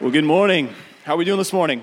Well, 0.00 0.12
good 0.12 0.24
morning. 0.24 0.72
How 1.02 1.14
are 1.14 1.16
we 1.16 1.24
doing 1.24 1.38
this 1.38 1.52
morning? 1.52 1.82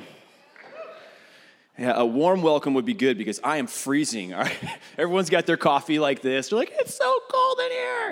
Yeah, 1.78 2.00
a 2.00 2.06
warm 2.06 2.42
welcome 2.42 2.74
would 2.76 2.86
be 2.86 2.94
good 2.94 3.18
because 3.18 3.42
I 3.44 3.58
am 3.58 3.68
freezing. 3.68 4.34
All 4.34 4.44
right? 4.44 4.56
Everyone's 4.98 5.30
got 5.30 5.46
their 5.46 5.58
coffee 5.58 6.00
like 6.00 6.22
this. 6.22 6.48
They're 6.48 6.60
like, 6.60 6.72
it's 6.80 6.96
so 6.96 7.20
cold. 7.30 7.35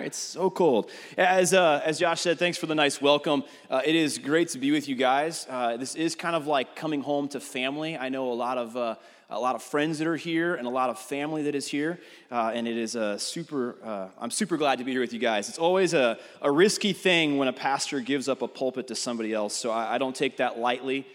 It's 0.04 0.18
so 0.18 0.50
cold. 0.50 0.92
As, 1.18 1.54
uh, 1.54 1.82
as 1.86 1.98
Josh 1.98 2.20
said, 2.20 2.38
thanks 2.38 2.58
for 2.58 2.66
the 2.66 2.76
nice 2.76 3.02
welcome. 3.02 3.46
Uh, 3.70 3.82
it 3.86 3.96
is 3.96 4.18
great 4.18 4.50
to 4.50 4.60
be 4.60 4.72
with 4.72 4.90
you 4.90 4.96
guys. 4.96 5.48
Uh, 5.50 5.78
this 5.78 5.96
is 5.96 6.14
kind 6.14 6.36
of 6.36 6.46
like 6.46 6.76
coming 6.76 7.02
home 7.02 7.30
to 7.30 7.40
family. 7.40 7.98
I 7.98 8.10
know 8.10 8.30
a 8.32 8.34
lot 8.34 8.58
of 8.58 8.76
uh, 8.76 8.96
a 9.30 9.40
lot 9.40 9.56
of 9.56 9.64
friends 9.64 10.00
that 10.00 10.08
are 10.08 10.18
here 10.18 10.56
and 10.56 10.68
a 10.68 10.70
lot 10.70 10.90
of 10.90 11.00
family 11.00 11.44
that 11.44 11.56
is 11.56 11.68
here. 11.68 12.00
Uh, 12.30 12.52
and 12.54 12.68
it 12.68 12.78
is 12.78 12.96
a 12.96 13.18
super, 13.18 13.78
uh, 13.84 14.08
I'm 14.20 14.30
super 14.30 14.58
glad 14.58 14.78
to 14.78 14.84
be 14.84 14.92
here 14.92 15.02
with 15.02 15.14
you 15.14 15.20
guys. 15.20 15.50
It's 15.50 15.58
always 15.58 15.94
a, 15.94 16.20
a 16.42 16.52
risky 16.52 16.94
thing 16.94 17.38
when 17.38 17.48
a 17.48 17.54
pastor 17.54 18.00
gives 18.02 18.28
up 18.28 18.42
a 18.42 18.48
pulpit 18.48 18.90
to 18.90 18.96
somebody 18.96 19.34
else, 19.34 19.56
so 19.56 19.72
I, 19.72 19.96
I 19.96 19.98
don't 19.98 20.16
take 20.16 20.38
that 20.38 20.60
lightly. 20.60 21.08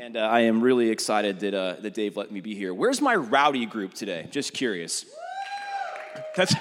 And 0.00 0.16
I 0.16 0.40
am 0.40 0.62
really 0.62 0.88
excited 0.88 1.40
that, 1.40 1.82
that 1.82 1.92
Dave 1.92 2.16
let 2.16 2.32
me 2.32 2.40
be 2.40 2.54
here. 2.54 2.72
Where's 2.72 3.02
my 3.02 3.16
rowdy 3.16 3.66
group 3.66 3.92
today? 3.92 4.28
Just 4.30 4.54
curious. 4.54 5.04
That's 6.36 6.54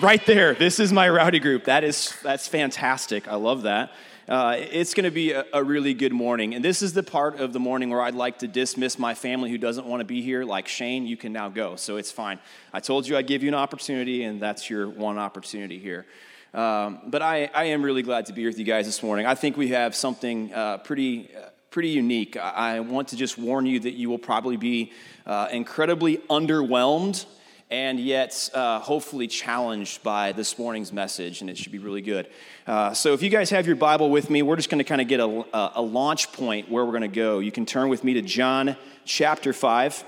right 0.00 0.24
there. 0.26 0.54
This 0.54 0.80
is 0.80 0.92
my 0.92 1.08
rowdy 1.08 1.38
group. 1.38 1.64
That 1.64 1.84
is, 1.84 2.14
that's 2.22 2.48
fantastic. 2.48 3.28
I 3.28 3.34
love 3.34 3.62
that. 3.62 3.92
Uh, 4.28 4.56
it's 4.58 4.94
going 4.94 5.04
to 5.04 5.10
be 5.10 5.32
a, 5.32 5.44
a, 5.52 5.62
really 5.62 5.94
good 5.94 6.12
morning. 6.12 6.54
And 6.54 6.64
this 6.64 6.80
is 6.80 6.92
the 6.92 7.02
part 7.02 7.40
of 7.40 7.52
the 7.52 7.58
morning 7.58 7.90
where 7.90 8.00
I'd 8.00 8.14
like 8.14 8.38
to 8.38 8.48
dismiss 8.48 8.98
my 8.98 9.14
family 9.14 9.50
who 9.50 9.58
doesn't 9.58 9.84
want 9.84 10.00
to 10.00 10.04
be 10.04 10.22
here. 10.22 10.44
Like 10.44 10.68
Shane, 10.68 11.06
you 11.06 11.16
can 11.16 11.32
now 11.32 11.48
go. 11.48 11.76
So 11.76 11.96
it's 11.96 12.12
fine. 12.12 12.38
I 12.72 12.80
told 12.80 13.06
you 13.06 13.16
I'd 13.16 13.26
give 13.26 13.42
you 13.42 13.48
an 13.48 13.54
opportunity, 13.54 14.22
and 14.22 14.40
that's 14.40 14.70
your 14.70 14.88
one 14.88 15.18
opportunity 15.18 15.78
here. 15.78 16.06
Um, 16.54 17.00
but 17.06 17.20
I, 17.20 17.50
I, 17.52 17.64
am 17.64 17.82
really 17.82 18.02
glad 18.02 18.26
to 18.26 18.32
be 18.32 18.46
with 18.46 18.58
you 18.58 18.64
guys 18.64 18.86
this 18.86 19.02
morning. 19.02 19.26
I 19.26 19.34
think 19.34 19.56
we 19.56 19.68
have 19.68 19.94
something 19.94 20.52
uh, 20.52 20.78
pretty. 20.78 21.30
Uh, 21.34 21.48
pretty 21.70 21.88
unique. 21.88 22.36
I 22.36 22.80
want 22.80 23.08
to 23.08 23.16
just 23.16 23.38
warn 23.38 23.64
you 23.64 23.80
that 23.80 23.94
you 23.94 24.10
will 24.10 24.18
probably 24.18 24.58
be 24.58 24.92
uh, 25.24 25.48
incredibly 25.50 26.18
underwhelmed 26.28 27.24
and 27.72 27.98
yet 27.98 28.50
uh, 28.52 28.78
hopefully 28.80 29.26
challenged 29.26 30.02
by 30.02 30.32
this 30.32 30.58
morning's 30.58 30.92
message, 30.92 31.40
and 31.40 31.48
it 31.48 31.56
should 31.56 31.72
be 31.72 31.78
really 31.78 32.02
good. 32.02 32.28
Uh, 32.66 32.92
so, 32.92 33.14
if 33.14 33.22
you 33.22 33.30
guys 33.30 33.48
have 33.48 33.66
your 33.66 33.76
Bible 33.76 34.10
with 34.10 34.28
me, 34.28 34.42
we're 34.42 34.56
just 34.56 34.68
going 34.68 34.78
to 34.78 34.84
kind 34.84 35.00
of 35.00 35.08
get 35.08 35.20
a, 35.20 35.44
a, 35.80 35.80
launch 35.80 36.30
point 36.32 36.70
where 36.70 36.84
we're 36.84 36.92
going 36.92 37.00
to 37.00 37.08
go. 37.08 37.38
You 37.38 37.50
can 37.50 37.64
turn 37.64 37.88
with 37.88 38.04
me 38.04 38.12
to 38.14 38.22
John 38.22 38.76
chapter 39.06 39.54
5. 39.54 40.04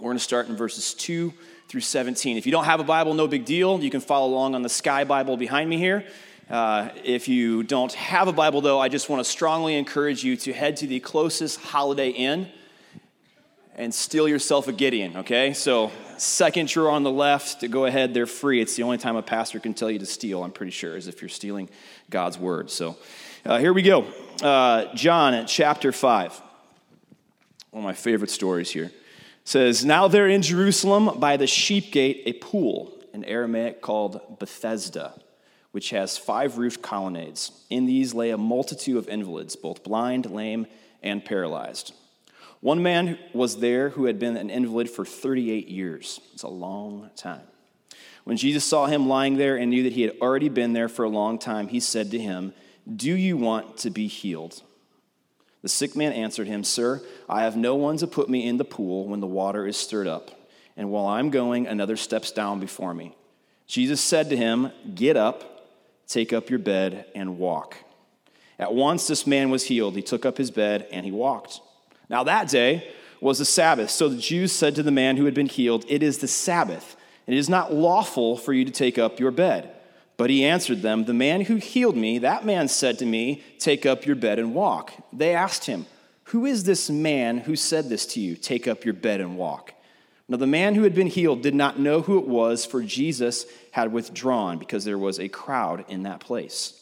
We're 0.00 0.04
going 0.04 0.16
to 0.16 0.24
start 0.24 0.48
in 0.48 0.56
verses 0.56 0.94
2 0.94 1.32
through 1.68 1.82
17. 1.82 2.38
If 2.38 2.46
you 2.46 2.52
don't 2.52 2.64
have 2.64 2.80
a 2.80 2.84
Bible, 2.84 3.12
no 3.12 3.28
big 3.28 3.44
deal. 3.44 3.78
You 3.82 3.90
can 3.90 4.00
follow 4.00 4.28
along 4.28 4.54
on 4.54 4.62
the 4.62 4.70
Sky 4.70 5.04
Bible 5.04 5.36
behind 5.36 5.68
me 5.68 5.76
here. 5.76 6.06
Uh, 6.48 6.88
if 7.04 7.28
you 7.28 7.64
don't 7.64 7.92
have 7.92 8.28
a 8.28 8.32
Bible, 8.32 8.62
though, 8.62 8.80
I 8.80 8.88
just 8.88 9.10
want 9.10 9.22
to 9.22 9.30
strongly 9.30 9.76
encourage 9.76 10.24
you 10.24 10.38
to 10.38 10.54
head 10.54 10.78
to 10.78 10.86
the 10.86 11.00
closest 11.00 11.60
Holiday 11.60 12.08
Inn 12.08 12.48
and 13.78 13.94
steal 13.94 14.28
yourself 14.28 14.66
a 14.66 14.72
Gideon, 14.72 15.18
okay? 15.18 15.54
So, 15.54 15.92
second 16.16 16.68
drawer 16.68 16.90
on 16.90 17.04
the 17.04 17.12
left, 17.12 17.70
go 17.70 17.84
ahead, 17.84 18.12
they're 18.12 18.26
free. 18.26 18.60
It's 18.60 18.74
the 18.74 18.82
only 18.82 18.98
time 18.98 19.14
a 19.14 19.22
pastor 19.22 19.60
can 19.60 19.72
tell 19.72 19.88
you 19.88 20.00
to 20.00 20.06
steal, 20.06 20.42
I'm 20.42 20.50
pretty 20.50 20.72
sure, 20.72 20.96
is 20.96 21.06
if 21.06 21.22
you're 21.22 21.28
stealing 21.28 21.70
God's 22.10 22.38
word. 22.38 22.70
So, 22.72 22.96
uh, 23.46 23.58
here 23.58 23.72
we 23.72 23.82
go. 23.82 24.04
Uh, 24.42 24.92
John 24.96 25.32
at 25.32 25.46
chapter 25.46 25.92
5. 25.92 26.42
One 27.70 27.84
of 27.84 27.86
my 27.86 27.94
favorite 27.94 28.30
stories 28.30 28.68
here. 28.68 28.86
It 28.86 28.92
says, 29.44 29.84
Now 29.84 30.08
there 30.08 30.26
in 30.26 30.42
Jerusalem 30.42 31.20
by 31.20 31.36
the 31.36 31.46
sheep 31.46 31.92
gate, 31.92 32.24
a 32.26 32.32
pool, 32.32 32.92
in 33.14 33.24
Aramaic 33.24 33.80
called 33.80 34.40
Bethesda, 34.40 35.14
which 35.70 35.90
has 35.90 36.18
five 36.18 36.58
roofed 36.58 36.82
colonnades. 36.82 37.52
In 37.70 37.86
these 37.86 38.12
lay 38.12 38.30
a 38.30 38.38
multitude 38.38 38.96
of 38.96 39.08
invalids, 39.08 39.54
both 39.54 39.84
blind, 39.84 40.26
lame, 40.26 40.66
and 41.00 41.24
paralyzed. 41.24 41.92
One 42.60 42.82
man 42.82 43.18
was 43.32 43.60
there 43.60 43.90
who 43.90 44.06
had 44.06 44.18
been 44.18 44.36
an 44.36 44.50
invalid 44.50 44.90
for 44.90 45.04
38 45.04 45.68
years. 45.68 46.20
It's 46.34 46.42
a 46.42 46.48
long 46.48 47.10
time. 47.16 47.42
When 48.24 48.36
Jesus 48.36 48.64
saw 48.64 48.86
him 48.86 49.08
lying 49.08 49.36
there 49.36 49.56
and 49.56 49.70
knew 49.70 49.84
that 49.84 49.92
he 49.92 50.02
had 50.02 50.16
already 50.20 50.48
been 50.48 50.72
there 50.72 50.88
for 50.88 51.04
a 51.04 51.08
long 51.08 51.38
time, 51.38 51.68
he 51.68 51.80
said 51.80 52.10
to 52.10 52.18
him, 52.18 52.52
Do 52.94 53.12
you 53.12 53.36
want 53.36 53.78
to 53.78 53.90
be 53.90 54.06
healed? 54.06 54.62
The 55.62 55.68
sick 55.68 55.96
man 55.96 56.12
answered 56.12 56.46
him, 56.46 56.62
Sir, 56.62 57.00
I 57.28 57.42
have 57.42 57.56
no 57.56 57.74
one 57.74 57.96
to 57.98 58.06
put 58.06 58.28
me 58.28 58.46
in 58.46 58.58
the 58.58 58.64
pool 58.64 59.06
when 59.06 59.20
the 59.20 59.26
water 59.26 59.66
is 59.66 59.76
stirred 59.76 60.06
up, 60.06 60.30
and 60.76 60.90
while 60.90 61.06
I'm 61.06 61.30
going, 61.30 61.66
another 61.66 61.96
steps 61.96 62.30
down 62.30 62.60
before 62.60 62.94
me. 62.94 63.16
Jesus 63.66 64.00
said 64.00 64.30
to 64.30 64.36
him, 64.36 64.72
Get 64.94 65.16
up, 65.16 65.68
take 66.06 66.32
up 66.32 66.50
your 66.50 66.58
bed, 66.58 67.06
and 67.14 67.38
walk. 67.38 67.76
At 68.58 68.74
once 68.74 69.06
this 69.06 69.26
man 69.26 69.50
was 69.50 69.64
healed. 69.64 69.94
He 69.94 70.02
took 70.02 70.26
up 70.26 70.36
his 70.36 70.50
bed 70.50 70.88
and 70.90 71.06
he 71.06 71.12
walked. 71.12 71.60
Now, 72.08 72.24
that 72.24 72.48
day 72.48 72.92
was 73.20 73.38
the 73.38 73.44
Sabbath. 73.44 73.90
So 73.90 74.08
the 74.08 74.16
Jews 74.16 74.52
said 74.52 74.74
to 74.76 74.82
the 74.82 74.90
man 74.90 75.16
who 75.16 75.24
had 75.24 75.34
been 75.34 75.48
healed, 75.48 75.84
It 75.88 76.02
is 76.02 76.18
the 76.18 76.28
Sabbath, 76.28 76.96
and 77.26 77.34
it 77.34 77.38
is 77.38 77.48
not 77.48 77.72
lawful 77.72 78.36
for 78.36 78.52
you 78.52 78.64
to 78.64 78.70
take 78.70 78.98
up 78.98 79.20
your 79.20 79.30
bed. 79.30 79.74
But 80.16 80.30
he 80.30 80.44
answered 80.44 80.82
them, 80.82 81.04
The 81.04 81.14
man 81.14 81.42
who 81.42 81.56
healed 81.56 81.96
me, 81.96 82.18
that 82.18 82.44
man 82.44 82.68
said 82.68 82.98
to 82.98 83.06
me, 83.06 83.42
Take 83.58 83.86
up 83.86 84.06
your 84.06 84.16
bed 84.16 84.38
and 84.38 84.54
walk. 84.54 84.92
They 85.12 85.34
asked 85.34 85.66
him, 85.66 85.86
Who 86.24 86.44
is 86.44 86.64
this 86.64 86.90
man 86.90 87.38
who 87.38 87.56
said 87.56 87.88
this 87.88 88.06
to 88.06 88.20
you? 88.20 88.34
Take 88.36 88.66
up 88.66 88.84
your 88.84 88.94
bed 88.94 89.20
and 89.20 89.36
walk. 89.36 89.74
Now, 90.30 90.36
the 90.36 90.46
man 90.46 90.74
who 90.74 90.82
had 90.82 90.94
been 90.94 91.06
healed 91.06 91.42
did 91.42 91.54
not 91.54 91.78
know 91.78 92.02
who 92.02 92.18
it 92.18 92.28
was, 92.28 92.66
for 92.66 92.82
Jesus 92.82 93.46
had 93.70 93.92
withdrawn 93.92 94.58
because 94.58 94.84
there 94.84 94.98
was 94.98 95.18
a 95.18 95.28
crowd 95.28 95.86
in 95.88 96.02
that 96.02 96.20
place. 96.20 96.74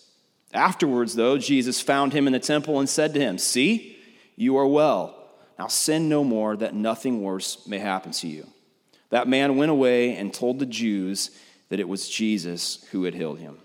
Afterwards, 0.53 1.15
though, 1.15 1.39
Jesus 1.39 1.81
found 1.81 2.13
him 2.13 2.27
in 2.27 2.33
the 2.33 2.41
temple 2.41 2.81
and 2.81 2.89
said 2.89 3.15
to 3.15 3.21
him, 3.21 3.39
See, 3.39 3.99
you 4.35 4.57
are 4.57 4.67
well. 4.67 5.16
Now 5.59 5.69
sin 5.69 6.09
no 6.09 6.23
more, 6.23 6.57
that 6.57 6.75
nothing 6.75 7.23
worse 7.23 7.67
may 7.67 7.79
happen 7.79 8.13
to 8.13 8.29
you. 8.29 8.47
That 9.11 9.29
man 9.29 9.57
went 9.57 9.71
away 9.71 10.17
and 10.17 10.33
told 10.33 10.59
the 10.59 10.67
Jews 10.67 11.31
that 11.69 11.81
it 11.81 11.89
was 11.89 12.09
Jesus 12.09 12.85
who 12.91 13.05
had 13.05 13.15
healed 13.15 13.39
him. 13.39 13.59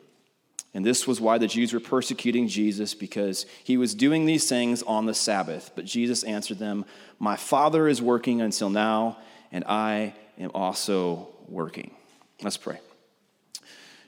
And 0.74 0.86
this 0.86 1.06
was 1.06 1.20
why 1.20 1.38
the 1.38 1.48
Jews 1.48 1.74
were 1.74 1.82
persecuting 1.82 2.48
Jesus, 2.48 2.94
because 2.94 3.46
he 3.64 3.76
was 3.76 3.94
doing 3.94 4.26
these 4.26 4.48
things 4.48 4.82
on 4.84 5.06
the 5.06 5.14
Sabbath. 5.14 5.72
But 5.76 5.86
Jesus 5.86 6.24
answered 6.24 6.60
them, 6.60 6.86
My 7.20 7.36
Father 7.36 7.88
is 7.88 8.02
working 8.02 8.42
until 8.42 8.70
now, 8.70 9.18
and 9.52 9.66
I 9.66 10.14
am 10.40 10.52
also 10.54 11.28
working. 11.50 11.92
Let's 12.42 12.58
pray. 12.58 12.80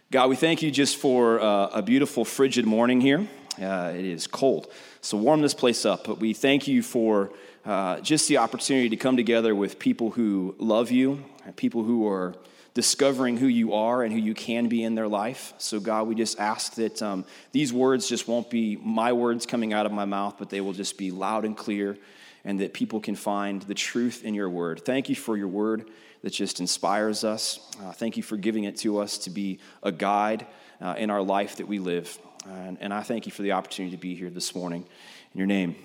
God, 0.09 0.29
we 0.29 0.37
thank 0.37 0.61
you 0.61 0.71
just 0.71 0.97
for 0.97 1.41
uh, 1.41 1.67
a 1.67 1.81
beautiful, 1.81 2.23
frigid 2.23 2.65
morning 2.65 3.01
here. 3.01 3.27
Uh, 3.61 3.91
it 3.93 4.05
is 4.05 4.25
cold. 4.25 4.71
So 5.01 5.17
warm 5.17 5.41
this 5.41 5.53
place 5.53 5.85
up. 5.85 6.05
But 6.05 6.19
we 6.19 6.33
thank 6.33 6.67
you 6.67 6.81
for 6.81 7.31
uh, 7.65 7.99
just 8.01 8.27
the 8.27 8.37
opportunity 8.37 8.89
to 8.89 8.97
come 8.97 9.15
together 9.17 9.55
with 9.55 9.79
people 9.79 10.11
who 10.11 10.55
love 10.57 10.91
you, 10.91 11.23
people 11.55 11.83
who 11.83 12.07
are 12.07 12.35
discovering 12.73 13.37
who 13.37 13.47
you 13.47 13.73
are 13.73 14.03
and 14.03 14.11
who 14.11 14.19
you 14.19 14.33
can 14.33 14.67
be 14.67 14.83
in 14.83 14.95
their 14.95 15.07
life. 15.07 15.53
So, 15.59 15.79
God, 15.79 16.07
we 16.07 16.15
just 16.15 16.39
ask 16.39 16.75
that 16.75 17.01
um, 17.01 17.23
these 17.51 17.71
words 17.71 18.09
just 18.09 18.27
won't 18.27 18.49
be 18.49 18.77
my 18.77 19.13
words 19.13 19.45
coming 19.45 19.73
out 19.73 19.85
of 19.85 19.91
my 19.91 20.05
mouth, 20.05 20.35
but 20.39 20.49
they 20.49 20.61
will 20.61 20.73
just 20.73 20.97
be 20.97 21.11
loud 21.11 21.45
and 21.45 21.55
clear, 21.55 21.97
and 22.43 22.59
that 22.59 22.73
people 22.73 22.99
can 22.99 23.15
find 23.15 23.61
the 23.61 23.75
truth 23.75 24.23
in 24.23 24.33
your 24.33 24.49
word. 24.49 24.83
Thank 24.83 25.07
you 25.07 25.15
for 25.15 25.37
your 25.37 25.47
word 25.47 25.87
that 26.23 26.31
just 26.31 26.59
inspires 26.59 27.23
us. 27.23 27.59
Uh, 27.81 27.91
thank 27.91 28.17
you 28.17 28.23
for 28.23 28.37
giving 28.37 28.63
it 28.63 28.77
to 28.77 28.97
us 28.97 29.17
to 29.19 29.29
be 29.29 29.59
a 29.83 29.91
guide 29.91 30.47
uh, 30.81 30.95
in 30.97 31.09
our 31.09 31.21
life 31.21 31.57
that 31.57 31.67
we 31.67 31.79
live. 31.79 32.17
And, 32.45 32.77
and 32.81 32.93
I 32.93 33.03
thank 33.03 33.25
you 33.25 33.31
for 33.31 33.41
the 33.41 33.53
opportunity 33.53 33.95
to 33.95 34.01
be 34.01 34.15
here 34.15 34.29
this 34.29 34.55
morning. 34.55 34.85
In 35.33 35.37
your 35.37 35.47
name, 35.47 35.75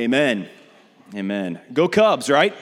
amen. 0.00 0.48
Amen. 1.14 1.60
Go 1.72 1.88
Cubs, 1.88 2.30
right? 2.30 2.54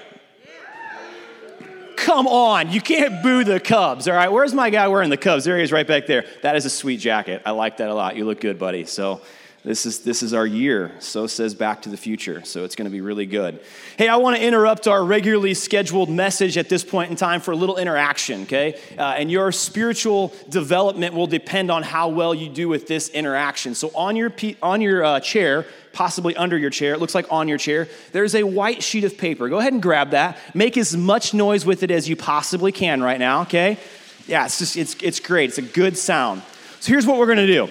Come 1.97 2.26
on, 2.26 2.72
you 2.72 2.80
can't 2.80 3.22
boo 3.22 3.44
the 3.44 3.60
Cubs, 3.60 4.08
all 4.08 4.14
right? 4.14 4.30
Where's 4.30 4.53
my 4.53 4.70
guy 4.70 4.88
wearing 4.88 5.08
the 5.08 5.16
Cubs? 5.16 5.44
There 5.44 5.56
he 5.56 5.62
is 5.62 5.70
right 5.70 5.86
back 5.86 6.06
there. 6.06 6.25
That 6.42 6.56
is 6.56 6.64
a 6.64 6.70
sweet 6.70 6.98
jacket. 6.98 7.42
I 7.47 7.52
like 7.52 7.76
that 7.76 7.88
a 7.88 7.94
lot. 7.94 8.16
You 8.16 8.25
look 8.25 8.41
good, 8.41 8.58
buddy. 8.58 8.84
So, 8.86 9.20
this 9.65 9.87
is, 9.87 10.00
this 10.00 10.25
is 10.25 10.34
our 10.34 10.45
year. 10.45 10.91
So 10.99 11.28
says 11.28 11.55
Back 11.55 11.83
to 11.83 11.89
the 11.89 11.97
Future. 11.97 12.44
So 12.44 12.64
it's 12.64 12.75
going 12.75 12.87
to 12.87 12.91
be 12.91 13.00
really 13.00 13.26
good. 13.26 13.61
Hey, 13.97 14.09
I 14.09 14.17
want 14.17 14.37
to 14.37 14.44
interrupt 14.44 14.88
our 14.88 15.05
regularly 15.05 15.55
scheduled 15.55 16.11
message 16.11 16.59
at 16.59 16.69
this 16.69 16.82
point 16.82 17.11
in 17.11 17.17
time 17.17 17.41
for 17.41 17.53
a 17.53 17.56
little 17.56 17.76
interaction, 17.76 18.43
okay? 18.43 18.75
Uh, 18.99 19.03
and 19.17 19.31
your 19.31 19.53
spiritual 19.53 20.32
development 20.49 21.14
will 21.14 21.29
depend 21.29 21.70
on 21.70 21.85
how 21.85 22.09
well 22.09 22.35
you 22.35 22.49
do 22.49 22.69
with 22.69 22.88
this 22.88 23.09
interaction. 23.11 23.76
So 23.76 23.93
on 23.94 24.17
your, 24.17 24.32
on 24.62 24.81
your 24.81 25.05
uh, 25.05 25.20
chair, 25.20 25.65
possibly 25.93 26.35
under 26.35 26.58
your 26.58 26.70
chair, 26.70 26.94
it 26.94 26.99
looks 26.99 27.15
like 27.15 27.31
on 27.31 27.47
your 27.47 27.58
chair, 27.58 27.87
there's 28.11 28.35
a 28.35 28.43
white 28.43 28.82
sheet 28.82 29.05
of 29.05 29.17
paper. 29.17 29.49
Go 29.49 29.58
ahead 29.58 29.73
and 29.73 29.82
grab 29.82 30.11
that. 30.11 30.38
Make 30.55 30.76
as 30.76 30.97
much 30.97 31.35
noise 31.35 31.65
with 31.65 31.85
it 31.85 31.93
as 31.93 32.08
you 32.08 32.17
possibly 32.17 32.73
can 32.73 33.00
right 33.00 33.19
now, 33.19 33.43
okay? 33.43 33.79
Yeah, 34.26 34.44
it's 34.44 34.58
just, 34.58 34.76
it's, 34.76 34.97
it's 35.00 35.20
great. 35.20 35.50
It's 35.50 35.58
a 35.58 35.62
good 35.62 35.97
sound. 35.97 36.43
So 36.81 36.88
here's 36.88 37.06
what 37.06 37.17
we're 37.17 37.26
going 37.26 37.38
to 37.38 37.47
do. 37.47 37.69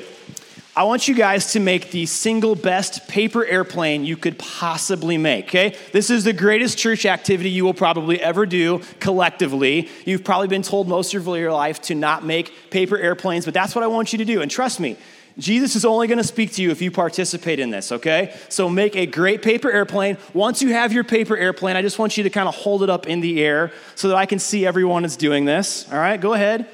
I 0.74 0.86
want 0.86 1.10
you 1.10 1.16
guys 1.16 1.52
to 1.52 1.60
make 1.60 1.92
the 1.92 2.06
single 2.06 2.56
best 2.56 3.10
paper 3.10 3.46
airplane 3.46 4.06
you 4.06 4.16
could 4.16 4.40
possibly 4.40 5.18
make, 5.18 5.50
okay? 5.50 5.76
This 5.92 6.10
is 6.10 6.24
the 6.24 6.32
greatest 6.32 6.78
church 6.78 7.06
activity 7.06 7.50
you 7.50 7.66
will 7.66 7.74
probably 7.74 8.22
ever 8.22 8.46
do 8.46 8.82
collectively. 9.02 9.90
You've 10.06 10.24
probably 10.24 10.48
been 10.48 10.62
told 10.62 10.88
most 10.88 11.14
of 11.14 11.28
your 11.28 11.52
life 11.52 11.82
to 11.84 11.96
not 11.96 12.24
make 12.24 12.70
paper 12.70 12.98
airplanes, 12.98 13.44
but 13.44 13.54
that's 13.54 13.76
what 13.76 13.84
I 13.84 13.88
want 13.88 14.14
you 14.14 14.20
to 14.20 14.26
do. 14.26 14.42
And 14.42 14.50
trust 14.50 14.80
me, 14.80 14.96
Jesus 15.38 15.76
is 15.76 15.84
only 15.84 16.08
going 16.08 16.20
to 16.20 16.24
speak 16.24 16.54
to 16.54 16.62
you 16.62 16.72
if 16.72 16.82
you 16.82 16.90
participate 16.90 17.60
in 17.60 17.70
this, 17.70 17.92
okay? 17.92 18.34
So 18.48 18.70
make 18.70 18.96
a 18.96 19.06
great 19.06 19.42
paper 19.42 19.70
airplane. 19.70 20.18
Once 20.34 20.62
you 20.62 20.70
have 20.70 20.94
your 20.94 21.04
paper 21.04 21.36
airplane, 21.36 21.76
I 21.76 21.82
just 21.82 22.00
want 22.00 22.16
you 22.16 22.24
to 22.24 22.30
kind 22.30 22.48
of 22.48 22.56
hold 22.56 22.82
it 22.82 22.90
up 22.90 23.08
in 23.08 23.20
the 23.20 23.44
air 23.44 23.74
so 23.96 24.08
that 24.08 24.16
I 24.16 24.26
can 24.26 24.40
see 24.40 24.66
everyone 24.66 25.04
is 25.04 25.18
doing 25.18 25.44
this. 25.44 25.92
All 25.92 26.00
right, 26.00 26.20
go 26.20 26.32
ahead. 26.32 26.66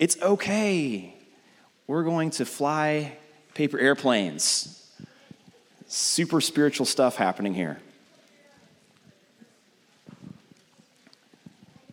It's 0.00 0.20
okay. 0.20 1.14
We're 1.86 2.02
going 2.02 2.30
to 2.30 2.44
fly 2.44 3.16
paper 3.56 3.78
airplanes. 3.78 4.86
Super 5.88 6.42
spiritual 6.42 6.84
stuff 6.84 7.16
happening 7.16 7.54
here. 7.54 7.78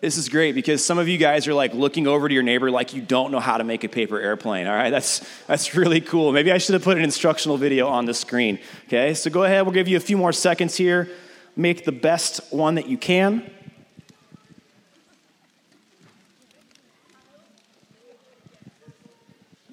This 0.02 0.18
is 0.18 0.28
great 0.28 0.56
because 0.56 0.84
some 0.84 0.98
of 0.98 1.08
you 1.08 1.18
guys 1.18 1.48
are 1.48 1.54
like 1.54 1.74
looking 1.74 2.06
over 2.06 2.28
to 2.28 2.34
your 2.34 2.44
neighbor 2.44 2.70
like 2.70 2.94
you 2.94 3.02
don't 3.02 3.32
know 3.32 3.40
how 3.40 3.58
to 3.58 3.64
make 3.64 3.86
a 3.86 3.88
paper 3.88 4.20
airplane. 4.20 4.68
All 4.68 4.76
right, 4.76 4.90
that's 4.90 5.26
that's 5.48 5.74
really 5.74 6.02
cool. 6.02 6.34
Maybe 6.34 6.52
I 6.52 6.58
should 6.58 6.74
have 6.74 6.84
put 6.84 6.98
an 6.98 7.04
instructional 7.06 7.56
video 7.56 7.88
on 7.88 8.04
the 8.04 8.14
screen. 8.14 8.60
Okay, 8.88 9.14
so 9.14 9.30
go 9.30 9.46
ahead. 9.46 9.64
We'll 9.64 9.72
give 9.72 9.88
you 9.88 9.96
a 9.96 10.02
few 10.02 10.18
more 10.18 10.34
seconds 10.34 10.76
here. 10.76 11.10
Make 11.56 11.86
the 11.86 11.94
best 11.94 12.42
one 12.52 12.76
that 12.76 12.90
you 12.90 12.98
can. 12.98 13.50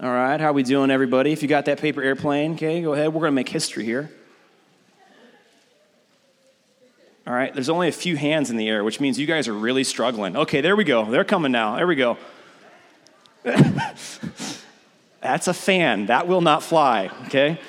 All 0.02 0.10
right, 0.10 0.40
how 0.40 0.52
we 0.52 0.62
doing, 0.62 0.90
everybody? 0.90 1.30
If 1.30 1.42
you 1.42 1.48
got 1.48 1.66
that 1.66 1.78
paper 1.78 2.02
airplane, 2.02 2.54
okay, 2.54 2.80
go 2.80 2.94
ahead. 2.94 3.12
We're 3.12 3.20
going 3.20 3.32
to 3.32 3.34
make 3.34 3.50
history 3.50 3.84
here. 3.84 4.10
All 7.26 7.34
right, 7.34 7.52
there's 7.52 7.68
only 7.68 7.88
a 7.88 7.92
few 7.92 8.16
hands 8.16 8.48
in 8.48 8.56
the 8.56 8.66
air, 8.66 8.82
which 8.82 8.98
means 8.98 9.18
you 9.18 9.26
guys 9.26 9.46
are 9.46 9.52
really 9.52 9.84
struggling. 9.84 10.38
Okay, 10.38 10.62
there 10.62 10.74
we 10.74 10.84
go. 10.84 11.04
They're 11.04 11.22
coming 11.22 11.52
now. 11.52 11.76
There 11.76 11.86
we 11.86 11.96
go. 11.96 12.16
That's 13.42 14.18
a 15.48 15.52
fan. 15.52 16.06
That 16.06 16.26
will 16.26 16.40
not 16.40 16.62
fly, 16.62 17.10
okay? 17.26 17.60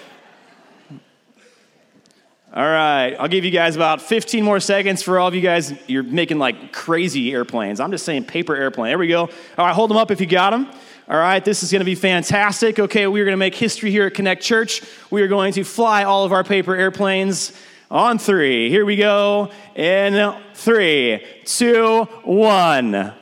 All 2.54 2.62
right, 2.62 3.16
I'll 3.18 3.30
give 3.30 3.46
you 3.46 3.52
guys 3.52 3.78
about 3.78 4.02
15 4.02 4.44
more 4.44 4.60
seconds 4.60 5.02
for 5.02 5.18
all 5.18 5.30
of 5.30 5.34
you 5.34 5.40
guys. 5.40 5.74
You're 5.88 6.04
making 6.04 6.38
like 6.38 6.74
crazy 6.74 7.32
airplanes. 7.32 7.80
I'm 7.80 7.92
just 7.92 8.04
saying 8.04 8.26
paper 8.26 8.54
airplane. 8.54 8.90
There 8.90 8.98
we 8.98 9.08
go. 9.08 9.22
All 9.58 9.66
right, 9.66 9.74
hold 9.74 9.90
them 9.90 9.96
up 9.96 10.12
if 10.12 10.20
you 10.20 10.28
got 10.28 10.50
them. 10.50 10.70
All 11.08 11.18
right, 11.18 11.46
this 11.46 11.64
is 11.64 11.72
going 11.72 11.80
to 11.80 11.86
be 11.86 11.96
fantastic. 11.96 12.78
Okay, 12.78 13.08
we're 13.08 13.24
going 13.24 13.32
to 13.32 13.38
make 13.38 13.56
history 13.56 13.90
here 13.90 14.06
at 14.06 14.16
Connect 14.16 14.44
Church. 14.44 14.84
We 15.10 15.22
are 15.22 15.30
going 15.30 15.54
to 15.54 15.64
fly 15.64 16.04
all 16.04 16.26
of 16.26 16.34
our 16.34 16.44
paper 16.44 16.76
airplanes 16.76 17.54
on 17.90 18.18
three. 18.18 18.70
Here 18.70 18.86
we 18.86 18.98
go. 18.98 19.50
In 19.74 20.36
three, 20.54 21.26
two, 21.46 22.04
one. 22.26 23.14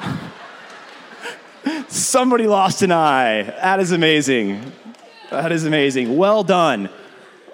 Somebody 1.88 2.46
lost 2.46 2.80
an 2.80 2.92
eye. 2.92 3.42
That 3.42 3.78
is 3.78 3.92
amazing. 3.92 4.72
That 5.30 5.52
is 5.52 5.66
amazing. 5.66 6.16
Well 6.16 6.44
done. 6.44 6.88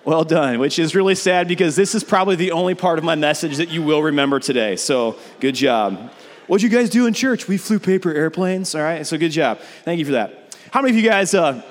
Well 0.04 0.24
done, 0.24 0.58
which 0.58 0.80
is 0.80 0.96
really 0.96 1.14
sad 1.14 1.46
because 1.46 1.76
this 1.76 1.94
is 1.94 2.02
probably 2.02 2.34
the 2.34 2.50
only 2.50 2.74
part 2.74 2.98
of 2.98 3.04
my 3.04 3.14
message 3.14 3.58
that 3.58 3.68
you 3.68 3.84
will 3.84 4.02
remember 4.02 4.40
today. 4.40 4.74
So, 4.74 5.16
good 5.38 5.54
job. 5.54 6.10
What'd 6.48 6.64
you 6.64 6.76
guys 6.76 6.90
do 6.90 7.06
in 7.06 7.14
church? 7.14 7.46
We 7.46 7.56
flew 7.56 7.78
paper 7.78 8.12
airplanes. 8.12 8.74
All 8.74 8.82
right, 8.82 9.06
so 9.06 9.16
good 9.16 9.30
job. 9.30 9.60
Thank 9.84 10.00
you 10.00 10.04
for 10.04 10.12
that. 10.12 10.56
How 10.72 10.82
many 10.82 10.90
of 10.90 10.96
you 11.00 11.08
guys, 11.08 11.34
uh, 11.34 11.62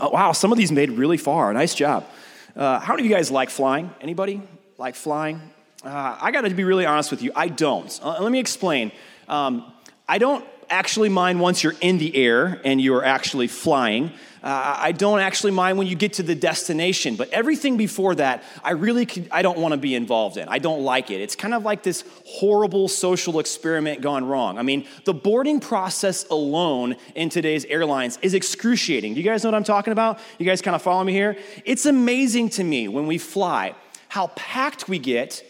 oh, 0.00 0.08
wow, 0.08 0.32
some 0.32 0.50
of 0.50 0.58
these 0.58 0.72
made 0.72 0.90
really 0.90 1.16
far. 1.16 1.52
Nice 1.52 1.76
job. 1.76 2.04
Uh, 2.56 2.80
how 2.80 2.94
many 2.94 3.06
of 3.06 3.10
you 3.10 3.14
guys 3.14 3.30
like 3.30 3.50
flying? 3.50 3.88
Anybody 4.00 4.42
like 4.76 4.96
flying? 4.96 5.40
Uh, 5.84 6.18
I 6.20 6.32
got 6.32 6.40
to 6.40 6.50
be 6.50 6.64
really 6.64 6.86
honest 6.86 7.12
with 7.12 7.22
you. 7.22 7.30
I 7.36 7.46
don't. 7.46 8.00
Uh, 8.02 8.20
let 8.20 8.32
me 8.32 8.40
explain. 8.40 8.90
Um, 9.28 9.72
I 10.08 10.18
don't 10.18 10.44
actually 10.68 11.08
mind 11.08 11.38
once 11.38 11.62
you're 11.62 11.76
in 11.80 11.98
the 11.98 12.16
air 12.16 12.60
and 12.64 12.80
you're 12.80 13.04
actually 13.04 13.46
flying. 13.46 14.10
Uh, 14.44 14.76
I 14.78 14.92
don't 14.92 15.20
actually 15.20 15.52
mind 15.52 15.78
when 15.78 15.86
you 15.86 15.96
get 15.96 16.12
to 16.14 16.22
the 16.22 16.34
destination, 16.34 17.16
but 17.16 17.30
everything 17.30 17.78
before 17.78 18.14
that, 18.16 18.42
I 18.62 18.72
really 18.72 19.06
could, 19.06 19.26
I 19.30 19.40
don't 19.40 19.56
want 19.56 19.72
to 19.72 19.78
be 19.78 19.94
involved 19.94 20.36
in. 20.36 20.46
I 20.50 20.58
don't 20.58 20.82
like 20.82 21.10
it. 21.10 21.22
It's 21.22 21.34
kind 21.34 21.54
of 21.54 21.64
like 21.64 21.82
this 21.82 22.04
horrible 22.26 22.88
social 22.88 23.38
experiment 23.38 24.02
gone 24.02 24.22
wrong. 24.26 24.58
I 24.58 24.62
mean, 24.62 24.86
the 25.06 25.14
boarding 25.14 25.60
process 25.60 26.28
alone 26.28 26.96
in 27.14 27.30
today's 27.30 27.64
airlines 27.64 28.18
is 28.20 28.34
excruciating. 28.34 29.14
Do 29.14 29.20
you 29.20 29.24
guys 29.24 29.44
know 29.44 29.50
what 29.50 29.56
I'm 29.56 29.64
talking 29.64 29.92
about? 29.92 30.18
You 30.38 30.44
guys 30.44 30.60
kind 30.60 30.74
of 30.74 30.82
follow 30.82 31.04
me 31.04 31.14
here? 31.14 31.38
It's 31.64 31.86
amazing 31.86 32.50
to 32.50 32.64
me 32.64 32.86
when 32.88 33.06
we 33.06 33.16
fly 33.16 33.74
how 34.08 34.26
packed 34.36 34.90
we 34.90 34.98
get 34.98 35.42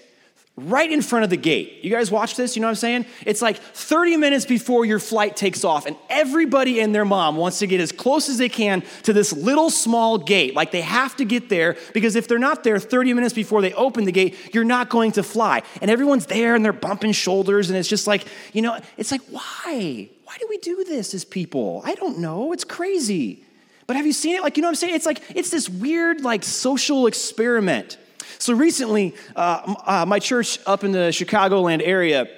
right 0.57 0.91
in 0.91 1.03
front 1.03 1.25
of 1.25 1.31
the 1.31 1.37
gate. 1.37 1.81
You 1.83 1.91
guys 1.91 2.13
watch 2.13 2.37
this? 2.37 2.55
You 2.55 2.63
know 2.63 2.69
what 2.69 2.73
I'm 2.73 2.77
saying? 2.77 3.07
It's 3.27 3.43
like 3.43 3.59
30 3.59 4.17
minutes 4.17 4.47
before 4.47 4.85
your 4.85 5.01
flight 5.01 5.37
takes 5.37 5.65
off, 5.65 5.87
and 5.87 5.97
everybody 6.09 6.81
and 6.81 6.95
their 6.95 7.05
mom 7.05 7.37
wants 7.37 7.59
to 7.59 7.67
get 7.67 7.81
as 7.81 7.91
close 7.91 8.29
as 8.29 8.39
they 8.39 8.49
can 8.49 8.85
to 9.03 9.13
this 9.13 9.33
little 9.33 9.69
small 9.69 10.17
gate. 10.17 10.55
Like 10.55 10.71
they 10.71 10.83
have 10.83 11.17
to 11.17 11.25
get 11.25 11.49
there 11.49 11.77
because 11.93 12.15
if 12.15 12.29
they're 12.29 12.39
not 12.39 12.63
there 12.63 12.79
30 12.79 13.15
minutes 13.15 13.35
before 13.35 13.63
they 13.63 13.73
open 13.73 14.05
the 14.05 14.13
gate, 14.13 14.55
you're 14.55 14.65
not 14.65 14.91
going 14.91 15.13
to 15.13 15.23
fly. 15.25 15.63
And 15.83 15.91
everyone's 15.91 16.27
there 16.27 16.55
and 16.55 16.65
they're 16.65 16.73
bumping 16.73 17.13
shoulders, 17.13 17.69
and 17.69 17.79
it's 17.79 17.89
just 17.89 18.07
like, 18.07 18.25
you 18.53 18.63
know, 18.63 18.79
it's 18.97 19.11
like, 19.11 19.23
why? 19.31 20.09
Why 20.25 20.37
do 20.39 20.47
we 20.49 20.59
do 20.59 20.85
this 20.85 21.15
as 21.15 21.25
people? 21.25 21.83
I 21.85 21.95
don't 21.95 22.19
know. 22.19 22.53
It's 22.53 22.65
crazy. 22.65 23.45
But 23.87 23.97
have 23.97 24.07
you 24.07 24.13
seen 24.13 24.37
it? 24.37 24.43
Like, 24.43 24.57
you 24.57 24.63
know 24.63 24.69
what 24.69 24.73
I'm 24.73 24.77
saying? 24.77 24.95
It's 24.95 25.05
like, 25.05 25.23
it's 25.35 25.51
this 25.51 25.69
weird, 25.69 26.23
like, 26.23 26.43
social 26.43 27.07
experiment. 27.07 27.99
So 28.39 28.55
recently, 28.55 29.15
uh, 29.37 29.75
uh, 29.87 30.05
my 30.07 30.19
church 30.19 30.59
up 30.67 30.85
in 30.85 30.93
the 30.93 31.11
Chicagoland 31.11 31.83
area, 31.85 32.29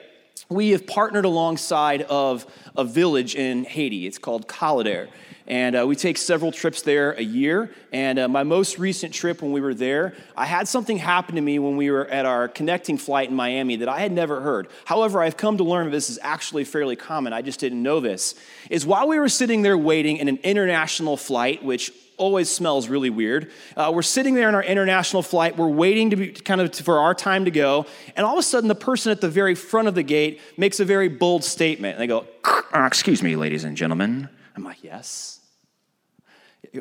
we 0.48 0.70
have 0.70 0.86
partnered 0.86 1.24
alongside 1.24 2.02
of 2.02 2.46
a 2.76 2.84
village 2.84 3.34
in 3.34 3.64
Haiti. 3.64 4.06
It's 4.06 4.18
called 4.18 4.46
Kalader. 4.46 5.08
And 5.48 5.76
uh, 5.76 5.86
we 5.86 5.94
take 5.94 6.16
several 6.18 6.50
trips 6.50 6.82
there 6.82 7.12
a 7.12 7.22
year. 7.22 7.70
And 7.92 8.18
uh, 8.18 8.28
my 8.28 8.42
most 8.42 8.78
recent 8.78 9.14
trip 9.14 9.42
when 9.42 9.52
we 9.52 9.60
were 9.60 9.74
there, 9.74 10.14
I 10.36 10.44
had 10.44 10.66
something 10.66 10.98
happen 10.98 11.36
to 11.36 11.40
me 11.40 11.58
when 11.58 11.76
we 11.76 11.90
were 11.90 12.06
at 12.06 12.26
our 12.26 12.48
connecting 12.48 12.98
flight 12.98 13.30
in 13.30 13.36
Miami 13.36 13.76
that 13.76 13.88
I 13.88 14.00
had 14.00 14.12
never 14.12 14.40
heard. 14.40 14.68
However, 14.84 15.22
I've 15.22 15.36
come 15.36 15.58
to 15.58 15.64
learn 15.64 15.90
this 15.90 16.10
is 16.10 16.18
actually 16.20 16.64
fairly 16.64 16.96
common. 16.96 17.32
I 17.32 17.42
just 17.42 17.60
didn't 17.60 17.82
know 17.82 18.00
this. 18.00 18.34
Is 18.70 18.84
while 18.84 19.06
we 19.06 19.20
were 19.20 19.28
sitting 19.28 19.62
there 19.62 19.78
waiting 19.78 20.16
in 20.16 20.28
an 20.28 20.38
international 20.42 21.16
flight, 21.16 21.64
which 21.64 21.92
always 22.16 22.50
smells 22.50 22.88
really 22.88 23.10
weird. 23.10 23.50
Uh, 23.76 23.90
we're 23.94 24.02
sitting 24.02 24.34
there 24.34 24.48
in 24.48 24.54
our 24.54 24.62
international 24.62 25.22
flight. 25.22 25.56
We're 25.56 25.68
waiting 25.68 26.10
to 26.10 26.16
be 26.16 26.28
kind 26.28 26.60
of 26.60 26.74
for 26.74 26.98
our 26.98 27.14
time 27.14 27.44
to 27.44 27.50
go, 27.50 27.86
and 28.16 28.24
all 28.26 28.34
of 28.34 28.38
a 28.38 28.42
sudden, 28.42 28.68
the 28.68 28.74
person 28.74 29.12
at 29.12 29.20
the 29.20 29.28
very 29.28 29.54
front 29.54 29.88
of 29.88 29.94
the 29.94 30.02
gate 30.02 30.40
makes 30.56 30.80
a 30.80 30.84
very 30.84 31.08
bold 31.08 31.44
statement. 31.44 31.94
And 31.94 32.02
they 32.02 32.06
go, 32.06 32.26
uh, 32.44 32.84
"Excuse 32.86 33.22
me, 33.22 33.36
ladies 33.36 33.64
and 33.64 33.76
gentlemen." 33.76 34.28
I'm 34.56 34.64
like, 34.64 34.82
"Yes." 34.82 35.40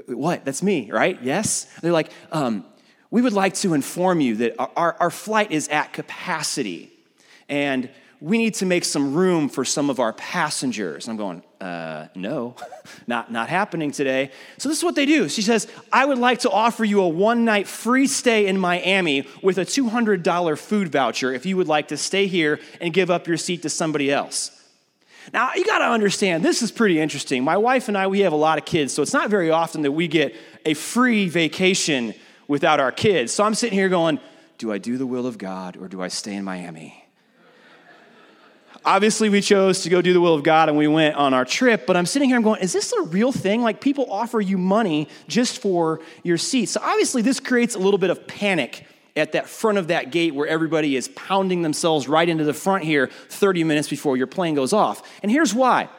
What? 0.07 0.43
That's 0.45 0.63
me, 0.63 0.91
right? 0.91 1.21
Yes. 1.21 1.65
They're 1.81 1.91
like, 1.91 2.11
um, 2.31 2.65
"We 3.11 3.21
would 3.21 3.33
like 3.33 3.53
to 3.55 3.73
inform 3.73 4.19
you 4.19 4.35
that 4.37 4.55
our, 4.59 4.95
our 4.99 5.11
flight 5.11 5.51
is 5.51 5.67
at 5.69 5.93
capacity, 5.93 6.91
and." 7.49 7.89
We 8.21 8.37
need 8.37 8.53
to 8.55 8.65
make 8.65 8.85
some 8.85 9.13
room 9.13 9.49
for 9.49 9.65
some 9.65 9.89
of 9.89 9.99
our 9.99 10.13
passengers. 10.13 11.07
I'm 11.07 11.17
going, 11.17 11.43
uh, 11.59 12.07
no, 12.15 12.55
not, 13.07 13.31
not 13.31 13.49
happening 13.49 13.91
today. 13.91 14.31
So 14.57 14.69
this 14.69 14.77
is 14.77 14.83
what 14.83 14.95
they 14.95 15.05
do. 15.05 15.27
She 15.29 15.41
says, 15.41 15.67
I 15.91 16.05
would 16.05 16.17
like 16.17 16.39
to 16.39 16.49
offer 16.49 16.83
you 16.83 17.01
a 17.01 17.07
one 17.07 17.45
night 17.45 17.67
free 17.67 18.07
stay 18.07 18.47
in 18.47 18.57
Miami 18.57 19.27
with 19.43 19.57
a 19.57 19.65
$200 19.65 20.57
food 20.57 20.89
voucher 20.89 21.33
if 21.33 21.45
you 21.45 21.57
would 21.57 21.67
like 21.67 21.89
to 21.89 21.97
stay 21.97 22.27
here 22.27 22.59
and 22.79 22.93
give 22.93 23.11
up 23.11 23.27
your 23.27 23.37
seat 23.37 23.63
to 23.63 23.69
somebody 23.69 24.11
else. 24.11 24.51
Now, 25.33 25.53
you 25.55 25.65
got 25.65 25.79
to 25.79 25.85
understand, 25.85 26.45
this 26.45 26.61
is 26.61 26.71
pretty 26.71 26.99
interesting. 26.99 27.43
My 27.43 27.57
wife 27.57 27.87
and 27.87 27.97
I, 27.97 28.07
we 28.07 28.19
have 28.21 28.33
a 28.33 28.37
lot 28.37 28.57
of 28.57 28.65
kids, 28.65 28.93
so 28.93 29.01
it's 29.01 29.13
not 29.13 29.29
very 29.29 29.49
often 29.49 29.81
that 29.81 29.91
we 29.91 30.07
get 30.07 30.35
a 30.65 30.75
free 30.75 31.27
vacation 31.29 32.13
without 32.47 32.79
our 32.79 32.91
kids. 32.91 33.33
So 33.33 33.43
I'm 33.43 33.55
sitting 33.55 33.77
here 33.77 33.89
going, 33.89 34.19
do 34.57 34.71
I 34.71 34.77
do 34.77 34.97
the 34.97 35.07
will 35.07 35.25
of 35.25 35.37
God 35.37 35.77
or 35.77 35.87
do 35.87 36.01
I 36.01 36.07
stay 36.07 36.35
in 36.35 36.43
Miami? 36.43 37.04
Obviously 38.85 39.29
we 39.29 39.41
chose 39.41 39.81
to 39.83 39.89
go 39.89 40.01
do 40.01 40.13
the 40.13 40.21
will 40.21 40.33
of 40.33 40.43
God 40.43 40.69
and 40.69 40.77
we 40.77 40.87
went 40.87 41.15
on 41.15 41.33
our 41.33 41.45
trip, 41.45 41.85
but 41.85 41.97
I'm 41.97 42.05
sitting 42.05 42.29
here, 42.29 42.37
I'm 42.37 42.43
going, 42.43 42.61
is 42.61 42.71
this 42.71 42.93
a 42.93 43.01
real 43.03 43.31
thing? 43.31 43.61
Like 43.61 43.81
people 43.81 44.11
offer 44.11 44.39
you 44.39 44.57
money 44.57 45.09
just 45.27 45.59
for 45.59 45.99
your 46.23 46.37
seat. 46.37 46.67
So 46.67 46.79
obviously 46.81 47.21
this 47.21 47.39
creates 47.39 47.75
a 47.75 47.79
little 47.79 47.97
bit 47.97 48.09
of 48.09 48.27
panic 48.27 48.85
at 49.15 49.31
that 49.31 49.47
front 49.47 49.77
of 49.77 49.87
that 49.87 50.11
gate 50.11 50.35
where 50.35 50.47
everybody 50.47 50.95
is 50.95 51.07
pounding 51.09 51.61
themselves 51.61 52.07
right 52.07 52.27
into 52.27 52.43
the 52.43 52.53
front 52.53 52.83
here 52.83 53.07
30 53.29 53.63
minutes 53.63 53.87
before 53.89 54.17
your 54.17 54.27
plane 54.27 54.55
goes 54.55 54.73
off. 54.73 55.01
And 55.23 55.31
here's 55.31 55.53
why. 55.53 55.89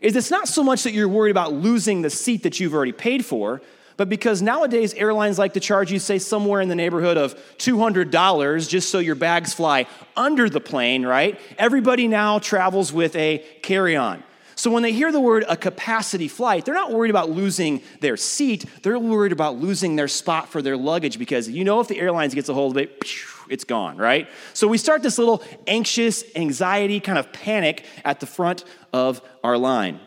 Is 0.00 0.16
it's 0.16 0.30
not 0.30 0.48
so 0.48 0.64
much 0.64 0.84
that 0.84 0.92
you're 0.92 1.08
worried 1.08 1.30
about 1.30 1.52
losing 1.52 2.02
the 2.02 2.10
seat 2.10 2.44
that 2.44 2.58
you've 2.58 2.74
already 2.74 2.92
paid 2.92 3.24
for, 3.26 3.60
but 4.02 4.08
because 4.08 4.42
nowadays 4.42 4.94
airlines 4.94 5.38
like 5.38 5.52
to 5.52 5.60
charge 5.60 5.92
you, 5.92 6.00
say, 6.00 6.18
somewhere 6.18 6.60
in 6.60 6.68
the 6.68 6.74
neighborhood 6.74 7.16
of 7.16 7.36
$200 7.58 8.68
just 8.68 8.90
so 8.90 8.98
your 8.98 9.14
bags 9.14 9.54
fly 9.54 9.86
under 10.16 10.50
the 10.50 10.58
plane, 10.58 11.06
right? 11.06 11.38
Everybody 11.56 12.08
now 12.08 12.40
travels 12.40 12.92
with 12.92 13.14
a 13.14 13.38
carry 13.62 13.94
on. 13.94 14.24
So 14.56 14.72
when 14.72 14.82
they 14.82 14.90
hear 14.90 15.12
the 15.12 15.20
word 15.20 15.44
a 15.48 15.56
capacity 15.56 16.26
flight, 16.26 16.64
they're 16.64 16.74
not 16.74 16.90
worried 16.90 17.10
about 17.10 17.30
losing 17.30 17.80
their 18.00 18.16
seat. 18.16 18.64
They're 18.82 18.98
worried 18.98 19.30
about 19.30 19.58
losing 19.58 19.94
their 19.94 20.08
spot 20.08 20.48
for 20.48 20.62
their 20.62 20.76
luggage 20.76 21.16
because 21.16 21.48
you 21.48 21.62
know 21.62 21.78
if 21.78 21.86
the 21.86 22.00
airlines 22.00 22.34
gets 22.34 22.48
a 22.48 22.54
hold 22.54 22.76
of 22.76 22.82
it, 22.82 23.04
it's 23.48 23.62
gone, 23.62 23.98
right? 23.98 24.28
So 24.52 24.66
we 24.66 24.78
start 24.78 25.04
this 25.04 25.16
little 25.16 25.44
anxious, 25.68 26.24
anxiety 26.34 26.98
kind 26.98 27.18
of 27.18 27.32
panic 27.32 27.84
at 28.04 28.18
the 28.18 28.26
front 28.26 28.64
of 28.92 29.22
our 29.44 29.56
line. 29.56 30.00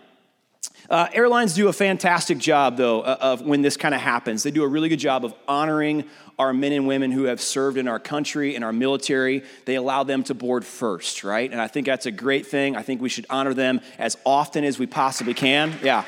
Uh, 0.90 1.08
airlines 1.14 1.54
do 1.54 1.68
a 1.68 1.74
fantastic 1.74 2.38
job, 2.38 2.78
though, 2.78 3.04
of 3.04 3.42
when 3.42 3.62
this 3.62 3.76
kind 3.78 3.96
of 3.96 4.02
happens. 4.02 4.44
They 4.44 4.52
do 4.52 4.64
a 4.64 4.68
really 4.68 4.90
good 4.90 5.00
job 5.00 5.26
of 5.26 5.34
honoring 5.48 6.06
our 6.38 6.54
men 6.54 6.74
and 6.74 6.86
women 6.86 7.12
who 7.12 7.24
have 7.24 7.40
served 7.42 7.78
in 7.78 7.88
our 7.88 8.00
country, 8.00 8.56
in 8.56 8.64
our 8.64 8.74
military. 8.74 9.44
They 9.66 9.76
allow 9.76 10.04
them 10.04 10.24
to 10.26 10.34
board 10.34 10.66
first, 10.66 11.24
right? 11.24 11.50
And 11.50 11.60
I 11.60 11.68
think 11.68 11.88
that's 11.88 12.06
a 12.06 12.12
great 12.12 12.46
thing. 12.46 12.76
I 12.76 12.82
think 12.82 13.02
we 13.02 13.10
should 13.10 13.26
honor 13.30 13.54
them 13.54 13.82
as 13.98 14.18
often 14.26 14.64
as 14.64 14.78
we 14.78 14.86
possibly 14.86 15.34
can. 15.34 15.74
Yeah. 15.82 16.04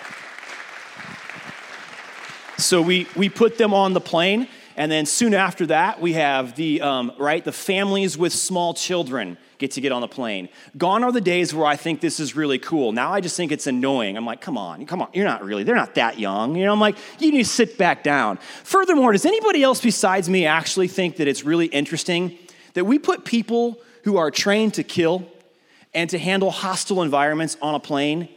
So 2.57 2.81
we, 2.81 3.07
we 3.15 3.29
put 3.29 3.57
them 3.57 3.73
on 3.73 3.93
the 3.93 4.01
plane, 4.01 4.47
and 4.77 4.91
then 4.91 5.07
soon 5.07 5.33
after 5.33 5.65
that, 5.65 5.99
we 5.99 6.13
have 6.13 6.55
the, 6.55 6.81
um, 6.81 7.11
right, 7.17 7.43
the 7.43 7.51
families 7.51 8.15
with 8.15 8.31
small 8.31 8.75
children 8.75 9.39
get 9.57 9.71
to 9.71 9.81
get 9.81 9.91
on 9.91 10.01
the 10.01 10.07
plane. 10.07 10.49
Gone 10.77 11.03
are 11.03 11.11
the 11.11 11.19
days 11.19 11.51
where 11.51 11.65
I 11.65 11.75
think 11.75 11.99
this 11.99 12.19
is 12.19 12.35
really 12.35 12.59
cool. 12.59 12.91
Now 12.91 13.11
I 13.11 13.19
just 13.19 13.35
think 13.35 13.51
it's 13.51 13.65
annoying. 13.65 14.15
I'm 14.15 14.25
like, 14.25 14.39
come 14.39 14.55
on, 14.55 14.85
come 14.85 15.01
on, 15.01 15.09
you're 15.13 15.25
not 15.25 15.43
really, 15.43 15.63
they're 15.63 15.75
not 15.75 15.95
that 15.95 16.19
young. 16.19 16.55
You 16.55 16.65
know, 16.65 16.73
I'm 16.73 16.79
like, 16.79 16.95
you 17.17 17.31
need 17.31 17.39
to 17.39 17.49
sit 17.49 17.79
back 17.79 18.03
down. 18.03 18.37
Furthermore, 18.63 19.13
does 19.13 19.25
anybody 19.25 19.63
else 19.63 19.81
besides 19.81 20.29
me 20.29 20.45
actually 20.45 20.87
think 20.87 21.17
that 21.17 21.27
it's 21.27 21.43
really 21.43 21.65
interesting 21.65 22.37
that 22.75 22.85
we 22.85 22.99
put 22.99 23.25
people 23.25 23.81
who 24.03 24.17
are 24.17 24.29
trained 24.29 24.75
to 24.75 24.83
kill 24.83 25.25
and 25.95 26.07
to 26.11 26.19
handle 26.19 26.51
hostile 26.51 27.01
environments 27.01 27.57
on 27.63 27.73
a 27.73 27.79
plane 27.79 28.29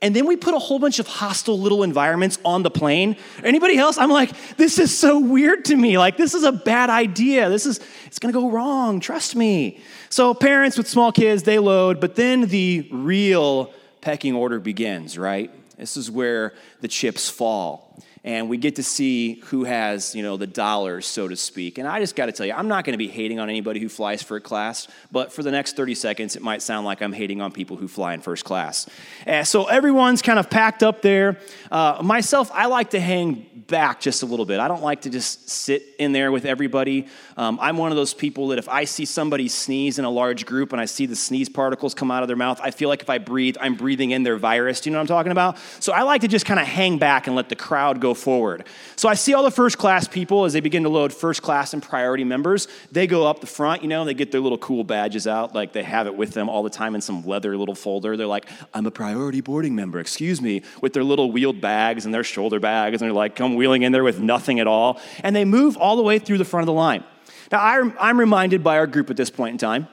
and 0.00 0.14
then 0.14 0.26
we 0.26 0.36
put 0.36 0.54
a 0.54 0.58
whole 0.58 0.78
bunch 0.78 0.98
of 0.98 1.06
hostile 1.06 1.58
little 1.58 1.82
environments 1.82 2.38
on 2.44 2.62
the 2.62 2.70
plane. 2.70 3.16
Anybody 3.42 3.78
else? 3.78 3.98
I'm 3.98 4.10
like, 4.10 4.30
this 4.56 4.78
is 4.78 4.96
so 4.96 5.18
weird 5.18 5.64
to 5.66 5.76
me. 5.76 5.98
Like, 5.98 6.16
this 6.16 6.34
is 6.34 6.44
a 6.44 6.52
bad 6.52 6.88
idea. 6.88 7.48
This 7.48 7.66
is, 7.66 7.80
it's 8.06 8.18
gonna 8.18 8.32
go 8.32 8.50
wrong. 8.50 9.00
Trust 9.00 9.34
me. 9.34 9.80
So, 10.08 10.34
parents 10.34 10.78
with 10.78 10.88
small 10.88 11.10
kids, 11.10 11.42
they 11.42 11.58
load, 11.58 12.00
but 12.00 12.14
then 12.14 12.42
the 12.42 12.88
real 12.92 13.72
pecking 14.00 14.34
order 14.34 14.60
begins, 14.60 15.18
right? 15.18 15.50
This 15.76 15.96
is 15.96 16.10
where 16.10 16.54
the 16.80 16.88
chips 16.88 17.28
fall 17.28 17.88
and 18.24 18.48
we 18.48 18.56
get 18.56 18.76
to 18.76 18.82
see 18.82 19.40
who 19.46 19.64
has, 19.64 20.14
you 20.14 20.22
know, 20.22 20.36
the 20.36 20.46
dollars, 20.46 21.06
so 21.06 21.28
to 21.28 21.36
speak. 21.36 21.78
And 21.78 21.86
I 21.86 22.00
just 22.00 22.16
got 22.16 22.26
to 22.26 22.32
tell 22.32 22.46
you, 22.46 22.52
I'm 22.52 22.68
not 22.68 22.84
going 22.84 22.94
to 22.94 22.98
be 22.98 23.08
hating 23.08 23.38
on 23.38 23.48
anybody 23.48 23.80
who 23.80 23.88
flies 23.88 24.22
first 24.22 24.44
class, 24.44 24.88
but 25.12 25.32
for 25.32 25.42
the 25.42 25.50
next 25.50 25.76
30 25.76 25.94
seconds, 25.94 26.36
it 26.36 26.42
might 26.42 26.62
sound 26.62 26.86
like 26.86 27.02
I'm 27.02 27.12
hating 27.12 27.40
on 27.40 27.52
people 27.52 27.76
who 27.76 27.88
fly 27.88 28.14
in 28.14 28.20
first 28.20 28.44
class. 28.44 28.88
Uh, 29.26 29.44
so 29.44 29.66
everyone's 29.66 30.22
kind 30.22 30.38
of 30.38 30.50
packed 30.50 30.82
up 30.82 31.02
there. 31.02 31.38
Uh, 31.70 32.00
myself, 32.02 32.50
I 32.52 32.66
like 32.66 32.90
to 32.90 33.00
hang 33.00 33.46
back 33.68 34.00
just 34.00 34.22
a 34.22 34.26
little 34.26 34.46
bit. 34.46 34.60
I 34.60 34.68
don't 34.68 34.82
like 34.82 35.02
to 35.02 35.10
just 35.10 35.48
sit 35.48 35.82
in 35.98 36.12
there 36.12 36.32
with 36.32 36.44
everybody. 36.44 37.06
Um, 37.36 37.58
I'm 37.60 37.76
one 37.76 37.92
of 37.92 37.96
those 37.96 38.14
people 38.14 38.48
that 38.48 38.58
if 38.58 38.68
I 38.68 38.84
see 38.84 39.04
somebody 39.04 39.48
sneeze 39.48 39.98
in 39.98 40.04
a 40.04 40.10
large 40.10 40.46
group 40.46 40.72
and 40.72 40.80
I 40.80 40.86
see 40.86 41.06
the 41.06 41.16
sneeze 41.16 41.48
particles 41.48 41.94
come 41.94 42.10
out 42.10 42.22
of 42.22 42.28
their 42.28 42.36
mouth, 42.36 42.60
I 42.62 42.70
feel 42.70 42.88
like 42.88 43.02
if 43.02 43.10
I 43.10 43.18
breathe, 43.18 43.56
I'm 43.60 43.74
breathing 43.74 44.10
in 44.10 44.22
their 44.22 44.36
virus. 44.36 44.80
Do 44.80 44.88
you 44.88 44.92
know 44.92 44.98
what 44.98 45.02
I'm 45.02 45.16
talking 45.16 45.32
about? 45.32 45.58
So 45.80 45.92
I 45.92 46.02
like 46.02 46.22
to 46.22 46.28
just 46.28 46.46
kind 46.46 46.58
of 46.58 46.66
hang 46.66 46.98
back 46.98 47.26
and 47.26 47.36
let 47.36 47.48
the 47.48 47.56
crowd 47.56 48.00
go 48.00 48.07
forward. 48.14 48.66
So 48.96 49.08
I 49.08 49.14
see 49.14 49.34
all 49.34 49.42
the 49.42 49.50
first 49.50 49.78
class 49.78 50.06
people 50.08 50.44
as 50.44 50.52
they 50.52 50.60
begin 50.60 50.82
to 50.82 50.88
load 50.88 51.12
first 51.12 51.42
class 51.42 51.72
and 51.72 51.82
priority 51.82 52.24
members. 52.24 52.68
They 52.92 53.06
go 53.06 53.26
up 53.26 53.40
the 53.40 53.46
front, 53.46 53.82
you 53.82 53.88
know, 53.88 54.04
they 54.04 54.14
get 54.14 54.32
their 54.32 54.40
little 54.40 54.58
cool 54.58 54.84
badges 54.84 55.26
out, 55.26 55.54
like 55.54 55.72
they 55.72 55.82
have 55.82 56.06
it 56.06 56.16
with 56.16 56.32
them 56.32 56.48
all 56.48 56.62
the 56.62 56.70
time 56.70 56.94
in 56.94 57.00
some 57.00 57.24
leather 57.24 57.56
little 57.56 57.74
folder. 57.74 58.16
They're 58.16 58.26
like, 58.26 58.46
I'm 58.74 58.86
a 58.86 58.90
priority 58.90 59.40
boarding 59.40 59.74
member, 59.74 59.98
excuse 59.98 60.40
me, 60.40 60.62
with 60.80 60.92
their 60.92 61.04
little 61.04 61.32
wheeled 61.32 61.60
bags 61.60 62.04
and 62.04 62.14
their 62.14 62.24
shoulder 62.24 62.60
bags, 62.60 63.00
and 63.00 63.08
they're 63.08 63.14
like, 63.14 63.36
come 63.36 63.54
wheeling 63.54 63.82
in 63.82 63.92
there 63.92 64.04
with 64.04 64.20
nothing 64.20 64.60
at 64.60 64.66
all. 64.66 65.00
And 65.22 65.34
they 65.34 65.44
move 65.44 65.76
all 65.76 65.96
the 65.96 66.02
way 66.02 66.18
through 66.18 66.38
the 66.38 66.44
front 66.44 66.62
of 66.62 66.66
the 66.66 66.72
line. 66.72 67.04
Now, 67.50 67.60
I'm 67.98 68.20
reminded 68.20 68.62
by 68.62 68.78
our 68.78 68.86
group 68.86 69.10
at 69.10 69.16
this 69.16 69.30
point 69.30 69.52
in 69.52 69.58
time 69.58 69.88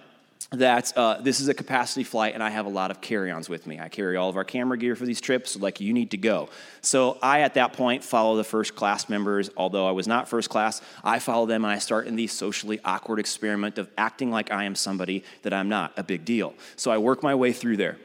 that 0.51 0.95
uh, 0.95 1.19
this 1.21 1.39
is 1.39 1.47
a 1.47 1.53
capacity 1.53 2.03
flight 2.03 2.33
and 2.33 2.43
I 2.43 2.49
have 2.49 2.65
a 2.65 2.69
lot 2.69 2.91
of 2.91 3.01
carry 3.01 3.31
ons 3.31 3.49
with 3.49 3.65
me. 3.65 3.79
I 3.79 3.89
carry 3.89 4.15
all 4.15 4.29
of 4.29 4.37
our 4.37 4.43
camera 4.43 4.77
gear 4.77 4.95
for 4.95 5.05
these 5.05 5.19
trips, 5.19 5.51
so 5.51 5.59
like 5.59 5.79
you 5.79 5.91
need 5.91 6.11
to 6.11 6.17
go. 6.17 6.49
So 6.81 7.17
I, 7.21 7.41
at 7.41 7.55
that 7.55 7.73
point, 7.73 8.03
follow 8.03 8.35
the 8.35 8.43
first 8.43 8.75
class 8.75 9.09
members. 9.09 9.49
Although 9.57 9.87
I 9.87 9.91
was 9.91 10.07
not 10.07 10.29
first 10.29 10.49
class, 10.49 10.81
I 11.03 11.19
follow 11.19 11.45
them 11.45 11.65
and 11.65 11.73
I 11.73 11.79
start 11.79 12.07
in 12.07 12.15
the 12.15 12.27
socially 12.27 12.79
awkward 12.85 13.19
experiment 13.19 13.77
of 13.77 13.89
acting 13.97 14.29
like 14.29 14.51
I 14.51 14.65
am 14.65 14.75
somebody 14.75 15.23
that 15.41 15.53
I'm 15.53 15.67
not, 15.67 15.93
a 15.97 16.03
big 16.03 16.25
deal. 16.25 16.53
So 16.75 16.91
I 16.91 16.99
work 16.99 17.23
my 17.23 17.33
way 17.33 17.51
through 17.51 17.77
there. 17.77 17.97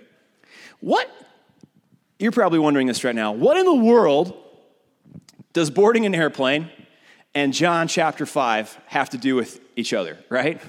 What? 0.81 1.11
You're 2.19 2.33
probably 2.33 2.59
wondering 2.59 2.87
this 2.87 3.05
right 3.05 3.15
now. 3.15 3.33
What 3.33 3.59
in 3.59 3.67
the 3.67 3.75
world 3.75 4.37
does 5.53 5.71
boarding 5.71 6.07
an 6.07 6.15
airplane 6.15 6.71
and 7.35 7.53
John 7.53 7.87
chapter 7.87 8.27
5 8.27 8.79
have 8.87 9.11
to 9.11 9.19
do 9.19 9.37
with 9.37 9.61
each 9.77 9.93
other, 9.93 10.19
right? 10.29 10.61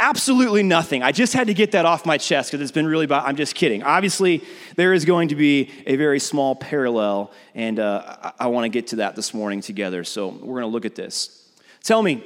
Absolutely 0.00 0.62
nothing. 0.62 1.02
I 1.02 1.10
just 1.10 1.32
had 1.32 1.48
to 1.48 1.54
get 1.54 1.72
that 1.72 1.84
off 1.84 2.06
my 2.06 2.18
chest 2.18 2.52
because 2.52 2.62
it's 2.62 2.70
been 2.70 2.86
really 2.86 3.06
bad. 3.06 3.24
I'm 3.24 3.34
just 3.34 3.56
kidding. 3.56 3.82
Obviously, 3.82 4.44
there 4.76 4.92
is 4.92 5.04
going 5.04 5.28
to 5.28 5.34
be 5.34 5.72
a 5.86 5.96
very 5.96 6.20
small 6.20 6.54
parallel, 6.54 7.32
and 7.52 7.80
uh, 7.80 8.16
I, 8.22 8.32
I 8.38 8.46
want 8.46 8.64
to 8.64 8.68
get 8.68 8.86
to 8.88 8.96
that 8.96 9.16
this 9.16 9.34
morning 9.34 9.60
together. 9.60 10.04
So 10.04 10.28
we're 10.28 10.60
going 10.60 10.62
to 10.62 10.66
look 10.68 10.84
at 10.84 10.94
this. 10.94 11.50
Tell 11.82 12.00
me, 12.00 12.24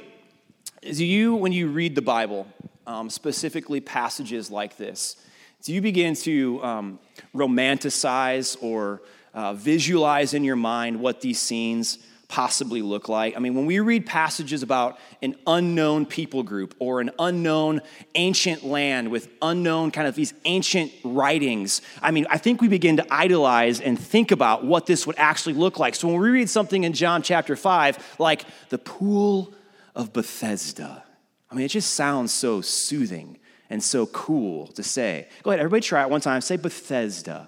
do 0.83 1.03
you, 1.03 1.33
when 1.33 1.51
you 1.51 1.67
read 1.67 1.95
the 1.95 2.01
Bible, 2.03 2.45
um, 2.85 3.09
specifically 3.09 3.79
passages 3.79 4.51
like 4.51 4.77
this, 4.77 5.15
do 5.63 5.73
you 5.73 5.81
begin 5.81 6.13
to 6.13 6.63
um, 6.63 6.99
romanticize 7.33 8.55
or 8.61 9.01
uh, 9.33 9.53
visualize 9.53 10.35
in 10.35 10.43
your 10.43 10.57
mind 10.57 10.99
what 10.99 11.21
these 11.21 11.39
scenes 11.39 11.97
possibly 12.33 12.81
look 12.81 13.07
like. 13.09 13.37
I 13.37 13.39
mean, 13.39 13.53
when 13.53 13.67
we 13.67 13.79
read 13.79 14.07
passages 14.07 14.63
about 14.63 14.97
an 15.21 15.35
unknown 15.45 16.07
people 16.07 16.41
group 16.41 16.73
or 16.79 16.99
an 16.99 17.11
unknown 17.19 17.81
ancient 18.15 18.65
land 18.65 19.11
with 19.11 19.29
unknown 19.43 19.91
kind 19.91 20.07
of 20.07 20.15
these 20.15 20.33
ancient 20.45 20.91
writings, 21.03 21.83
I 22.01 22.09
mean, 22.09 22.25
I 22.31 22.39
think 22.39 22.59
we 22.59 22.67
begin 22.67 22.97
to 22.97 23.05
idolize 23.13 23.79
and 23.79 23.99
think 23.99 24.31
about 24.31 24.65
what 24.65 24.87
this 24.87 25.05
would 25.05 25.15
actually 25.19 25.53
look 25.53 25.77
like. 25.77 25.93
So 25.93 26.07
when 26.07 26.19
we 26.19 26.31
read 26.31 26.49
something 26.49 26.83
in 26.83 26.93
John 26.93 27.21
chapter 27.21 27.55
5, 27.55 28.15
like 28.17 28.45
the 28.69 28.79
pool 28.79 29.53
of 29.93 30.11
Bethesda, 30.11 31.03
I 31.51 31.53
mean, 31.53 31.65
it 31.65 31.69
just 31.69 31.93
sounds 31.93 32.33
so 32.33 32.61
soothing 32.61 33.37
and 33.69 33.83
so 33.83 34.07
cool 34.07 34.65
to 34.69 34.81
say. 34.81 35.27
Go 35.43 35.51
ahead, 35.51 35.59
everybody 35.59 35.81
try 35.81 36.01
it 36.01 36.09
one 36.09 36.19
time. 36.19 36.41
Say 36.41 36.57
Bethesda. 36.57 37.47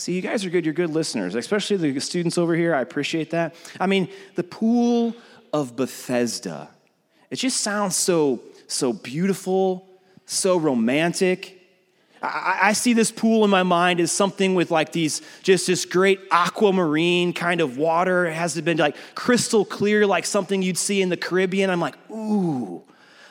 See, 0.00 0.14
you 0.14 0.22
guys 0.22 0.46
are 0.46 0.50
good. 0.50 0.64
You're 0.64 0.72
good 0.72 0.88
listeners, 0.88 1.34
especially 1.34 1.76
the 1.76 2.00
students 2.00 2.38
over 2.38 2.54
here. 2.54 2.74
I 2.74 2.80
appreciate 2.80 3.30
that. 3.32 3.54
I 3.78 3.86
mean, 3.86 4.08
the 4.34 4.42
pool 4.42 5.14
of 5.52 5.76
Bethesda. 5.76 6.70
It 7.28 7.36
just 7.36 7.60
sounds 7.60 7.96
so, 7.96 8.40
so 8.66 8.94
beautiful, 8.94 9.86
so 10.24 10.56
romantic. 10.56 11.60
I, 12.22 12.60
I, 12.62 12.72
see 12.72 12.94
this 12.94 13.12
pool 13.12 13.44
in 13.44 13.50
my 13.50 13.62
mind 13.62 14.00
as 14.00 14.10
something 14.10 14.54
with 14.54 14.70
like 14.70 14.92
these, 14.92 15.20
just 15.42 15.66
this 15.66 15.84
great 15.84 16.18
aquamarine 16.30 17.34
kind 17.34 17.60
of 17.60 17.76
water. 17.76 18.24
It 18.24 18.32
has 18.32 18.58
been 18.58 18.78
like 18.78 18.96
crystal 19.14 19.66
clear, 19.66 20.06
like 20.06 20.24
something 20.24 20.62
you'd 20.62 20.78
see 20.78 21.02
in 21.02 21.10
the 21.10 21.16
Caribbean. 21.18 21.68
I'm 21.68 21.80
like, 21.80 21.96
ooh, 22.10 22.82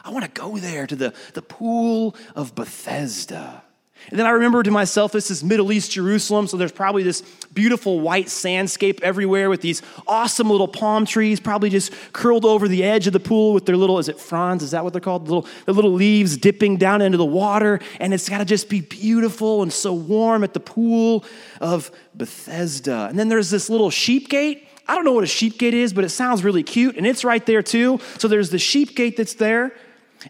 I 0.06 0.12
want 0.12 0.24
to 0.24 0.32
go 0.40 0.58
there 0.58 0.86
to 0.86 0.96
the, 0.96 1.16
the 1.34 1.42
pool 1.42 2.16
of 2.36 2.54
Bethesda. 2.54 3.64
And 4.10 4.18
then 4.18 4.26
I 4.26 4.32
remember 4.32 4.64
to 4.64 4.72
myself, 4.72 5.12
this 5.12 5.30
is 5.30 5.44
Middle 5.44 5.72
East 5.72 5.92
Jerusalem, 5.92 6.48
so 6.48 6.58
there's 6.58 6.72
probably 6.72 7.04
this 7.04 7.22
beautiful 7.54 8.00
white 8.00 8.28
sandscape 8.28 9.02
everywhere 9.02 9.50
with 9.50 9.62
these 9.62 9.82
awesome 10.08 10.50
little 10.50 10.68
palm 10.68 11.06
trees, 11.06 11.40
probably 11.40 11.70
just 11.70 11.94
curled 12.14 12.46
over 12.46 12.68
the 12.68 12.84
edge 12.84 13.08
of 13.08 13.14
the 13.14 13.20
pool 13.20 13.54
with 13.54 13.66
their 13.66 13.78
little, 13.78 14.00
is 14.00 14.10
it 14.10 14.20
fronds? 14.20 14.64
Is 14.64 14.72
that 14.72 14.84
what 14.84 14.94
they're 14.94 15.02
called? 15.02 15.26
The 15.26 15.36
little, 15.36 15.50
the 15.66 15.74
little 15.74 15.94
leaves 15.94 16.38
dipping 16.38 16.78
down 16.78 17.02
into 17.02 17.18
the 17.18 17.26
water. 17.26 17.80
And 18.00 18.14
it's 18.14 18.30
got 18.30 18.40
to 18.40 18.46
just 18.46 18.70
be 18.70 18.82
beautiful 18.82 19.62
and 19.62 19.72
so 19.72 19.94
warm 19.94 20.44
at 20.44 20.54
the 20.54 20.60
pool 20.60 21.26
of 21.60 21.92
Bethesda. 22.16 23.08
And 23.10 23.20
then 23.20 23.30
there's 23.30 23.50
this 23.50 23.70
little 23.70 23.90
sheep 23.90 24.30
gate. 24.30 24.68
I 24.88 24.96
don't 24.96 25.06
know 25.06 25.14
what 25.14 25.24
a 25.24 25.28
sheep 25.28 25.60
gate 25.60 25.76
is, 25.76 25.94
but 25.94 26.04
it 26.04 26.10
sounds 26.10 26.44
really 26.44 26.64
cute, 26.64 26.98
and 26.98 27.06
it's 27.06 27.24
right 27.24 27.46
there 27.46 27.62
too. 27.62 28.00
So 28.18 28.28
there's 28.28 28.50
the 28.50 28.58
sheep 28.58 28.96
gate 28.96 29.18
that's 29.18 29.36
there. 29.36 29.72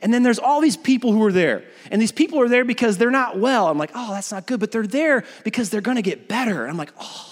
And 0.02 0.14
then 0.14 0.24
there's 0.24 0.40
all 0.40 0.62
these 0.62 0.78
people 0.78 1.12
who 1.12 1.24
are 1.24 1.32
there. 1.32 1.64
And 1.92 2.02
these 2.02 2.12
people 2.12 2.40
are 2.40 2.50
there 2.50 2.64
because 2.64 2.98
they're 2.98 3.12
not 3.12 3.40
well. 3.40 3.68
I'm 3.68 3.78
like, 3.78 3.92
oh, 3.96 4.14
that's 4.14 4.32
not 4.32 4.46
good. 4.46 4.60
But 4.60 4.72
they're 4.72 4.88
there 4.88 5.24
because 5.44 5.70
they're 5.70 5.82
going 5.82 5.98
to 5.98 6.04
get 6.04 6.28
better. 6.28 6.68
I'm 6.68 6.78
like, 6.78 6.94
oh, 7.00 7.29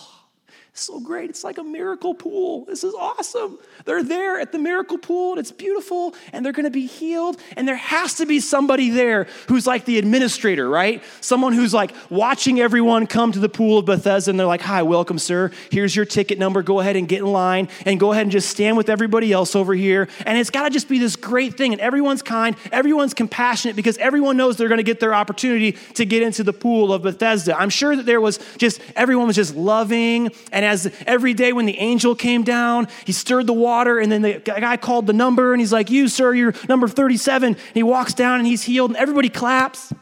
so 0.82 1.00
great. 1.00 1.30
It's 1.30 1.44
like 1.44 1.58
a 1.58 1.64
miracle 1.64 2.14
pool. 2.14 2.66
This 2.66 2.84
is 2.84 2.94
awesome. 2.94 3.58
They're 3.86 4.04
there 4.04 4.40
at 4.40 4.52
the 4.52 4.60
miracle 4.60 4.98
pool 4.98 5.32
and 5.32 5.40
it's 5.40 5.52
beautiful 5.52 6.16
and 6.32 6.46
they're 6.46 6.54
going 6.54 6.66
to 6.66 6.72
be 6.72 6.86
healed. 6.86 7.38
And 7.56 7.68
there 7.68 7.76
has 7.76 8.16
to 8.16 8.26
be 8.26 8.40
somebody 8.40 8.90
there 8.90 9.28
who's 9.48 9.66
like 9.66 9.86
the 9.86 9.98
administrator, 9.98 10.70
right? 10.70 11.04
Someone 11.22 11.54
who's 11.54 11.74
like 11.74 11.94
watching 12.10 12.60
everyone 12.60 13.08
come 13.08 13.32
to 13.32 13.40
the 13.40 13.50
pool 13.50 13.80
of 13.80 13.86
Bethesda 13.86 14.30
and 14.30 14.40
they're 14.40 14.48
like, 14.48 14.62
hi, 14.62 14.84
welcome, 14.84 15.20
sir. 15.20 15.52
Here's 15.72 15.96
your 15.96 16.06
ticket 16.06 16.38
number. 16.38 16.62
Go 16.62 16.80
ahead 16.80 16.96
and 16.96 17.08
get 17.08 17.20
in 17.20 17.32
line 17.32 17.70
and 17.86 18.00
go 18.00 18.12
ahead 18.12 18.24
and 18.24 18.32
just 18.32 18.50
stand 18.50 18.78
with 18.78 18.90
everybody 18.90 19.32
else 19.32 19.56
over 19.56 19.74
here. 19.74 20.08
And 20.26 20.38
it's 20.38 20.50
got 20.50 20.64
to 20.66 20.70
just 20.70 20.90
be 20.90 21.00
this 21.00 21.16
great 21.16 21.58
thing. 21.58 21.72
And 21.74 21.82
everyone's 21.82 22.22
kind, 22.22 22.56
everyone's 22.72 23.14
compassionate 23.14 23.76
because 23.76 23.98
everyone 23.98 24.38
knows 24.38 24.58
they're 24.58 24.68
going 24.68 24.78
to 24.78 24.84
get 24.84 25.00
their 25.00 25.14
opportunity 25.14 25.74
to 25.96 26.06
get 26.06 26.22
into 26.22 26.44
the 26.44 26.54
pool 26.54 26.94
of 26.94 27.02
Bethesda. 27.02 27.58
I'm 27.58 27.70
sure 27.70 27.96
that 27.96 28.06
there 28.06 28.22
was 28.22 28.40
just, 28.58 28.80
everyone 28.96 29.28
was 29.28 29.36
just 29.36 29.56
loving 29.56 30.30
and 30.52 30.67
as 30.68 30.92
every 31.06 31.34
day 31.34 31.54
when 31.54 31.66
the 31.66 31.78
angel 31.78 32.16
came 32.16 32.44
down, 32.44 32.88
he 33.06 33.12
stirred 33.12 33.48
the 33.48 33.54
water, 33.54 34.00
and 34.00 34.12
then 34.12 34.22
the 34.22 34.40
guy 34.40 34.78
called 34.78 35.08
the 35.08 35.14
number, 35.14 35.54
and 35.54 35.62
he's 35.62 35.74
like, 35.74 35.90
You, 35.90 36.08
sir, 36.08 36.34
you're 36.34 36.54
number 36.68 36.88
37. 36.88 37.56
And 37.56 37.58
he 37.74 37.84
walks 37.84 38.14
down 38.14 38.40
and 38.40 38.48
he's 38.48 38.64
healed, 38.64 38.92
and 38.92 38.98
everybody 38.98 39.30
claps. 39.30 39.94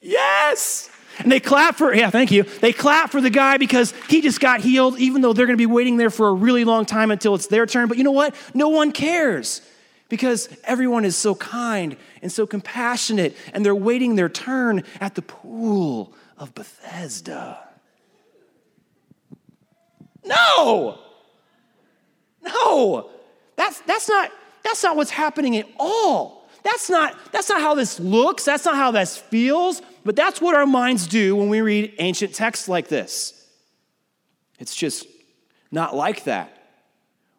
Yes! 0.00 0.90
And 1.18 1.32
they 1.32 1.40
clap 1.40 1.76
for, 1.76 1.94
yeah, 1.94 2.10
thank 2.10 2.30
you. 2.30 2.42
They 2.42 2.72
clap 2.72 3.10
for 3.10 3.20
the 3.20 3.30
guy 3.30 3.56
because 3.56 3.94
he 4.08 4.20
just 4.20 4.38
got 4.38 4.60
healed, 4.60 4.98
even 4.98 5.22
though 5.22 5.32
they're 5.32 5.46
going 5.46 5.56
to 5.56 5.62
be 5.62 5.66
waiting 5.66 5.96
there 5.96 6.10
for 6.10 6.28
a 6.28 6.32
really 6.32 6.64
long 6.64 6.84
time 6.84 7.10
until 7.10 7.34
it's 7.34 7.46
their 7.46 7.66
turn. 7.66 7.88
But 7.88 7.96
you 7.96 8.04
know 8.04 8.12
what? 8.12 8.34
No 8.54 8.68
one 8.68 8.92
cares 8.92 9.62
because 10.08 10.48
everyone 10.64 11.04
is 11.04 11.16
so 11.16 11.34
kind 11.34 11.96
and 12.22 12.30
so 12.30 12.46
compassionate, 12.46 13.36
and 13.52 13.64
they're 13.64 13.74
waiting 13.74 14.16
their 14.16 14.28
turn 14.28 14.84
at 15.00 15.14
the 15.14 15.22
pool 15.22 16.12
of 16.38 16.54
Bethesda. 16.54 17.65
No! 20.26 20.98
No! 22.42 23.10
That's, 23.56 23.80
that's, 23.80 24.08
not, 24.08 24.30
that's 24.62 24.82
not 24.82 24.96
what's 24.96 25.10
happening 25.10 25.56
at 25.56 25.66
all. 25.78 26.48
That's 26.62 26.90
not, 26.90 27.16
that's 27.32 27.48
not 27.48 27.60
how 27.60 27.74
this 27.74 28.00
looks. 28.00 28.44
That's 28.44 28.64
not 28.64 28.76
how 28.76 28.90
this 28.90 29.16
feels. 29.16 29.80
But 30.04 30.16
that's 30.16 30.40
what 30.40 30.54
our 30.54 30.66
minds 30.66 31.06
do 31.06 31.36
when 31.36 31.48
we 31.48 31.60
read 31.60 31.94
ancient 31.98 32.34
texts 32.34 32.68
like 32.68 32.88
this. 32.88 33.32
It's 34.58 34.74
just 34.74 35.06
not 35.70 35.94
like 35.94 36.24
that. 36.24 36.52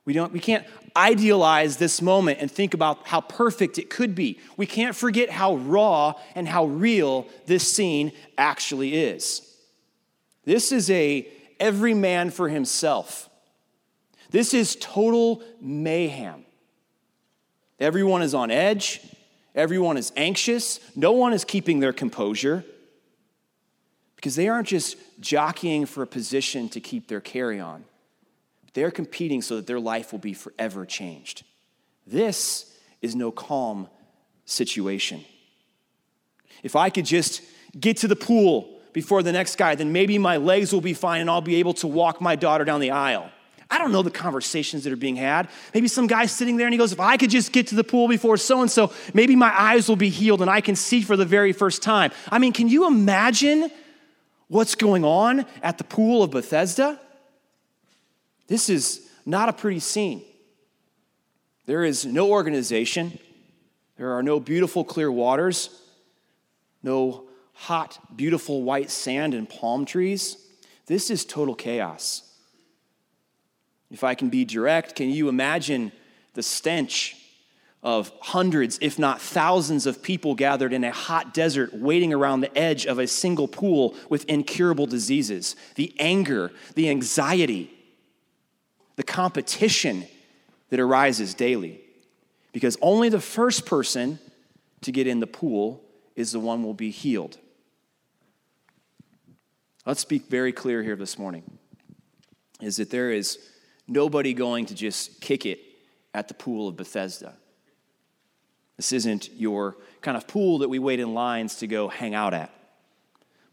We, 0.05 0.13
don't, 0.13 0.31
we 0.31 0.39
can't 0.39 0.65
idealize 0.95 1.77
this 1.77 2.01
moment 2.01 2.39
and 2.39 2.49
think 2.49 2.73
about 2.73 3.05
how 3.05 3.21
perfect 3.21 3.77
it 3.77 3.89
could 3.89 4.15
be. 4.15 4.39
We 4.55 4.65
can't 4.65 4.95
forget 4.95 5.29
how 5.29 5.57
raw 5.57 6.13
and 6.33 6.47
how 6.47 6.65
real 6.65 7.27
this 7.45 7.71
scene 7.71 8.13
actually 8.37 8.95
is. 8.95 9.41
This 10.45 10.71
is 10.71 10.89
a 10.89 11.27
every 11.59 11.93
man 11.93 12.29
for 12.29 12.49
himself. 12.49 13.29
This 14.29 14.53
is 14.53 14.75
total 14.75 15.43
mayhem. 15.61 16.45
Everyone 17.79 18.21
is 18.21 18.33
on 18.33 18.51
edge. 18.51 19.01
Everyone 19.55 19.97
is 19.97 20.11
anxious. 20.15 20.79
No 20.95 21.13
one 21.13 21.33
is 21.33 21.43
keeping 21.43 21.79
their 21.79 21.93
composure 21.93 22.63
because 24.15 24.35
they 24.35 24.47
aren't 24.47 24.67
just 24.67 24.97
jockeying 25.19 25.85
for 25.85 26.03
a 26.03 26.07
position 26.07 26.69
to 26.69 26.79
keep 26.79 27.07
their 27.07 27.21
carry 27.21 27.59
on. 27.59 27.85
They're 28.73 28.91
competing 28.91 29.41
so 29.41 29.55
that 29.55 29.67
their 29.67 29.79
life 29.79 30.11
will 30.11 30.19
be 30.19 30.33
forever 30.33 30.85
changed. 30.85 31.43
This 32.05 32.75
is 33.01 33.15
no 33.15 33.31
calm 33.31 33.87
situation. 34.45 35.23
If 36.63 36.75
I 36.75 36.89
could 36.89 37.05
just 37.05 37.41
get 37.79 37.97
to 37.97 38.07
the 38.07 38.15
pool 38.15 38.76
before 38.97 39.21
the 39.21 39.31
next 39.31 39.57
guy, 39.57 39.75
then 39.75 39.91
maybe 39.91 40.17
my 40.17 40.37
legs 40.37 40.73
will 40.73 40.81
be 40.81 40.95
fine 40.95 41.21
and 41.21 41.29
I'll 41.29 41.39
be 41.39 41.57
able 41.57 41.75
to 41.75 41.87
walk 41.87 42.19
my 42.19 42.35
daughter 42.35 42.65
down 42.65 42.79
the 42.79 42.89
aisle. 42.89 43.29
I 43.69 43.77
don't 43.77 43.91
know 43.91 44.01
the 44.01 44.09
conversations 44.09 44.85
that 44.85 44.91
are 44.91 44.95
being 44.95 45.15
had. 45.15 45.49
Maybe 45.71 45.87
some 45.87 46.07
guy's 46.07 46.31
sitting 46.31 46.57
there 46.57 46.65
and 46.65 46.73
he 46.73 46.79
goes, 46.79 46.93
If 46.93 46.99
I 46.99 47.15
could 47.15 47.29
just 47.29 47.51
get 47.51 47.67
to 47.67 47.75
the 47.75 47.83
pool 47.83 48.07
before 48.07 48.37
so 48.37 48.59
and 48.59 48.71
so, 48.71 48.91
maybe 49.13 49.35
my 49.35 49.53
eyes 49.55 49.87
will 49.87 49.97
be 49.97 50.09
healed 50.09 50.41
and 50.41 50.49
I 50.49 50.61
can 50.61 50.75
see 50.75 51.03
for 51.03 51.15
the 51.15 51.25
very 51.25 51.53
first 51.53 51.83
time. 51.83 52.11
I 52.31 52.39
mean, 52.39 52.53
can 52.53 52.69
you 52.69 52.87
imagine 52.87 53.69
what's 54.47 54.73
going 54.73 55.05
on 55.05 55.45
at 55.61 55.77
the 55.77 55.83
pool 55.83 56.23
of 56.23 56.31
Bethesda? 56.31 56.99
This 58.47 58.67
is 58.67 59.07
not 59.27 59.47
a 59.47 59.53
pretty 59.53 59.79
scene. 59.79 60.23
There 61.67 61.83
is 61.83 62.03
no 62.03 62.31
organization, 62.31 63.19
there 63.95 64.13
are 64.13 64.23
no 64.23 64.39
beautiful, 64.39 64.83
clear 64.83 65.11
waters, 65.11 65.69
no 66.81 67.26
hot, 67.57 67.97
beautiful 68.15 68.61
white 68.61 68.91
sand 68.91 69.33
and 69.33 69.49
palm 69.49 69.83
trees. 69.83 70.37
This 70.85 71.09
is 71.09 71.25
total 71.25 71.55
chaos. 71.55 72.23
If 73.89 74.03
I 74.03 74.15
can 74.15 74.29
be 74.29 74.45
direct, 74.45 74.95
can 74.95 75.09
you 75.09 75.27
imagine 75.27 75.91
the 76.33 76.43
stench 76.43 77.15
of 77.81 78.11
hundreds, 78.21 78.77
if 78.81 78.99
not 78.99 79.21
thousands, 79.21 79.85
of 79.85 80.03
people 80.03 80.35
gathered 80.35 80.71
in 80.71 80.83
a 80.83 80.91
hot 80.91 81.33
desert 81.33 81.73
waiting 81.73 82.13
around 82.13 82.41
the 82.41 82.57
edge 82.57 82.85
of 82.85 82.99
a 82.99 83.07
single 83.07 83.47
pool 83.47 83.95
with 84.07 84.25
incurable 84.25 84.85
diseases? 84.85 85.55
The 85.75 85.93
anger, 85.99 86.51
the 86.75 86.89
anxiety, 86.89 87.71
the 88.97 89.03
competition 89.03 90.05
that 90.69 90.79
arises 90.79 91.33
daily. 91.33 91.81
Because 92.51 92.77
only 92.81 93.09
the 93.09 93.21
first 93.21 93.65
person 93.65 94.19
to 94.81 94.91
get 94.91 95.07
in 95.07 95.19
the 95.19 95.27
pool 95.27 95.83
is 96.15 96.31
the 96.31 96.39
one 96.39 96.63
will 96.63 96.73
be 96.73 96.91
healed. 96.91 97.37
Let's 99.87 100.01
speak 100.01 100.27
very 100.27 100.51
clear 100.51 100.83
here 100.83 100.97
this 100.97 101.17
morning 101.17 101.43
is 102.59 102.75
that 102.75 102.89
there 102.89 103.09
is 103.09 103.39
nobody 103.87 104.33
going 104.33 104.65
to 104.65 104.75
just 104.75 105.21
kick 105.21 105.45
it 105.45 105.61
at 106.13 106.27
the 106.27 106.33
pool 106.33 106.67
of 106.67 106.75
Bethesda. 106.75 107.35
This 108.75 108.91
isn't 108.91 109.31
your 109.31 109.77
kind 110.01 110.17
of 110.17 110.27
pool 110.27 110.57
that 110.57 110.67
we 110.67 110.77
wait 110.77 110.99
in 110.99 111.13
lines 111.13 111.55
to 111.59 111.67
go 111.67 111.87
hang 111.87 112.13
out 112.13 112.33
at. 112.33 112.53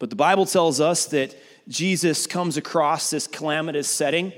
But 0.01 0.11
the 0.11 0.17
Bible 0.17 0.45
tells 0.45 0.81
us 0.81 1.07
that 1.07 1.37
Jesus 1.69 2.27
comes 2.27 2.57
across 2.57 3.11
this 3.11 3.29
calamitous 3.29 3.89
setting 3.89 4.33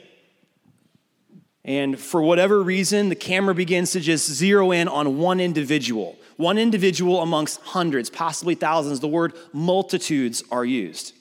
and 1.65 1.99
for 1.99 2.21
whatever 2.21 2.63
reason, 2.63 3.09
the 3.09 3.15
camera 3.15 3.55
begins 3.55 3.93
to 3.93 4.01
just 4.01 4.31
zero 4.31 4.71
in 4.71 4.87
on 4.87 5.17
one 5.17 5.41
individual, 5.41 6.19
one 6.37 6.59
individual 6.59 7.23
amongst 7.23 7.59
hundreds, 7.63 8.11
possibly 8.11 8.55
thousands. 8.55 9.01
The 9.01 9.09
word 9.09 9.33
multitudes 9.55 10.45
are 10.53 10.65
used. 10.67 11.16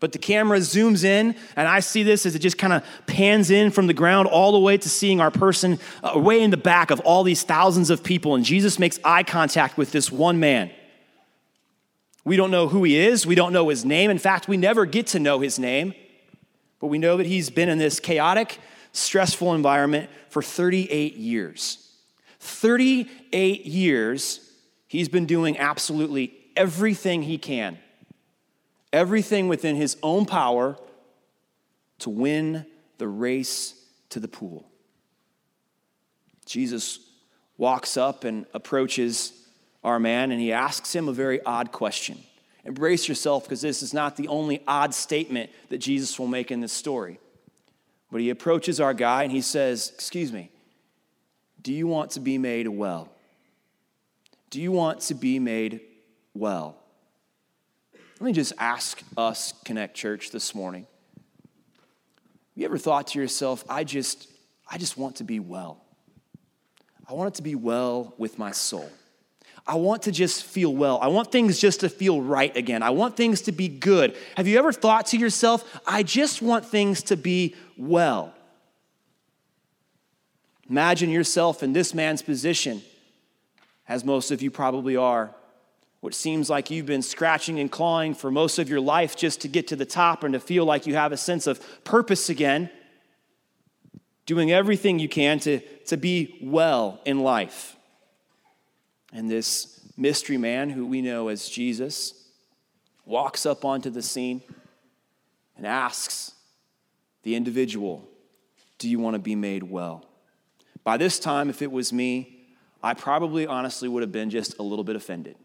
But 0.00 0.12
the 0.12 0.18
camera 0.18 0.58
zooms 0.58 1.04
in, 1.04 1.34
and 1.56 1.68
I 1.68 1.80
see 1.80 2.02
this 2.02 2.26
as 2.26 2.34
it 2.34 2.40
just 2.40 2.58
kind 2.58 2.72
of 2.72 2.84
pans 3.06 3.50
in 3.50 3.70
from 3.70 3.86
the 3.86 3.94
ground 3.94 4.28
all 4.28 4.52
the 4.52 4.58
way 4.58 4.76
to 4.76 4.88
seeing 4.88 5.20
our 5.20 5.30
person 5.30 5.78
uh, 6.02 6.18
way 6.18 6.42
in 6.42 6.50
the 6.50 6.56
back 6.56 6.90
of 6.90 7.00
all 7.00 7.22
these 7.22 7.42
thousands 7.42 7.90
of 7.90 8.02
people. 8.02 8.34
And 8.34 8.44
Jesus 8.44 8.78
makes 8.78 8.98
eye 9.04 9.22
contact 9.22 9.78
with 9.78 9.92
this 9.92 10.12
one 10.12 10.40
man. 10.40 10.70
We 12.24 12.36
don't 12.36 12.50
know 12.50 12.68
who 12.68 12.84
he 12.84 12.96
is, 12.96 13.26
we 13.26 13.34
don't 13.34 13.52
know 13.52 13.68
his 13.68 13.84
name. 13.84 14.10
In 14.10 14.18
fact, 14.18 14.48
we 14.48 14.56
never 14.56 14.86
get 14.86 15.06
to 15.08 15.18
know 15.18 15.40
his 15.40 15.58
name, 15.58 15.94
but 16.80 16.88
we 16.88 16.98
know 16.98 17.16
that 17.18 17.26
he's 17.26 17.50
been 17.50 17.68
in 17.68 17.78
this 17.78 18.00
chaotic, 18.00 18.58
stressful 18.92 19.54
environment 19.54 20.10
for 20.30 20.42
38 20.42 21.16
years. 21.16 21.92
38 22.40 23.66
years, 23.66 24.50
he's 24.86 25.08
been 25.08 25.26
doing 25.26 25.58
absolutely 25.58 26.34
everything 26.56 27.22
he 27.22 27.38
can, 27.38 27.78
everything 28.94 29.48
within 29.48 29.74
his 29.74 29.96
own 30.04 30.24
power 30.24 30.78
to 31.98 32.08
win 32.08 32.64
the 32.98 33.08
race 33.08 33.74
to 34.08 34.20
the 34.20 34.28
pool. 34.28 34.70
Jesus 36.46 37.00
walks 37.58 37.96
up 37.96 38.22
and 38.22 38.46
approaches 38.54 39.32
our 39.82 39.98
man 39.98 40.30
and 40.30 40.40
he 40.40 40.52
asks 40.52 40.94
him 40.94 41.08
a 41.08 41.12
very 41.12 41.42
odd 41.44 41.72
question. 41.72 42.18
Embrace 42.64 43.08
yourself 43.08 43.42
because 43.42 43.60
this 43.60 43.82
is 43.82 43.92
not 43.92 44.16
the 44.16 44.28
only 44.28 44.62
odd 44.68 44.94
statement 44.94 45.50
that 45.70 45.78
Jesus 45.78 46.16
will 46.16 46.28
make 46.28 46.52
in 46.52 46.60
this 46.60 46.72
story. 46.72 47.18
But 48.12 48.20
he 48.20 48.30
approaches 48.30 48.80
our 48.80 48.94
guy 48.94 49.24
and 49.24 49.32
he 49.32 49.40
says, 49.40 49.90
Excuse 49.92 50.32
me, 50.32 50.50
do 51.60 51.72
you 51.72 51.88
want 51.88 52.12
to 52.12 52.20
be 52.20 52.38
made 52.38 52.68
well? 52.68 53.08
Do 54.50 54.62
you 54.62 54.70
want 54.70 55.00
to 55.00 55.14
be 55.14 55.40
made 55.40 55.80
well? 56.32 56.76
Let 58.24 58.28
me 58.28 58.32
just 58.36 58.54
ask 58.58 59.02
us, 59.18 59.52
Connect 59.66 59.94
Church, 59.94 60.30
this 60.30 60.54
morning. 60.54 60.86
Have 61.14 62.56
you 62.56 62.64
ever 62.64 62.78
thought 62.78 63.08
to 63.08 63.18
yourself, 63.18 63.62
I 63.68 63.84
just, 63.84 64.30
I 64.66 64.78
just 64.78 64.96
want 64.96 65.16
to 65.16 65.24
be 65.24 65.40
well? 65.40 65.84
I 67.06 67.12
want 67.12 67.34
it 67.34 67.34
to 67.34 67.42
be 67.42 67.54
well 67.54 68.14
with 68.16 68.38
my 68.38 68.50
soul. 68.50 68.90
I 69.66 69.74
want 69.74 70.04
to 70.04 70.10
just 70.10 70.42
feel 70.42 70.74
well. 70.74 70.98
I 71.02 71.08
want 71.08 71.32
things 71.32 71.58
just 71.58 71.80
to 71.80 71.90
feel 71.90 72.22
right 72.22 72.56
again. 72.56 72.82
I 72.82 72.88
want 72.88 73.14
things 73.14 73.42
to 73.42 73.52
be 73.52 73.68
good. 73.68 74.16
Have 74.38 74.48
you 74.48 74.58
ever 74.58 74.72
thought 74.72 75.04
to 75.08 75.18
yourself, 75.18 75.82
I 75.86 76.02
just 76.02 76.40
want 76.40 76.64
things 76.64 77.02
to 77.02 77.18
be 77.18 77.54
well? 77.76 78.32
Imagine 80.70 81.10
yourself 81.10 81.62
in 81.62 81.74
this 81.74 81.92
man's 81.92 82.22
position, 82.22 82.80
as 83.86 84.02
most 84.02 84.30
of 84.30 84.40
you 84.40 84.50
probably 84.50 84.96
are. 84.96 85.34
What 86.04 86.12
seems 86.12 86.50
like 86.50 86.70
you've 86.70 86.84
been 86.84 87.00
scratching 87.00 87.58
and 87.58 87.72
clawing 87.72 88.12
for 88.12 88.30
most 88.30 88.58
of 88.58 88.68
your 88.68 88.78
life 88.78 89.16
just 89.16 89.40
to 89.40 89.48
get 89.48 89.68
to 89.68 89.74
the 89.74 89.86
top 89.86 90.22
and 90.22 90.34
to 90.34 90.38
feel 90.38 90.66
like 90.66 90.86
you 90.86 90.96
have 90.96 91.12
a 91.12 91.16
sense 91.16 91.46
of 91.46 91.82
purpose 91.82 92.28
again, 92.28 92.68
doing 94.26 94.52
everything 94.52 94.98
you 94.98 95.08
can 95.08 95.38
to, 95.38 95.60
to 95.86 95.96
be 95.96 96.38
well 96.42 97.00
in 97.06 97.20
life. 97.20 97.76
And 99.14 99.30
this 99.30 99.80
mystery 99.96 100.36
man, 100.36 100.68
who 100.68 100.84
we 100.84 101.00
know 101.00 101.28
as 101.28 101.48
Jesus, 101.48 102.12
walks 103.06 103.46
up 103.46 103.64
onto 103.64 103.88
the 103.88 104.02
scene 104.02 104.42
and 105.56 105.66
asks 105.66 106.32
the 107.22 107.34
individual, 107.34 108.06
Do 108.76 108.90
you 108.90 108.98
want 108.98 109.14
to 109.14 109.20
be 109.20 109.36
made 109.36 109.62
well? 109.62 110.04
By 110.84 110.98
this 110.98 111.18
time, 111.18 111.48
if 111.48 111.62
it 111.62 111.72
was 111.72 111.94
me, 111.94 112.44
I 112.82 112.92
probably 112.92 113.46
honestly 113.46 113.88
would 113.88 114.02
have 114.02 114.12
been 114.12 114.28
just 114.28 114.58
a 114.58 114.62
little 114.62 114.84
bit 114.84 114.96
offended. 114.96 115.36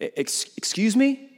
Excuse 0.00 0.96
me? 0.96 1.30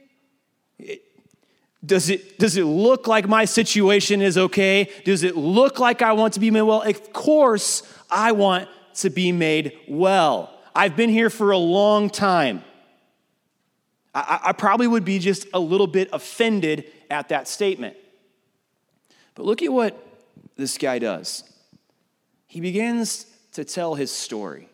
Does 1.83 2.09
it, 2.09 2.37
does 2.37 2.57
it 2.57 2.65
look 2.65 3.07
like 3.07 3.27
my 3.27 3.45
situation 3.45 4.21
is 4.21 4.37
okay? 4.37 4.89
Does 5.03 5.23
it 5.23 5.35
look 5.35 5.79
like 5.79 6.01
I 6.03 6.13
want 6.13 6.33
to 6.35 6.39
be 6.39 6.51
made 6.51 6.61
well? 6.61 6.83
Of 6.83 7.11
course, 7.11 7.81
I 8.09 8.33
want 8.33 8.69
to 8.95 9.09
be 9.09 9.31
made 9.31 9.77
well. 9.87 10.53
I've 10.75 10.95
been 10.95 11.09
here 11.09 11.29
for 11.29 11.51
a 11.51 11.57
long 11.57 12.09
time. 12.09 12.63
I, 14.13 14.39
I 14.45 14.51
probably 14.53 14.87
would 14.87 15.05
be 15.05 15.17
just 15.17 15.47
a 15.53 15.59
little 15.59 15.87
bit 15.87 16.09
offended 16.13 16.85
at 17.09 17.29
that 17.29 17.47
statement. 17.47 17.97
But 19.33 19.45
look 19.45 19.63
at 19.63 19.73
what 19.73 19.97
this 20.57 20.77
guy 20.77 20.99
does. 20.99 21.43
He 22.45 22.61
begins 22.61 23.25
to 23.53 23.63
tell 23.65 23.95
his 23.95 24.11
story. 24.11 24.69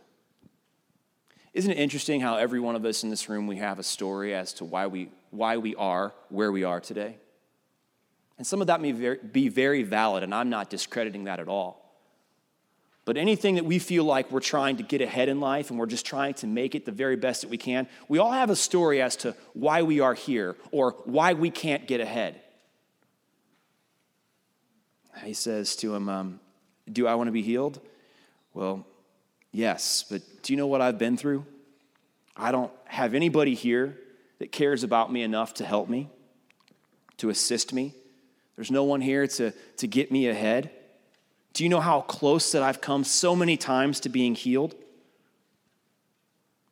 Isn't 1.57 1.71
it 1.71 1.79
interesting 1.79 2.21
how 2.21 2.35
every 2.35 2.59
one 2.59 2.75
of 2.75 2.85
us 2.85 3.01
in 3.01 3.09
this 3.09 3.29
room 3.29 3.47
we 3.47 3.55
have 3.57 3.79
a 3.79 3.83
story 3.83 4.35
as 4.35 4.53
to 4.53 4.63
why 4.63 4.85
we 4.85 5.09
why 5.31 5.57
we 5.57 5.73
are 5.73 6.13
where 6.29 6.51
we 6.51 6.63
are 6.63 6.79
today? 6.79 7.17
And 8.37 8.45
some 8.45 8.61
of 8.61 8.67
that 8.67 8.79
may 8.79 8.91
be 8.91 9.49
very 9.49 9.81
valid, 9.81 10.21
and 10.21 10.35
I'm 10.35 10.51
not 10.51 10.69
discrediting 10.69 11.23
that 11.23 11.39
at 11.39 11.47
all. 11.47 11.83
But 13.05 13.17
anything 13.17 13.55
that 13.55 13.65
we 13.65 13.79
feel 13.79 14.03
like 14.03 14.29
we're 14.29 14.39
trying 14.39 14.77
to 14.77 14.83
get 14.83 15.01
ahead 15.01 15.29
in 15.29 15.39
life 15.39 15.71
and 15.71 15.79
we're 15.79 15.87
just 15.87 16.05
trying 16.05 16.35
to 16.35 16.45
make 16.45 16.75
it 16.75 16.85
the 16.85 16.91
very 16.91 17.15
best 17.15 17.41
that 17.41 17.49
we 17.49 17.57
can, 17.57 17.87
we 18.07 18.19
all 18.19 18.33
have 18.33 18.51
a 18.51 18.55
story 18.55 19.01
as 19.01 19.15
to 19.15 19.35
why 19.53 19.81
we 19.81 19.99
are 19.99 20.13
here 20.13 20.55
or 20.71 20.91
why 21.05 21.33
we 21.33 21.49
can't 21.49 21.87
get 21.87 21.99
ahead. 21.99 22.39
He 25.23 25.33
says 25.33 25.75
to 25.77 25.95
him, 25.95 26.07
um, 26.07 26.39
Do 26.91 27.07
I 27.07 27.15
want 27.15 27.29
to 27.29 27.31
be 27.31 27.41
healed? 27.41 27.81
Well, 28.53 28.85
yes, 29.51 30.05
but 30.09 30.21
do 30.43 30.53
you 30.53 30.57
know 30.57 30.67
what 30.67 30.81
I've 30.81 30.97
been 30.97 31.17
through? 31.17 31.45
I 32.35 32.51
don't 32.51 32.71
have 32.85 33.13
anybody 33.13 33.55
here 33.55 33.97
that 34.39 34.51
cares 34.51 34.83
about 34.83 35.11
me 35.11 35.23
enough 35.23 35.55
to 35.55 35.65
help 35.65 35.89
me, 35.89 36.09
to 37.17 37.29
assist 37.29 37.73
me. 37.73 37.93
There's 38.55 38.71
no 38.71 38.83
one 38.83 39.01
here 39.01 39.27
to, 39.27 39.51
to 39.51 39.87
get 39.87 40.11
me 40.11 40.27
ahead. 40.27 40.71
Do 41.53 41.63
you 41.63 41.69
know 41.69 41.79
how 41.79 42.01
close 42.01 42.51
that 42.51 42.61
I've 42.61 42.81
come 42.81 43.03
so 43.03 43.35
many 43.35 43.57
times 43.57 43.99
to 44.01 44.09
being 44.09 44.35
healed? 44.35 44.75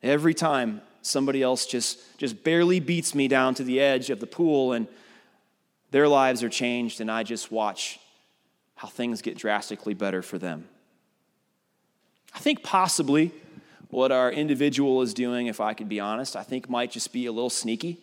Every 0.04 0.34
time 0.34 0.82
somebody 1.02 1.42
else 1.42 1.66
just, 1.66 2.00
just 2.18 2.44
barely 2.44 2.80
beats 2.80 3.16
me 3.16 3.28
down 3.28 3.56
to 3.56 3.64
the 3.64 3.80
edge 3.80 4.10
of 4.10 4.20
the 4.20 4.28
pool 4.28 4.74
and 4.74 4.88
their 5.92 6.08
lives 6.08 6.44
are 6.44 6.50
changed, 6.50 7.00
and 7.00 7.10
I 7.10 7.24
just 7.24 7.52
watch 7.52 8.00
how 8.76 8.88
things 8.88 9.22
get 9.22 9.38
drastically 9.38 9.94
better 9.94 10.22
for 10.22 10.38
them. 10.38 10.68
I 12.36 12.39
think 12.39 12.63
possibly 12.63 13.32
what 13.89 14.12
our 14.12 14.30
individual 14.30 15.02
is 15.02 15.13
doing, 15.13 15.48
if 15.48 15.62
I 15.62 15.74
could 15.74 15.88
be 15.88 16.02
honest, 16.02 16.36
I 16.36 16.43
think 16.43 16.69
might 16.69 16.91
just 16.91 17.13
be 17.13 17.28
a 17.28 17.32
little 17.32 17.50
sneaky. 17.50 17.98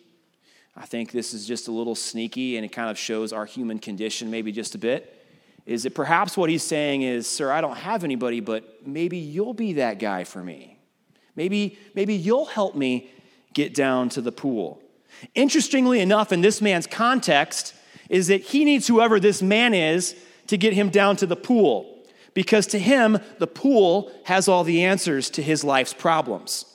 I 0.75 0.87
think 0.87 1.11
this 1.11 1.35
is 1.35 1.45
just 1.45 1.67
a 1.67 1.71
little 1.71 1.93
sneaky 1.93 2.57
and 2.57 2.65
it 2.65 2.71
kind 2.71 2.89
of 2.89 2.97
shows 2.97 3.31
our 3.31 3.45
human 3.45 3.77
condition 3.77 4.31
maybe 4.31 4.51
just 4.51 4.73
a 4.73 4.79
bit. 4.79 5.23
Is 5.67 5.83
that 5.83 5.93
perhaps 5.93 6.35
what 6.35 6.49
he's 6.49 6.63
saying 6.63 7.03
is, 7.03 7.27
Sir, 7.27 7.51
I 7.51 7.61
don't 7.61 7.77
have 7.77 8.03
anybody, 8.03 8.39
but 8.39 8.85
maybe 8.87 9.17
you'll 9.17 9.53
be 9.53 9.73
that 9.73 9.99
guy 9.99 10.23
for 10.23 10.43
me. 10.43 10.79
Maybe, 11.35 11.77
maybe 11.93 12.15
you'll 12.15 12.45
help 12.45 12.75
me 12.75 13.11
get 13.53 13.75
down 13.75 14.09
to 14.09 14.21
the 14.21 14.31
pool. 14.31 14.81
Interestingly 15.35 15.99
enough, 15.99 16.31
in 16.31 16.41
this 16.41 16.59
man's 16.59 16.87
context, 16.87 17.75
is 18.09 18.27
that 18.27 18.41
he 18.41 18.65
needs 18.65 18.87
whoever 18.87 19.19
this 19.19 19.43
man 19.43 19.75
is 19.75 20.15
to 20.47 20.57
get 20.57 20.73
him 20.73 20.89
down 20.89 21.17
to 21.17 21.27
the 21.27 21.35
pool 21.35 21.92
because 22.33 22.67
to 22.67 22.79
him, 22.79 23.19
the 23.39 23.47
pool 23.47 24.11
has 24.25 24.47
all 24.47 24.63
the 24.63 24.83
answers 24.83 25.29
to 25.31 25.41
his 25.41 25.63
life's 25.63 25.93
problems. 25.93 26.65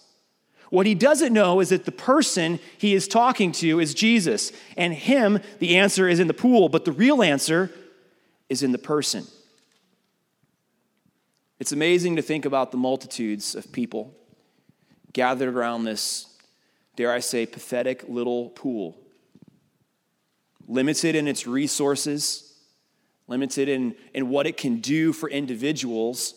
What 0.70 0.86
he 0.86 0.94
doesn't 0.94 1.32
know 1.32 1.60
is 1.60 1.70
that 1.70 1.84
the 1.84 1.92
person 1.92 2.60
he 2.76 2.94
is 2.94 3.08
talking 3.08 3.52
to 3.52 3.80
is 3.80 3.94
Jesus, 3.94 4.52
and 4.76 4.92
him, 4.92 5.40
the 5.58 5.76
answer 5.76 6.08
is 6.08 6.20
in 6.20 6.26
the 6.26 6.34
pool, 6.34 6.68
but 6.68 6.84
the 6.84 6.92
real 6.92 7.22
answer 7.22 7.70
is 8.48 8.62
in 8.62 8.72
the 8.72 8.78
person. 8.78 9.26
It's 11.58 11.72
amazing 11.72 12.16
to 12.16 12.22
think 12.22 12.44
about 12.44 12.70
the 12.70 12.76
multitudes 12.76 13.54
of 13.54 13.72
people 13.72 14.14
gathered 15.12 15.54
around 15.54 15.84
this, 15.84 16.26
dare 16.96 17.10
I 17.10 17.20
say, 17.20 17.46
pathetic 17.46 18.04
little 18.06 18.50
pool, 18.50 18.96
limited 20.68 21.16
in 21.16 21.26
its 21.26 21.46
resources 21.46 22.47
limited 23.28 23.68
in, 23.68 23.94
in 24.14 24.28
what 24.28 24.46
it 24.46 24.56
can 24.56 24.80
do 24.80 25.12
for 25.12 25.28
individuals, 25.28 26.34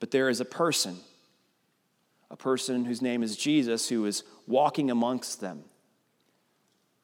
but 0.00 0.10
there 0.10 0.28
is 0.28 0.40
a 0.40 0.44
person, 0.44 0.96
a 2.30 2.36
person 2.36 2.84
whose 2.84 3.00
name 3.00 3.22
is 3.22 3.36
Jesus, 3.36 3.88
who 3.88 4.04
is 4.04 4.24
walking 4.46 4.90
amongst 4.90 5.40
them, 5.40 5.62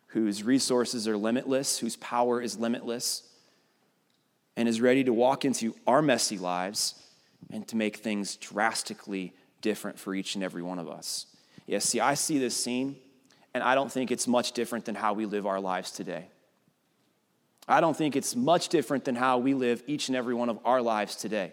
whose 0.09 0.43
resources 0.43 1.09
are 1.09 1.17
limitless, 1.17 1.79
whose 1.79 1.97
power 1.97 2.43
is 2.43 2.59
limitless, 2.59 3.23
and 4.57 4.69
is 4.69 4.81
ready 4.81 5.03
to 5.05 5.13
walk 5.13 5.45
into 5.45 5.75
our 5.87 6.03
messy 6.03 6.37
lives 6.37 6.95
and 7.51 7.67
to 7.69 7.77
make 7.77 7.97
things 7.97 8.37
drastically 8.37 9.33
different 9.63 9.99
for 9.99 10.15
each 10.15 10.35
and 10.35 10.45
every 10.45 10.63
one 10.63 10.79
of 10.79 10.89
us. 10.89 11.27
Yes, 11.67 11.85
see, 11.85 12.01
I 12.01 12.15
see 12.15 12.39
this 12.39 12.57
scene, 12.57 12.97
and 13.55 13.63
I 13.63 13.75
don't 13.75 13.91
think 13.91 14.11
it's 14.11 14.27
much 14.27 14.53
different 14.53 14.85
than 14.85 14.97
how 14.97 15.13
we 15.13 15.25
live 15.25 15.47
our 15.47 15.61
lives 15.61 15.93
today. 15.93 16.27
I 17.69 17.81
don't 17.81 17.97
think 17.97 18.17
it's 18.17 18.35
much 18.35 18.69
different 18.69 19.05
than 19.05 19.15
how 19.15 19.39
we 19.39 19.55
live 19.55 19.83
each 19.87 20.09
and 20.09 20.17
every 20.17 20.35
one 20.35 20.49
of 20.49 20.59
our 20.65 20.83
lives 20.83 21.17
today. 21.17 21.53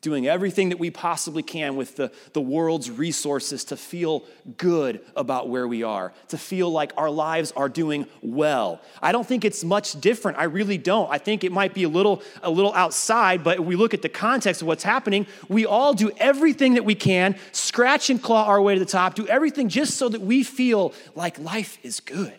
Doing 0.00 0.28
everything 0.28 0.68
that 0.68 0.78
we 0.78 0.92
possibly 0.92 1.42
can 1.42 1.74
with 1.74 1.96
the, 1.96 2.12
the 2.32 2.40
world's 2.40 2.88
resources 2.88 3.64
to 3.64 3.76
feel 3.76 4.24
good 4.56 5.00
about 5.16 5.48
where 5.48 5.66
we 5.66 5.82
are, 5.82 6.12
to 6.28 6.38
feel 6.38 6.70
like 6.70 6.92
our 6.96 7.10
lives 7.10 7.52
are 7.56 7.68
doing 7.68 8.06
well. 8.22 8.80
I 9.02 9.10
don't 9.10 9.26
think 9.26 9.44
it's 9.44 9.64
much 9.64 10.00
different. 10.00 10.38
I 10.38 10.44
really 10.44 10.78
don't. 10.78 11.10
I 11.10 11.18
think 11.18 11.42
it 11.42 11.50
might 11.50 11.74
be 11.74 11.82
a 11.82 11.88
little, 11.88 12.22
a 12.44 12.50
little 12.50 12.72
outside, 12.74 13.42
but 13.42 13.58
we 13.58 13.74
look 13.74 13.92
at 13.92 14.02
the 14.02 14.08
context 14.08 14.62
of 14.62 14.68
what's 14.68 14.84
happening. 14.84 15.26
We 15.48 15.66
all 15.66 15.94
do 15.94 16.12
everything 16.18 16.74
that 16.74 16.84
we 16.84 16.94
can, 16.94 17.34
scratch 17.50 18.08
and 18.08 18.22
claw 18.22 18.44
our 18.44 18.62
way 18.62 18.74
to 18.74 18.80
the 18.80 18.86
top, 18.86 19.16
do 19.16 19.26
everything 19.26 19.68
just 19.68 19.96
so 19.96 20.08
that 20.10 20.20
we 20.20 20.44
feel 20.44 20.94
like 21.16 21.40
life 21.40 21.76
is 21.82 21.98
good. 21.98 22.34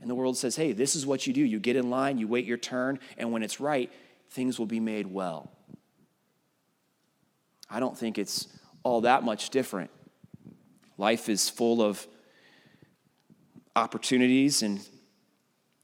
And 0.00 0.08
the 0.08 0.14
world 0.14 0.36
says, 0.36 0.56
hey, 0.56 0.72
this 0.72 0.94
is 0.94 1.04
what 1.04 1.26
you 1.26 1.32
do. 1.32 1.40
You 1.40 1.58
get 1.58 1.76
in 1.76 1.90
line, 1.90 2.18
you 2.18 2.28
wait 2.28 2.44
your 2.44 2.56
turn, 2.56 3.00
and 3.16 3.32
when 3.32 3.42
it's 3.42 3.60
right, 3.60 3.92
things 4.30 4.58
will 4.58 4.66
be 4.66 4.80
made 4.80 5.06
well. 5.06 5.50
I 7.68 7.80
don't 7.80 7.98
think 7.98 8.16
it's 8.16 8.46
all 8.82 9.02
that 9.02 9.24
much 9.24 9.50
different. 9.50 9.90
Life 10.96 11.28
is 11.28 11.48
full 11.48 11.82
of 11.82 12.06
opportunities, 13.76 14.62
and 14.62 14.80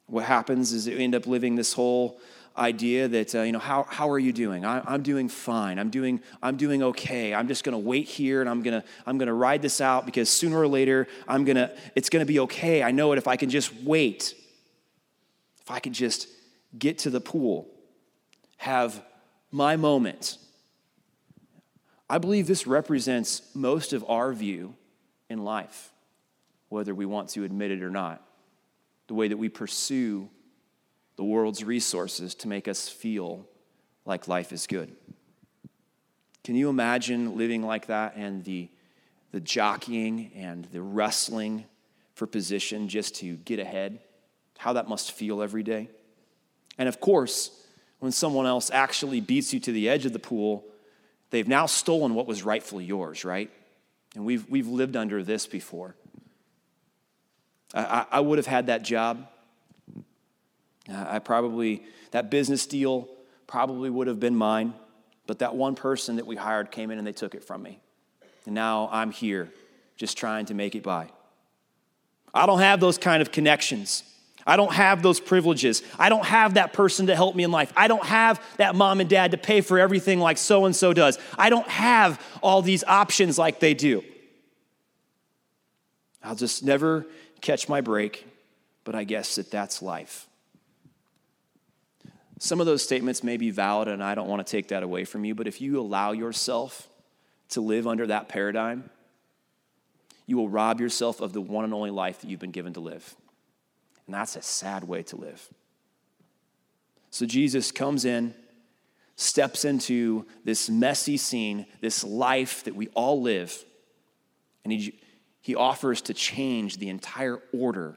what 0.06 0.24
happens 0.24 0.72
is 0.72 0.86
you 0.86 0.96
end 0.96 1.14
up 1.14 1.26
living 1.26 1.56
this 1.56 1.72
whole 1.72 2.20
idea 2.56 3.08
that 3.08 3.34
uh, 3.34 3.42
you 3.42 3.52
know 3.52 3.58
how, 3.58 3.82
how 3.84 4.10
are 4.10 4.18
you 4.18 4.32
doing? 4.32 4.64
I, 4.64 4.94
am 4.94 5.02
doing 5.02 5.28
fine. 5.28 5.78
I'm 5.78 5.90
doing 5.90 6.20
i'm 6.42 6.56
doing 6.56 6.82
okay. 6.82 7.34
I'm 7.34 7.48
just 7.48 7.64
going 7.64 7.72
to 7.72 7.78
wait 7.78 8.06
here 8.06 8.40
and 8.40 8.48
i'm 8.48 8.62
going 8.62 8.80
to 8.80 8.86
i'm 9.06 9.18
going 9.18 9.26
to 9.28 9.34
ride 9.34 9.62
this 9.62 9.80
out 9.80 10.06
because 10.06 10.28
sooner 10.28 10.58
or 10.58 10.68
later 10.68 11.08
i'm 11.26 11.44
going 11.44 11.56
to 11.56 11.74
it's 11.94 12.08
going 12.08 12.24
to 12.24 12.32
be 12.32 12.40
okay. 12.40 12.82
I 12.82 12.90
know 12.90 13.12
it 13.12 13.18
if 13.18 13.26
i 13.26 13.36
can 13.36 13.50
just 13.50 13.74
wait. 13.82 14.34
If 15.60 15.70
i 15.70 15.80
can 15.80 15.92
just 15.92 16.28
get 16.78 16.98
to 16.98 17.10
the 17.10 17.20
pool 17.20 17.68
have 18.56 19.02
my 19.50 19.76
moment. 19.76 20.38
I 22.08 22.18
believe 22.18 22.46
this 22.46 22.66
represents 22.66 23.42
most 23.54 23.92
of 23.92 24.04
our 24.08 24.32
view 24.32 24.74
in 25.28 25.44
life 25.44 25.92
whether 26.68 26.94
we 26.94 27.06
want 27.06 27.28
to 27.30 27.44
admit 27.44 27.70
it 27.70 27.82
or 27.82 27.90
not. 27.90 28.20
The 29.06 29.14
way 29.14 29.28
that 29.28 29.36
we 29.36 29.48
pursue 29.48 30.28
the 31.16 31.24
world's 31.24 31.62
resources 31.62 32.34
to 32.36 32.48
make 32.48 32.68
us 32.68 32.88
feel 32.88 33.46
like 34.04 34.28
life 34.28 34.52
is 34.52 34.66
good. 34.66 34.94
Can 36.42 36.56
you 36.56 36.68
imagine 36.68 37.38
living 37.38 37.62
like 37.62 37.86
that 37.86 38.16
and 38.16 38.44
the, 38.44 38.68
the 39.32 39.40
jockeying 39.40 40.30
and 40.36 40.66
the 40.66 40.82
wrestling 40.82 41.64
for 42.14 42.26
position 42.26 42.88
just 42.88 43.16
to 43.16 43.36
get 43.36 43.58
ahead? 43.58 43.98
How 44.58 44.74
that 44.74 44.88
must 44.88 45.12
feel 45.12 45.42
every 45.42 45.62
day. 45.62 45.88
And 46.76 46.88
of 46.88 47.00
course, 47.00 47.50
when 48.00 48.12
someone 48.12 48.46
else 48.46 48.70
actually 48.70 49.20
beats 49.20 49.54
you 49.54 49.60
to 49.60 49.72
the 49.72 49.88
edge 49.88 50.04
of 50.04 50.12
the 50.12 50.18
pool, 50.18 50.64
they've 51.30 51.48
now 51.48 51.66
stolen 51.66 52.14
what 52.14 52.26
was 52.26 52.42
rightfully 52.42 52.84
yours, 52.84 53.24
right? 53.24 53.50
And 54.14 54.24
we've, 54.24 54.48
we've 54.48 54.68
lived 54.68 54.96
under 54.96 55.22
this 55.22 55.46
before. 55.46 55.94
I, 57.72 58.06
I 58.10 58.20
would 58.20 58.38
have 58.38 58.46
had 58.46 58.66
that 58.66 58.82
job. 58.82 59.26
Uh, 60.88 61.04
I 61.08 61.18
probably, 61.18 61.82
that 62.10 62.30
business 62.30 62.66
deal 62.66 63.08
probably 63.46 63.90
would 63.90 64.06
have 64.06 64.20
been 64.20 64.36
mine, 64.36 64.74
but 65.26 65.38
that 65.38 65.54
one 65.54 65.74
person 65.74 66.16
that 66.16 66.26
we 66.26 66.36
hired 66.36 66.70
came 66.70 66.90
in 66.90 66.98
and 66.98 67.06
they 67.06 67.12
took 67.12 67.34
it 67.34 67.44
from 67.44 67.62
me. 67.62 67.80
And 68.46 68.54
now 68.54 68.88
I'm 68.92 69.10
here 69.10 69.50
just 69.96 70.18
trying 70.18 70.46
to 70.46 70.54
make 70.54 70.74
it 70.74 70.82
by. 70.82 71.10
I 72.32 72.46
don't 72.46 72.58
have 72.58 72.80
those 72.80 72.98
kind 72.98 73.22
of 73.22 73.30
connections. 73.30 74.02
I 74.46 74.56
don't 74.56 74.72
have 74.72 75.02
those 75.02 75.20
privileges. 75.20 75.82
I 75.98 76.08
don't 76.08 76.24
have 76.24 76.54
that 76.54 76.72
person 76.72 77.06
to 77.06 77.16
help 77.16 77.34
me 77.34 77.44
in 77.44 77.50
life. 77.50 77.72
I 77.76 77.88
don't 77.88 78.04
have 78.04 78.42
that 78.58 78.74
mom 78.74 79.00
and 79.00 79.08
dad 79.08 79.30
to 79.30 79.38
pay 79.38 79.62
for 79.62 79.78
everything 79.78 80.20
like 80.20 80.36
so 80.36 80.66
and 80.66 80.76
so 80.76 80.92
does. 80.92 81.18
I 81.38 81.48
don't 81.48 81.68
have 81.68 82.20
all 82.42 82.60
these 82.60 82.84
options 82.84 83.38
like 83.38 83.60
they 83.60 83.72
do. 83.72 84.04
I'll 86.22 86.34
just 86.34 86.64
never 86.64 87.06
catch 87.40 87.68
my 87.68 87.80
break, 87.80 88.26
but 88.84 88.94
I 88.94 89.04
guess 89.04 89.36
that 89.36 89.50
that's 89.50 89.80
life. 89.80 90.26
Some 92.38 92.60
of 92.60 92.66
those 92.66 92.82
statements 92.82 93.22
may 93.22 93.36
be 93.36 93.50
valid, 93.50 93.88
and 93.88 94.02
I 94.02 94.14
don't 94.14 94.28
want 94.28 94.44
to 94.46 94.50
take 94.50 94.68
that 94.68 94.82
away 94.82 95.04
from 95.04 95.24
you, 95.24 95.34
but 95.34 95.46
if 95.46 95.60
you 95.60 95.80
allow 95.80 96.12
yourself 96.12 96.88
to 97.50 97.60
live 97.60 97.86
under 97.86 98.06
that 98.08 98.28
paradigm, 98.28 98.90
you 100.26 100.36
will 100.36 100.48
rob 100.48 100.80
yourself 100.80 101.20
of 101.20 101.32
the 101.32 101.40
one 101.40 101.64
and 101.64 101.74
only 101.74 101.90
life 101.90 102.20
that 102.20 102.30
you've 102.30 102.40
been 102.40 102.50
given 102.50 102.72
to 102.74 102.80
live. 102.80 103.14
And 104.06 104.14
that's 104.14 104.36
a 104.36 104.42
sad 104.42 104.84
way 104.84 105.02
to 105.04 105.16
live. 105.16 105.48
So 107.10 107.26
Jesus 107.26 107.70
comes 107.70 108.04
in, 108.04 108.34
steps 109.16 109.64
into 109.64 110.26
this 110.44 110.68
messy 110.68 111.16
scene, 111.16 111.66
this 111.80 112.02
life 112.02 112.64
that 112.64 112.74
we 112.74 112.88
all 112.88 113.22
live, 113.22 113.64
and 114.64 114.72
he, 114.72 114.98
he 115.40 115.54
offers 115.54 116.00
to 116.02 116.14
change 116.14 116.78
the 116.78 116.88
entire 116.88 117.40
order 117.52 117.96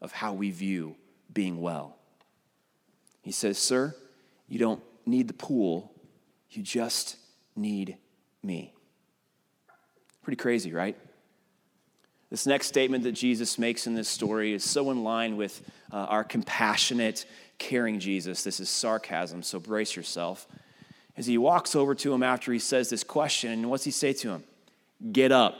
of 0.00 0.12
how 0.12 0.32
we 0.32 0.50
view 0.50 0.96
being 1.32 1.60
well. 1.60 1.95
He 3.26 3.32
says, 3.32 3.58
Sir, 3.58 3.92
you 4.46 4.60
don't 4.60 4.80
need 5.04 5.26
the 5.26 5.34
pool, 5.34 5.92
you 6.48 6.62
just 6.62 7.16
need 7.56 7.96
me. 8.40 8.72
Pretty 10.22 10.36
crazy, 10.36 10.72
right? 10.72 10.96
This 12.30 12.46
next 12.46 12.68
statement 12.68 13.02
that 13.02 13.12
Jesus 13.12 13.58
makes 13.58 13.88
in 13.88 13.96
this 13.96 14.08
story 14.08 14.52
is 14.52 14.62
so 14.62 14.92
in 14.92 15.02
line 15.02 15.36
with 15.36 15.60
uh, 15.92 15.96
our 15.96 16.22
compassionate, 16.22 17.26
caring 17.58 17.98
Jesus. 17.98 18.44
This 18.44 18.60
is 18.60 18.70
sarcasm, 18.70 19.42
so 19.42 19.58
brace 19.58 19.96
yourself. 19.96 20.46
As 21.16 21.26
he 21.26 21.36
walks 21.36 21.74
over 21.74 21.96
to 21.96 22.14
him 22.14 22.22
after 22.22 22.52
he 22.52 22.60
says 22.60 22.90
this 22.90 23.02
question, 23.02 23.50
and 23.50 23.68
what's 23.68 23.82
he 23.82 23.90
say 23.90 24.12
to 24.12 24.30
him? 24.30 24.44
Get 25.10 25.32
up. 25.32 25.56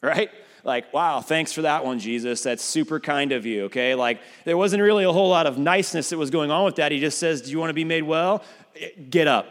Right? 0.00 0.30
Like, 0.64 0.92
wow, 0.92 1.20
thanks 1.20 1.52
for 1.52 1.62
that 1.62 1.84
one, 1.84 1.98
Jesus. 1.98 2.42
That's 2.42 2.62
super 2.62 3.00
kind 3.00 3.32
of 3.32 3.46
you, 3.46 3.64
okay? 3.64 3.94
Like, 3.94 4.20
there 4.44 4.56
wasn't 4.56 4.82
really 4.82 5.04
a 5.04 5.12
whole 5.12 5.28
lot 5.28 5.46
of 5.46 5.58
niceness 5.58 6.10
that 6.10 6.18
was 6.18 6.30
going 6.30 6.50
on 6.50 6.64
with 6.64 6.76
that. 6.76 6.92
He 6.92 7.00
just 7.00 7.18
says, 7.18 7.42
Do 7.42 7.50
you 7.50 7.58
want 7.58 7.70
to 7.70 7.74
be 7.74 7.84
made 7.84 8.02
well? 8.02 8.42
Eh, 8.76 8.88
get 9.08 9.26
up. 9.26 9.46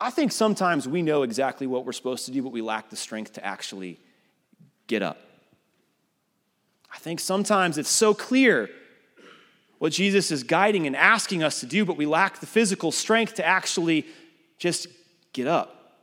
I 0.00 0.10
think 0.10 0.30
sometimes 0.30 0.86
we 0.86 1.02
know 1.02 1.22
exactly 1.22 1.66
what 1.66 1.86
we're 1.86 1.92
supposed 1.92 2.26
to 2.26 2.30
do, 2.30 2.42
but 2.42 2.52
we 2.52 2.60
lack 2.60 2.90
the 2.90 2.96
strength 2.96 3.32
to 3.34 3.44
actually 3.44 3.98
get 4.86 5.02
up. 5.02 5.18
I 6.94 6.98
think 6.98 7.20
sometimes 7.20 7.78
it's 7.78 7.90
so 7.90 8.14
clear 8.14 8.70
what 9.78 9.92
Jesus 9.92 10.30
is 10.30 10.42
guiding 10.42 10.86
and 10.86 10.96
asking 10.96 11.42
us 11.42 11.60
to 11.60 11.66
do, 11.66 11.84
but 11.84 11.96
we 11.96 12.06
lack 12.06 12.40
the 12.40 12.46
physical 12.46 12.92
strength 12.92 13.34
to 13.34 13.46
actually 13.46 14.06
just 14.58 14.86
get 15.32 15.46
up. 15.46 15.98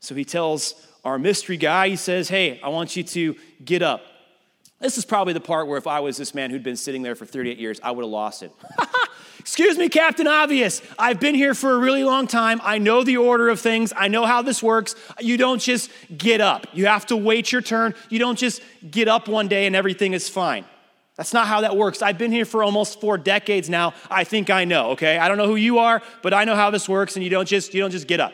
So 0.00 0.14
he 0.14 0.24
tells 0.24 0.74
our 1.04 1.18
mystery 1.18 1.56
guy, 1.56 1.88
he 1.88 1.96
says, 1.96 2.28
Hey, 2.28 2.60
I 2.62 2.68
want 2.68 2.96
you 2.96 3.02
to 3.02 3.36
get 3.64 3.82
up. 3.82 4.02
This 4.80 4.98
is 4.98 5.04
probably 5.04 5.32
the 5.32 5.40
part 5.40 5.68
where 5.68 5.78
if 5.78 5.86
I 5.86 6.00
was 6.00 6.16
this 6.16 6.34
man 6.34 6.50
who'd 6.50 6.64
been 6.64 6.76
sitting 6.76 7.02
there 7.02 7.14
for 7.14 7.24
38 7.24 7.58
years, 7.58 7.80
I 7.82 7.92
would 7.92 8.02
have 8.02 8.10
lost 8.10 8.42
it. 8.42 8.52
Excuse 9.38 9.78
me, 9.78 9.88
Captain 9.88 10.26
Obvious. 10.26 10.82
I've 10.98 11.20
been 11.20 11.34
here 11.34 11.54
for 11.54 11.72
a 11.72 11.78
really 11.78 12.04
long 12.04 12.26
time. 12.26 12.60
I 12.62 12.78
know 12.78 13.02
the 13.02 13.16
order 13.16 13.48
of 13.48 13.60
things. 13.60 13.92
I 13.96 14.08
know 14.08 14.24
how 14.24 14.42
this 14.42 14.62
works. 14.62 14.94
You 15.20 15.36
don't 15.36 15.60
just 15.60 15.90
get 16.16 16.40
up. 16.40 16.66
You 16.72 16.86
have 16.86 17.06
to 17.06 17.16
wait 17.16 17.50
your 17.50 17.62
turn. 17.62 17.94
You 18.08 18.18
don't 18.18 18.38
just 18.38 18.62
get 18.88 19.08
up 19.08 19.28
one 19.28 19.48
day 19.48 19.66
and 19.66 19.74
everything 19.74 20.12
is 20.12 20.28
fine. 20.28 20.64
That's 21.16 21.32
not 21.32 21.46
how 21.46 21.60
that 21.60 21.76
works. 21.76 22.02
I've 22.02 22.18
been 22.18 22.32
here 22.32 22.44
for 22.44 22.62
almost 22.62 23.00
4 23.00 23.18
decades 23.18 23.68
now. 23.68 23.94
I 24.10 24.24
think 24.24 24.48
I 24.48 24.64
know, 24.64 24.90
okay? 24.92 25.18
I 25.18 25.28
don't 25.28 25.38
know 25.38 25.46
who 25.46 25.56
you 25.56 25.78
are, 25.78 26.02
but 26.22 26.32
I 26.32 26.44
know 26.44 26.56
how 26.56 26.70
this 26.70 26.88
works 26.88 27.16
and 27.16 27.24
you 27.24 27.30
don't 27.30 27.46
just 27.46 27.74
you 27.74 27.80
don't 27.80 27.90
just 27.90 28.06
get 28.06 28.20
up. 28.20 28.32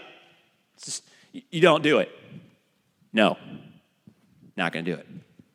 Just, 0.83 1.05
you 1.33 1.61
don't 1.61 1.83
do 1.83 1.99
it. 1.99 2.11
No. 3.13 3.37
Not 4.57 4.73
going 4.73 4.85
to 4.85 4.95
do 4.95 4.99
it. 4.99 5.07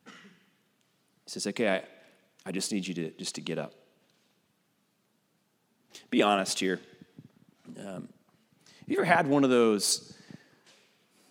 He 0.06 1.30
says, 1.30 1.46
"Okay, 1.46 1.68
I, 1.68 1.82
I 2.46 2.52
just 2.52 2.72
need 2.72 2.86
you 2.86 2.94
to 2.94 3.10
just 3.12 3.34
to 3.36 3.40
get 3.40 3.58
up." 3.58 3.72
Be 6.10 6.22
honest 6.22 6.58
here. 6.58 6.80
Um, 7.78 8.08
have 8.80 8.88
you 8.88 8.98
ever 8.98 9.04
had 9.04 9.26
one 9.26 9.44
of 9.44 9.50
those, 9.50 10.14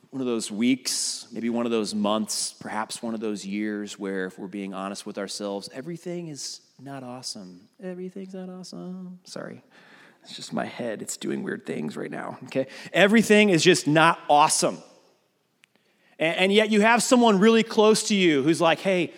one 0.10 0.22
of 0.22 0.28
those 0.28 0.52
weeks, 0.52 1.28
maybe 1.32 1.50
one 1.50 1.66
of 1.66 1.72
those 1.72 1.94
months, 1.94 2.54
perhaps 2.60 3.04
one 3.04 3.14
of 3.14 3.20
those 3.20 3.46
years 3.46 4.00
where, 4.00 4.26
if 4.26 4.40
we're 4.40 4.48
being 4.48 4.74
honest 4.74 5.06
with 5.06 5.18
ourselves, 5.18 5.70
everything 5.74 6.30
is 6.30 6.62
not 6.82 7.04
awesome. 7.04 7.68
Everything's 7.82 8.34
not 8.34 8.50
awesome. 8.50 9.20
Sorry. 9.24 9.64
It's 10.24 10.36
just 10.36 10.54
my 10.54 10.66
head. 10.66 11.02
It's 11.02 11.18
doing 11.18 11.44
weird 11.44 11.66
things 11.66 11.96
right 11.98 12.12
now. 12.12 12.38
Okay. 12.46 12.68
Everything 12.94 13.50
is 13.50 13.64
just 13.64 13.88
not 13.88 14.20
awesome. 14.30 14.78
And, 16.19 16.38
and 16.38 16.54
yet 16.54 16.69
you 16.69 16.82
have 16.82 17.04
someone 17.04 17.39
really 17.39 17.63
close 17.63 18.08
to 18.10 18.15
you 18.15 18.43
who's 18.43 18.62
like, 18.62 18.80
hey, 18.80 19.13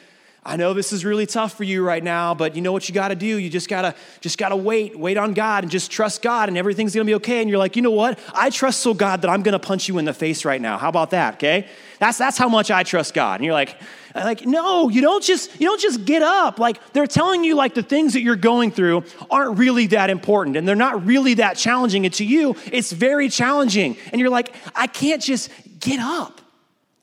I 0.47 0.57
know 0.57 0.75
this 0.75 0.93
is 0.93 1.03
really 1.03 1.25
tough 1.25 1.57
for 1.57 1.63
you 1.63 1.83
right 1.83 2.03
now, 2.03 2.35
but 2.35 2.55
you 2.55 2.61
know 2.61 2.71
what 2.71 2.87
you 2.87 2.93
got 2.93 3.07
to 3.07 3.15
do? 3.15 3.25
You 3.25 3.49
just 3.49 3.67
got 3.67 3.81
to 3.81 3.95
just 4.21 4.37
got 4.37 4.49
to 4.49 4.55
wait, 4.55 4.97
wait 4.97 5.17
on 5.17 5.33
God 5.33 5.63
and 5.63 5.71
just 5.71 5.89
trust 5.89 6.21
God 6.21 6.49
and 6.49 6.57
everything's 6.57 6.93
going 6.93 7.07
to 7.07 7.09
be 7.09 7.15
okay. 7.15 7.41
And 7.41 7.49
you're 7.49 7.57
like, 7.57 7.75
"You 7.75 7.81
know 7.81 7.89
what? 7.89 8.19
I 8.31 8.51
trust 8.51 8.81
so 8.81 8.93
God 8.93 9.23
that 9.23 9.29
I'm 9.29 9.41
going 9.41 9.53
to 9.53 9.59
punch 9.59 9.87
you 9.87 9.97
in 9.97 10.05
the 10.05 10.13
face 10.13 10.45
right 10.45 10.61
now. 10.61 10.77
How 10.77 10.89
about 10.89 11.09
that, 11.11 11.35
okay? 11.35 11.67
That's 11.97 12.19
that's 12.19 12.37
how 12.37 12.47
much 12.47 12.69
I 12.69 12.83
trust 12.83 13.15
God." 13.15 13.39
And 13.39 13.45
you're 13.45 13.55
like, 13.55 13.75
like, 14.13 14.45
"No, 14.45 14.89
you 14.89 15.01
don't 15.01 15.23
just 15.23 15.59
you 15.59 15.65
don't 15.65 15.81
just 15.81 16.05
get 16.05 16.21
up. 16.21 16.59
Like 16.59 16.93
they're 16.93 17.07
telling 17.07 17.43
you 17.43 17.55
like 17.55 17.73
the 17.73 17.81
things 17.81 18.13
that 18.13 18.21
you're 18.21 18.35
going 18.35 18.69
through 18.69 19.03
aren't 19.31 19.57
really 19.57 19.87
that 19.87 20.11
important 20.11 20.57
and 20.57 20.67
they're 20.67 20.75
not 20.75 21.07
really 21.07 21.33
that 21.35 21.57
challenging 21.57 22.05
and 22.05 22.13
to 22.15 22.23
you 22.23 22.55
it's 22.71 22.91
very 22.91 23.29
challenging." 23.29 23.97
And 24.11 24.21
you're 24.21 24.29
like, 24.29 24.53
"I 24.75 24.85
can't 24.85 25.23
just 25.23 25.49
get 25.79 25.99
up." 25.99 26.41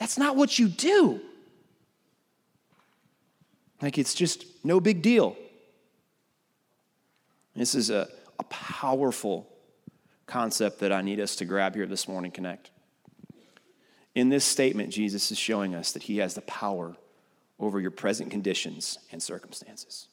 That's 0.02 0.18
not 0.18 0.34
what 0.34 0.58
you 0.58 0.66
do. 0.66 1.20
Like 3.80 3.98
it's 3.98 4.14
just 4.14 4.44
no 4.64 4.80
big 4.80 5.00
deal. 5.00 5.36
This 7.54 7.76
is 7.76 7.88
a, 7.88 8.08
a 8.36 8.42
powerful 8.42 9.48
concept 10.26 10.80
that 10.80 10.90
I 10.90 11.02
need 11.02 11.20
us 11.20 11.36
to 11.36 11.44
grab 11.44 11.76
here 11.76 11.86
this 11.86 12.08
morning, 12.08 12.32
Connect. 12.32 12.72
In 14.16 14.28
this 14.28 14.44
statement, 14.44 14.90
Jesus 14.90 15.30
is 15.30 15.38
showing 15.38 15.72
us 15.72 15.92
that 15.92 16.02
he 16.02 16.16
has 16.16 16.34
the 16.34 16.40
power 16.42 16.96
over 17.60 17.78
your 17.78 17.92
present 17.92 18.28
conditions 18.28 18.98
and 19.12 19.22
circumstances. 19.22 20.08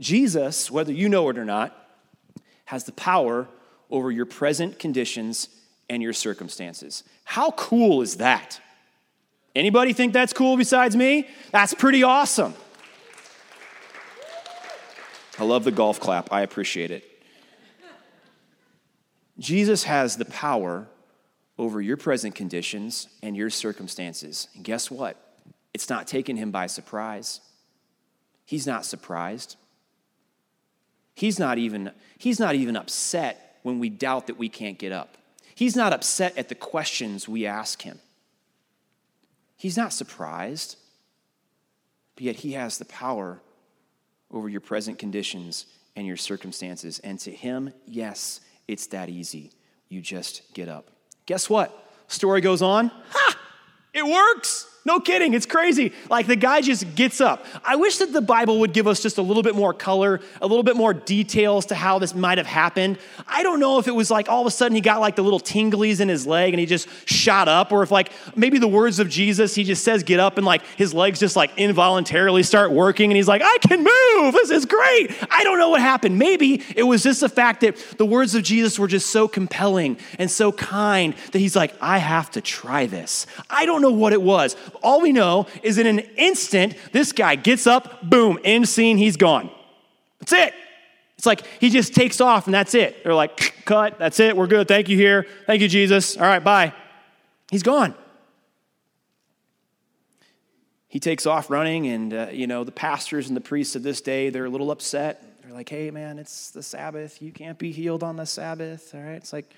Jesus, 0.00 0.72
whether 0.72 0.92
you 0.92 1.08
know 1.08 1.28
it 1.28 1.38
or 1.38 1.44
not, 1.44 1.88
has 2.64 2.82
the 2.82 2.90
power 2.90 3.46
over 3.90 4.10
your 4.10 4.26
present 4.26 4.80
conditions 4.80 5.50
and 5.88 6.02
your 6.02 6.12
circumstances. 6.12 7.04
How 7.22 7.52
cool 7.52 8.02
is 8.02 8.16
that? 8.16 8.60
Anybody 9.54 9.92
think 9.92 10.12
that's 10.12 10.32
cool 10.32 10.56
besides 10.56 10.96
me? 10.96 11.28
That's 11.50 11.74
pretty 11.74 12.02
awesome. 12.02 12.54
I 15.38 15.44
love 15.44 15.64
the 15.64 15.72
golf 15.72 16.00
clap. 16.00 16.32
I 16.32 16.42
appreciate 16.42 16.90
it. 16.90 17.08
Jesus 19.38 19.84
has 19.84 20.16
the 20.16 20.24
power 20.24 20.86
over 21.58 21.80
your 21.80 21.96
present 21.96 22.34
conditions 22.34 23.08
and 23.22 23.36
your 23.36 23.50
circumstances. 23.50 24.48
And 24.54 24.64
guess 24.64 24.90
what? 24.90 25.16
It's 25.74 25.88
not 25.88 26.06
taking 26.06 26.36
him 26.36 26.50
by 26.50 26.66
surprise. 26.66 27.40
He's 28.44 28.66
not 28.66 28.84
surprised. 28.84 29.56
He's 31.14 31.38
not 31.38 31.58
even 31.58 31.92
he's 32.18 32.40
not 32.40 32.54
even 32.54 32.76
upset 32.76 33.58
when 33.62 33.78
we 33.78 33.88
doubt 33.88 34.26
that 34.26 34.38
we 34.38 34.48
can't 34.48 34.78
get 34.78 34.92
up. 34.92 35.16
He's 35.54 35.76
not 35.76 35.92
upset 35.92 36.36
at 36.36 36.48
the 36.48 36.54
questions 36.54 37.28
we 37.28 37.46
ask 37.46 37.82
him. 37.82 38.00
He's 39.62 39.76
not 39.76 39.92
surprised, 39.92 40.74
but 42.16 42.24
yet 42.24 42.34
He 42.34 42.54
has 42.54 42.78
the 42.78 42.84
power 42.84 43.40
over 44.28 44.48
your 44.48 44.60
present 44.60 44.98
conditions 44.98 45.66
and 45.94 46.04
your 46.04 46.16
circumstances. 46.16 46.98
And 46.98 47.16
to 47.20 47.30
Him, 47.30 47.72
yes, 47.86 48.40
it's 48.66 48.88
that 48.88 49.08
easy. 49.08 49.52
You 49.88 50.00
just 50.00 50.52
get 50.52 50.68
up. 50.68 50.90
Guess 51.26 51.48
what? 51.48 51.88
Story 52.08 52.40
goes 52.40 52.60
on. 52.60 52.88
Ha! 52.88 53.38
It 53.94 54.04
works. 54.04 54.66
No 54.84 54.98
kidding, 54.98 55.32
it's 55.32 55.46
crazy. 55.46 55.92
Like 56.10 56.26
the 56.26 56.34
guy 56.34 56.60
just 56.60 56.96
gets 56.96 57.20
up. 57.20 57.46
I 57.64 57.76
wish 57.76 57.98
that 57.98 58.12
the 58.12 58.20
Bible 58.20 58.58
would 58.60 58.72
give 58.72 58.88
us 58.88 59.00
just 59.00 59.16
a 59.16 59.22
little 59.22 59.44
bit 59.44 59.54
more 59.54 59.72
color, 59.72 60.20
a 60.40 60.46
little 60.46 60.64
bit 60.64 60.74
more 60.74 60.92
details 60.92 61.66
to 61.66 61.76
how 61.76 62.00
this 62.00 62.16
might 62.16 62.38
have 62.38 62.48
happened. 62.48 62.98
I 63.28 63.44
don't 63.44 63.60
know 63.60 63.78
if 63.78 63.86
it 63.86 63.92
was 63.92 64.10
like 64.10 64.28
all 64.28 64.40
of 64.40 64.46
a 64.48 64.50
sudden 64.50 64.74
he 64.74 64.80
got 64.80 65.00
like 65.00 65.14
the 65.14 65.22
little 65.22 65.38
tinglies 65.38 66.00
in 66.00 66.08
his 66.08 66.26
leg 66.26 66.52
and 66.52 66.58
he 66.58 66.66
just 66.66 66.88
shot 67.08 67.46
up, 67.46 67.70
or 67.70 67.84
if 67.84 67.92
like 67.92 68.10
maybe 68.34 68.58
the 68.58 68.66
words 68.66 68.98
of 68.98 69.08
Jesus, 69.08 69.54
he 69.54 69.62
just 69.62 69.84
says 69.84 70.02
get 70.02 70.18
up 70.18 70.36
and 70.36 70.44
like 70.44 70.62
his 70.76 70.92
legs 70.92 71.20
just 71.20 71.36
like 71.36 71.56
involuntarily 71.56 72.42
start 72.42 72.72
working 72.72 73.08
and 73.08 73.16
he's 73.16 73.28
like, 73.28 73.42
I 73.44 73.58
can 73.60 73.84
move. 73.84 74.34
This 74.34 74.50
is 74.50 74.66
great. 74.66 75.16
I 75.30 75.44
don't 75.44 75.58
know 75.58 75.70
what 75.70 75.80
happened. 75.80 76.18
Maybe 76.18 76.60
it 76.74 76.82
was 76.82 77.04
just 77.04 77.20
the 77.20 77.28
fact 77.28 77.60
that 77.60 77.76
the 77.98 78.06
words 78.06 78.34
of 78.34 78.42
Jesus 78.42 78.80
were 78.80 78.88
just 78.88 79.10
so 79.10 79.28
compelling 79.28 79.96
and 80.18 80.28
so 80.28 80.50
kind 80.50 81.14
that 81.30 81.38
he's 81.38 81.54
like, 81.54 81.72
I 81.80 81.98
have 81.98 82.32
to 82.32 82.40
try 82.40 82.86
this. 82.86 83.28
I 83.48 83.64
don't 83.64 83.80
know 83.80 83.92
what 83.92 84.12
it 84.12 84.22
was 84.22 84.56
all 84.82 85.00
we 85.00 85.12
know 85.12 85.46
is 85.62 85.78
in 85.78 85.86
an 85.86 86.00
instant, 86.16 86.76
this 86.92 87.12
guy 87.12 87.34
gets 87.34 87.66
up, 87.66 88.08
boom, 88.08 88.38
end 88.44 88.68
scene, 88.68 88.98
he's 88.98 89.16
gone. 89.16 89.50
That's 90.20 90.32
it. 90.32 90.54
It's 91.16 91.26
like 91.26 91.46
he 91.60 91.70
just 91.70 91.94
takes 91.94 92.20
off 92.20 92.46
and 92.46 92.54
that's 92.54 92.74
it. 92.74 93.04
They're 93.04 93.14
like, 93.14 93.54
cut, 93.64 93.98
that's 93.98 94.20
it, 94.20 94.36
we're 94.36 94.46
good. 94.46 94.68
Thank 94.68 94.88
you 94.88 94.96
here. 94.96 95.26
Thank 95.46 95.62
you, 95.62 95.68
Jesus. 95.68 96.16
All 96.16 96.24
right, 96.24 96.42
bye. 96.42 96.72
He's 97.50 97.62
gone. 97.62 97.94
He 100.88 101.00
takes 101.00 101.24
off 101.24 101.48
running, 101.48 101.86
and 101.86 102.12
uh, 102.12 102.26
you 102.32 102.46
know, 102.46 102.64
the 102.64 102.72
pastors 102.72 103.28
and 103.28 103.34
the 103.34 103.40
priests 103.40 103.76
of 103.76 103.82
this 103.82 104.02
day, 104.02 104.28
they're 104.28 104.44
a 104.44 104.50
little 104.50 104.70
upset. 104.70 105.40
They're 105.42 105.54
like, 105.54 105.70
hey, 105.70 105.90
man, 105.90 106.18
it's 106.18 106.50
the 106.50 106.62
Sabbath. 106.62 107.22
You 107.22 107.32
can't 107.32 107.58
be 107.58 107.72
healed 107.72 108.02
on 108.02 108.16
the 108.16 108.26
Sabbath. 108.26 108.94
All 108.94 109.00
right. 109.00 109.14
It's 109.14 109.32
like, 109.32 109.54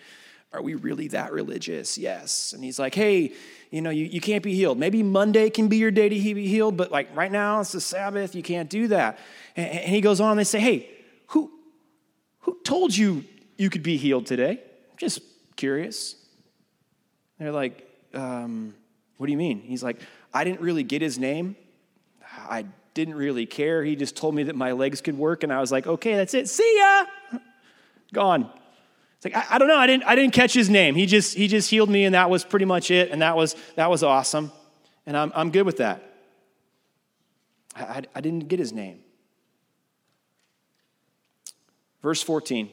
Are 0.55 0.63
we 0.63 0.75
really 0.75 1.09
that 1.09 1.33
religious? 1.33 1.99
Yes. 1.99 2.53
And 2.53 2.63
he's 2.63 2.79
like, 2.79 2.95
Hey, 2.95 3.33
you 3.71 3.83
know, 3.83 3.91
you, 3.91 4.05
you 4.05 4.21
can't 4.21 4.43
be 4.43 4.55
healed. 4.55 4.79
Maybe 4.79 5.03
Monday 5.03 5.51
can 5.51 5.67
be 5.67 5.79
your 5.79 5.91
day 5.91 6.09
to 6.09 6.15
be 6.15 6.47
healed, 6.47 6.77
but 6.77 6.93
like 6.93 7.15
right 7.17 7.33
now 7.33 7.61
it's 7.61 7.73
the 7.73 7.81
Sabbath, 7.81 8.37
you 8.37 8.43
can't 8.43 8.71
do 8.71 8.89
that. 8.89 9.19
And, 9.57 9.69
and 9.69 9.89
he 9.89 10.01
goes 10.01 10.21
on, 10.21 10.37
they 10.37 10.45
say, 10.45 10.61
Hey, 10.61 10.89
who, 11.29 11.51
who 12.41 12.57
told 12.65 12.97
you 12.97 13.25
you 13.59 13.69
could 13.69 13.83
be 13.83 13.97
healed 13.97 14.27
today? 14.27 14.61
Just 14.97 15.23
curious. 15.57 16.15
They're 17.41 17.51
like, 17.51 17.89
um, 18.15 18.75
What 19.17 19.27
do 19.27 19.33
you 19.33 19.39
mean? 19.39 19.61
He's 19.61 19.83
like, 19.83 20.01
I 20.33 20.45
didn't 20.45 20.61
really 20.61 20.85
get 20.85 21.03
his 21.03 21.19
name. 21.19 21.57
I 22.49 22.67
didn't 22.95 23.17
really 23.17 23.45
care. 23.45 23.83
He 23.83 23.97
just 23.97 24.17
told 24.17 24.37
me 24.37 24.45
that 24.45 24.55
my 24.55 24.73
legs 24.73 25.01
could 25.01 25.19
work, 25.19 25.43
and 25.43 25.53
I 25.53 25.61
was 25.61 25.73
like, 25.73 25.87
okay, 25.87 26.15
that's 26.15 26.33
it. 26.33 26.49
See 26.49 26.79
ya. 26.79 27.41
Gone. 28.13 28.51
It's 29.25 29.35
like 29.35 29.51
I, 29.51 29.55
I, 29.55 29.59
don't 29.59 29.69
know. 29.69 29.77
I 29.77 29.87
didn't. 29.87 30.05
I 30.05 30.15
didn't 30.15 30.35
catch 30.35 30.53
his 30.53 30.69
name. 30.69 30.95
He 30.95 31.07
just 31.07 31.35
he 31.35 31.49
just 31.49 31.71
healed 31.71 31.89
me, 31.89 32.05
and 32.05 32.15
that 32.15 32.29
was 32.29 32.45
pretty 32.45 32.67
much 32.67 32.91
it. 32.91 33.11
And 33.11 33.23
that 33.23 33.37
was 33.37 33.57
that 33.77 33.89
was 33.89 34.03
awesome, 34.03 34.53
and 35.07 35.17
I'm 35.17 35.33
I'm 35.35 35.51
good 35.51 35.65
with 35.65 35.79
that. 35.79 36.03
I, 37.75 37.83
I, 37.83 38.03
I 38.17 38.21
didn't 38.21 38.49
get 38.49 38.59
his 38.59 38.73
name. 38.73 39.01
Verse 42.03 42.23
14. 42.23 42.69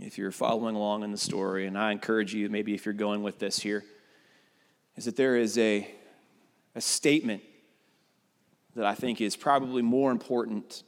If 0.00 0.18
you're 0.18 0.32
following 0.32 0.74
along 0.74 1.04
in 1.04 1.12
the 1.12 1.18
story, 1.18 1.66
and 1.66 1.78
I 1.78 1.92
encourage 1.92 2.34
you, 2.34 2.48
maybe 2.48 2.74
if 2.74 2.84
you're 2.84 2.92
going 2.92 3.22
with 3.22 3.38
this 3.38 3.60
here, 3.60 3.84
is 4.96 5.04
that 5.04 5.14
there 5.14 5.36
is 5.36 5.56
a, 5.58 5.88
a 6.74 6.80
statement 6.80 7.42
that 8.74 8.84
I 8.84 8.96
think 8.96 9.20
is 9.20 9.36
probably 9.36 9.82
more 9.82 10.10
important 10.10 10.82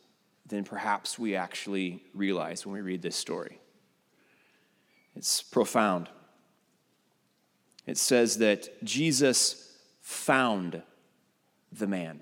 than 0.47 0.65
perhaps 0.65 1.17
we 1.17 1.37
actually 1.37 2.03
realize 2.13 2.67
when 2.67 2.75
we 2.75 2.81
read 2.81 3.03
this 3.03 3.15
story. 3.15 3.61
It's 5.16 5.42
profound. 5.42 6.09
It 7.87 7.98
says 7.98 8.38
that 8.38 8.83
Jesus 8.85 9.77
found 10.00 10.83
the 11.72 11.87
man. 11.87 12.20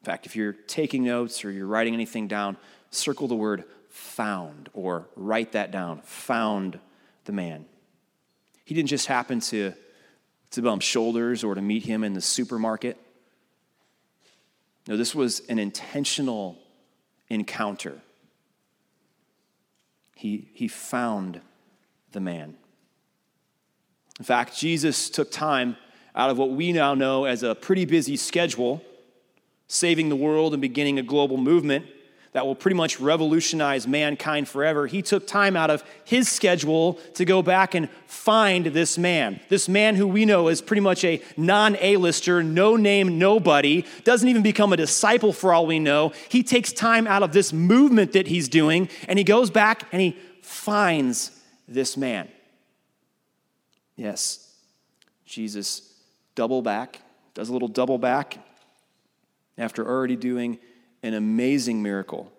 In 0.00 0.04
fact, 0.04 0.26
if 0.26 0.36
you're 0.36 0.52
taking 0.52 1.04
notes 1.04 1.44
or 1.44 1.50
you're 1.50 1.66
writing 1.66 1.94
anything 1.94 2.28
down, 2.28 2.56
circle 2.90 3.28
the 3.28 3.34
word 3.34 3.64
found 3.88 4.68
or 4.72 5.08
write 5.16 5.52
that 5.52 5.70
down. 5.70 6.00
Found 6.02 6.78
the 7.24 7.32
man. 7.32 7.66
He 8.64 8.74
didn't 8.74 8.88
just 8.88 9.06
happen 9.06 9.40
to, 9.40 9.72
to 10.52 10.62
bump 10.62 10.82
shoulders 10.82 11.44
or 11.44 11.54
to 11.54 11.62
meet 11.62 11.84
him 11.84 12.04
in 12.04 12.14
the 12.14 12.20
supermarket. 12.20 12.98
No, 14.86 14.96
this 14.96 15.14
was 15.14 15.40
an 15.48 15.58
intentional 15.58 16.58
encounter. 17.28 18.00
He, 20.16 20.48
he 20.54 20.66
found 20.66 21.42
the 22.12 22.20
man. 22.20 22.56
In 24.18 24.24
fact, 24.24 24.56
Jesus 24.56 25.10
took 25.10 25.30
time 25.30 25.76
out 26.14 26.30
of 26.30 26.38
what 26.38 26.50
we 26.50 26.72
now 26.72 26.94
know 26.94 27.26
as 27.26 27.42
a 27.42 27.54
pretty 27.54 27.84
busy 27.84 28.16
schedule, 28.16 28.82
saving 29.68 30.08
the 30.08 30.16
world 30.16 30.54
and 30.54 30.62
beginning 30.62 30.98
a 30.98 31.02
global 31.02 31.36
movement 31.36 31.84
that 32.36 32.44
will 32.44 32.54
pretty 32.54 32.76
much 32.76 33.00
revolutionize 33.00 33.88
mankind 33.88 34.46
forever, 34.46 34.86
he 34.86 35.00
took 35.00 35.26
time 35.26 35.56
out 35.56 35.70
of 35.70 35.82
his 36.04 36.28
schedule 36.28 37.00
to 37.14 37.24
go 37.24 37.40
back 37.40 37.74
and 37.74 37.88
find 38.06 38.66
this 38.66 38.98
man. 38.98 39.40
This 39.48 39.70
man 39.70 39.94
who 39.94 40.06
we 40.06 40.26
know 40.26 40.48
is 40.48 40.60
pretty 40.60 40.82
much 40.82 41.02
a 41.02 41.22
non 41.38 41.78
A-lister, 41.80 42.42
no 42.42 42.76
name, 42.76 43.18
nobody, 43.18 43.86
doesn't 44.04 44.28
even 44.28 44.42
become 44.42 44.74
a 44.74 44.76
disciple 44.76 45.32
for 45.32 45.54
all 45.54 45.64
we 45.66 45.78
know. 45.78 46.12
He 46.28 46.42
takes 46.42 46.74
time 46.74 47.06
out 47.06 47.22
of 47.22 47.32
this 47.32 47.54
movement 47.54 48.12
that 48.12 48.26
he's 48.26 48.50
doing 48.50 48.90
and 49.08 49.18
he 49.18 49.24
goes 49.24 49.48
back 49.48 49.84
and 49.90 50.02
he 50.02 50.14
finds 50.42 51.30
this 51.66 51.96
man. 51.96 52.28
Yes, 53.96 54.54
Jesus 55.24 55.90
double 56.34 56.60
back, 56.60 57.00
does 57.32 57.48
a 57.48 57.52
little 57.54 57.66
double 57.66 57.96
back 57.96 58.36
after 59.56 59.88
already 59.88 60.16
doing 60.16 60.58
an 61.02 61.14
amazing 61.14 61.82
miracle 61.82 62.32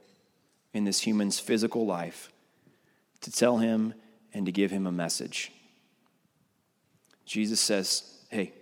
in 0.74 0.84
this 0.84 1.02
human's 1.02 1.40
physical 1.40 1.86
life 1.86 2.32
to 3.22 3.32
tell 3.32 3.58
him 3.58 3.94
and 4.34 4.46
to 4.46 4.52
give 4.52 4.72
him 4.72 4.86
a 4.88 4.92
message. 4.92 5.52
Jesus 7.26 7.60
says, 7.60 8.04
Hey, 8.30 8.54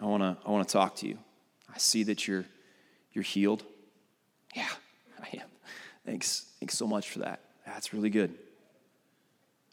I 0.00 0.06
want 0.06 0.22
to 0.22 0.36
I 0.46 0.50
wanna 0.50 0.64
talk 0.64 0.96
to 0.96 1.08
you. 1.08 1.18
I 1.72 1.78
see 1.78 2.02
that 2.04 2.26
you're, 2.26 2.44
you're 3.12 3.24
healed. 3.24 3.64
Yeah, 4.54 4.68
I 5.20 5.36
am. 5.38 5.48
Thanks. 6.04 6.46
Thanks 6.60 6.76
so 6.76 6.86
much 6.86 7.10
for 7.10 7.20
that. 7.20 7.40
That's 7.66 7.94
really 7.94 8.10
good. 8.10 8.34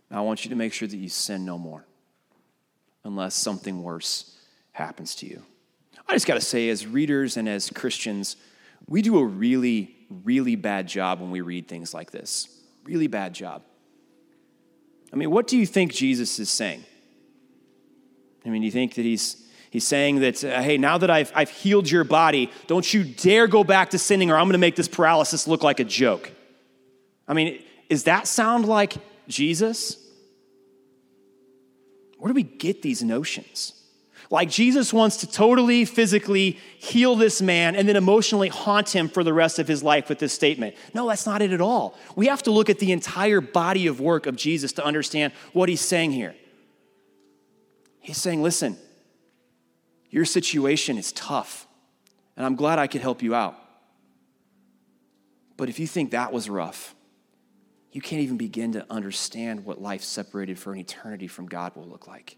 Now, 0.10 0.20
I 0.20 0.22
want 0.22 0.46
you 0.46 0.50
to 0.50 0.56
make 0.56 0.74
sure 0.74 0.88
that 0.88 0.98
you 0.98 1.10
sin 1.10 1.46
no 1.46 1.58
more 1.58 1.86
unless 3.04 3.36
something 3.36 3.84
worse 3.84 4.38
happens 4.72 5.16
to 5.16 5.28
you. 5.28 5.44
I 6.08 6.14
just 6.14 6.26
got 6.26 6.36
to 6.36 6.42
say, 6.42 6.70
as 6.70 6.88
readers 6.88 7.38
and 7.38 7.48
as 7.48 7.70
Christians, 7.70 8.36
we 8.88 9.02
do 9.02 9.18
a 9.20 9.26
really, 9.26 9.96
really 10.10 10.56
bad 10.56 10.88
job 10.88 11.20
when 11.22 11.32
we 11.32 11.42
read 11.42 11.68
things 11.68 11.94
like 11.94 12.12
this. 12.12 12.48
Really 12.84 13.08
bad 13.08 13.34
job. 13.34 13.64
I 15.12 15.16
mean, 15.16 15.32
what 15.32 15.48
do 15.48 15.58
you 15.58 15.66
think 15.66 15.94
Jesus 15.94 16.40
is 16.40 16.50
saying? 16.50 16.84
I 18.46 18.50
mean, 18.50 18.62
do 18.62 18.66
you 18.66 18.72
think 18.72 18.96
that 18.96 19.06
he's 19.06 19.48
he's 19.70 19.86
saying 19.86 20.20
that, 20.22 20.44
uh, 20.44 20.62
hey, 20.62 20.78
now 20.78 20.98
that 20.98 21.10
I've, 21.10 21.32
I've 21.36 21.50
healed 21.50 21.90
your 21.90 22.04
body, 22.04 22.52
don't 22.68 22.92
you 22.94 23.04
dare 23.04 23.48
go 23.48 23.64
back 23.64 23.92
to 23.92 24.00
sinning 24.00 24.32
or 24.32 24.36
I'm 24.36 24.46
going 24.46 24.54
to 24.54 24.60
make 24.60 24.76
this 24.76 24.88
paralysis 24.88 25.48
look 25.48 25.64
like 25.64 25.80
a 25.80 25.84
joke? 25.84 26.32
I 27.28 27.34
mean, 27.34 27.62
does 27.90 28.04
that 28.04 28.28
sound 28.28 28.66
like 28.66 28.96
Jesus? 29.28 29.98
Where 32.18 32.30
do 32.30 32.34
we 32.34 32.44
get 32.44 32.82
these 32.82 33.04
notions? 33.04 33.74
Like 34.32 34.50
Jesus 34.50 34.94
wants 34.94 35.18
to 35.18 35.28
totally 35.28 35.86
physically 35.86 36.60
heal 36.78 37.16
this 37.16 37.42
man 37.42 37.76
and 37.76 37.90
then 37.90 37.96
emotionally 37.96 38.50
haunt 38.50 38.94
him 38.96 39.10
for 39.10 39.24
the 39.24 39.34
rest 39.34 39.58
of 39.58 39.68
his 39.68 39.82
life 39.82 40.08
with 40.08 40.20
this 40.20 40.34
statement. 40.34 40.76
No, 40.94 41.08
that's 41.08 41.26
not 41.26 41.42
it 41.42 41.52
at 41.52 41.62
all. 41.62 41.98
We 42.16 42.28
have 42.28 42.44
to 42.44 42.52
look 42.52 42.70
at 42.70 42.78
the 42.78 42.92
entire 42.92 43.42
body 43.42 43.88
of 43.88 44.00
work 44.00 44.28
of 44.28 44.36
Jesus 44.36 44.72
to 44.74 44.86
understand 44.86 45.34
what 45.54 45.68
he's 45.68 45.82
saying 45.82 46.12
here. 46.12 46.36
He's 48.02 48.18
saying, 48.18 48.44
listen, 48.44 48.78
your 50.12 50.26
situation 50.26 50.98
is 50.98 51.12
tough, 51.12 51.68
and 52.38 52.46
I'm 52.46 52.56
glad 52.56 52.78
I 52.78 52.88
could 52.88 53.02
help 53.02 53.24
you 53.24 53.34
out. 53.34 53.56
But 55.58 55.70
if 55.70 55.80
you 55.80 55.88
think 55.88 56.12
that 56.12 56.32
was 56.32 56.50
rough, 56.50 56.96
you 57.92 58.02
can't 58.02 58.22
even 58.22 58.38
begin 58.38 58.74
to 58.74 58.86
understand 58.92 59.66
what 59.66 59.82
life 59.82 60.04
separated 60.04 60.60
for 60.60 60.72
an 60.72 60.80
eternity 60.80 61.28
from 61.28 61.48
God 61.48 61.76
will 61.76 61.88
look 61.88 62.08
like. 62.08 62.38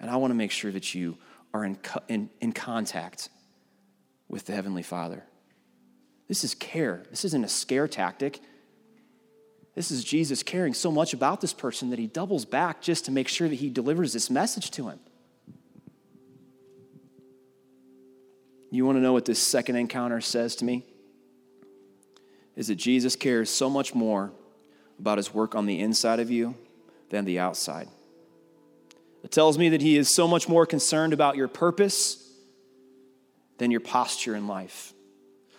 And 0.00 0.10
I 0.10 0.16
want 0.16 0.30
to 0.30 0.34
make 0.34 0.50
sure 0.50 0.70
that 0.70 0.94
you 0.94 1.16
are 1.52 1.64
in, 1.64 1.78
in, 2.08 2.30
in 2.40 2.52
contact 2.52 3.28
with 4.28 4.46
the 4.46 4.52
Heavenly 4.52 4.82
Father. 4.82 5.24
This 6.28 6.44
is 6.44 6.54
care. 6.54 7.04
This 7.10 7.24
isn't 7.24 7.44
a 7.44 7.48
scare 7.48 7.88
tactic. 7.88 8.40
This 9.74 9.90
is 9.90 10.04
Jesus 10.04 10.42
caring 10.42 10.74
so 10.74 10.90
much 10.90 11.14
about 11.14 11.40
this 11.40 11.52
person 11.52 11.90
that 11.90 11.98
he 11.98 12.06
doubles 12.06 12.44
back 12.44 12.82
just 12.82 13.06
to 13.06 13.10
make 13.10 13.28
sure 13.28 13.48
that 13.48 13.54
he 13.54 13.70
delivers 13.70 14.12
this 14.12 14.28
message 14.28 14.70
to 14.72 14.88
him. 14.88 15.00
You 18.70 18.84
want 18.84 18.96
to 18.96 19.00
know 19.00 19.14
what 19.14 19.24
this 19.24 19.38
second 19.38 19.76
encounter 19.76 20.20
says 20.20 20.56
to 20.56 20.64
me? 20.64 20.84
Is 22.54 22.66
that 22.66 22.74
Jesus 22.74 23.16
cares 23.16 23.48
so 23.48 23.70
much 23.70 23.94
more 23.94 24.32
about 24.98 25.16
his 25.16 25.32
work 25.32 25.54
on 25.54 25.66
the 25.66 25.80
inside 25.80 26.20
of 26.20 26.30
you 26.30 26.54
than 27.10 27.24
the 27.24 27.38
outside. 27.38 27.88
It 29.28 29.32
tells 29.32 29.58
me 29.58 29.68
that 29.68 29.82
He 29.82 29.98
is 29.98 30.08
so 30.08 30.26
much 30.26 30.48
more 30.48 30.64
concerned 30.64 31.12
about 31.12 31.36
your 31.36 31.48
purpose 31.48 32.32
than 33.58 33.70
your 33.70 33.82
posture 33.82 34.34
in 34.34 34.46
life. 34.46 34.94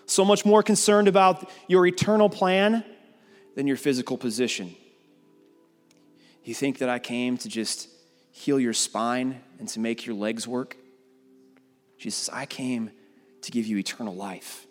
So 0.08 0.25
much 0.25 0.43
more 0.43 0.63
concerned 0.63 1.08
about 1.08 1.47
your 1.67 1.86
eternal 1.86 2.32
plan 2.32 2.84
than 3.55 3.67
your 3.67 3.77
physical 3.77 4.17
position. 4.17 4.75
You 6.43 6.55
think 6.55 6.79
that 6.79 6.89
I 6.89 6.97
came 6.97 7.38
to 7.38 7.47
just 7.47 7.89
heal 8.32 8.60
your 8.60 8.73
spine 8.73 9.39
and 9.60 9.67
to 9.67 9.79
make 9.79 10.03
your 10.03 10.15
legs 10.15 10.47
work? 10.47 10.75
Jesus, 11.99 12.27
I 12.34 12.47
came 12.47 12.89
to 13.43 13.51
give 13.51 13.67
you 13.67 13.78
eternal 13.78 14.15
life. 14.15 14.65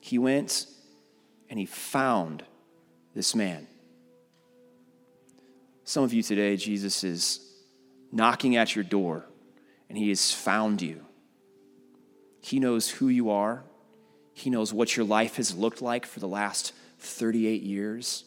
He 0.00 0.16
went 0.16 0.64
and 1.50 1.58
he 1.58 1.66
found 1.66 2.42
this 3.14 3.34
man. 3.34 3.66
Some 5.84 6.02
of 6.02 6.12
you 6.12 6.22
today, 6.22 6.56
Jesus 6.56 7.04
is 7.04 7.40
knocking 8.10 8.56
at 8.56 8.74
your 8.74 8.84
door 8.84 9.24
and 9.88 9.98
he 9.98 10.08
has 10.08 10.32
found 10.32 10.80
you. 10.80 11.04
He 12.40 12.58
knows 12.58 12.88
who 12.88 13.08
you 13.08 13.30
are, 13.30 13.64
he 14.32 14.50
knows 14.50 14.72
what 14.72 14.96
your 14.96 15.06
life 15.06 15.36
has 15.36 15.54
looked 15.54 15.80
like 15.80 16.06
for 16.06 16.20
the 16.20 16.28
last 16.28 16.72
38 16.98 17.62
years. 17.62 18.24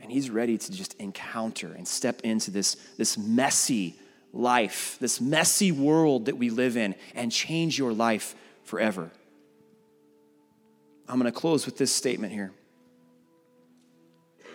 And 0.00 0.12
he's 0.12 0.30
ready 0.30 0.56
to 0.56 0.72
just 0.72 0.94
encounter 0.94 1.72
and 1.72 1.86
step 1.86 2.20
into 2.22 2.50
this, 2.50 2.76
this 2.96 3.18
messy 3.18 3.98
life, 4.32 4.96
this 5.00 5.20
messy 5.20 5.72
world 5.72 6.26
that 6.26 6.38
we 6.38 6.50
live 6.50 6.76
in, 6.76 6.94
and 7.14 7.32
change 7.32 7.78
your 7.78 7.92
life 7.92 8.34
forever. 8.62 9.10
I'm 11.08 11.18
going 11.18 11.30
to 11.30 11.38
close 11.38 11.66
with 11.66 11.76
this 11.76 11.90
statement 11.92 12.32
here. 12.32 12.52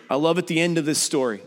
I 0.08 0.16
love 0.16 0.38
at 0.38 0.46
the 0.46 0.60
end 0.60 0.78
of 0.78 0.84
this 0.84 0.98
story. 0.98 1.40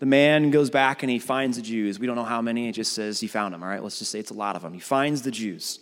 The 0.00 0.06
man 0.06 0.50
goes 0.50 0.70
back 0.70 1.02
and 1.02 1.10
he 1.10 1.18
finds 1.18 1.56
the 1.56 1.62
Jews. 1.62 1.98
We 1.98 2.06
don't 2.06 2.16
know 2.16 2.24
how 2.24 2.42
many, 2.42 2.68
it 2.68 2.72
just 2.72 2.92
says 2.92 3.20
he 3.20 3.26
found 3.26 3.54
them, 3.54 3.62
all 3.62 3.68
right? 3.68 3.82
Let's 3.82 3.98
just 3.98 4.10
say 4.10 4.18
it's 4.18 4.30
a 4.30 4.34
lot 4.34 4.56
of 4.56 4.62
them. 4.62 4.72
He 4.72 4.80
finds 4.80 5.22
the 5.22 5.30
Jews. 5.30 5.78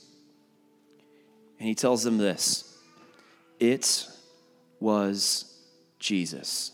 And 1.59 1.68
he 1.68 1.74
tells 1.74 2.03
them 2.03 2.18
this 2.18 2.78
It 3.59 4.07
was 4.80 5.59
Jesus. 5.99 6.72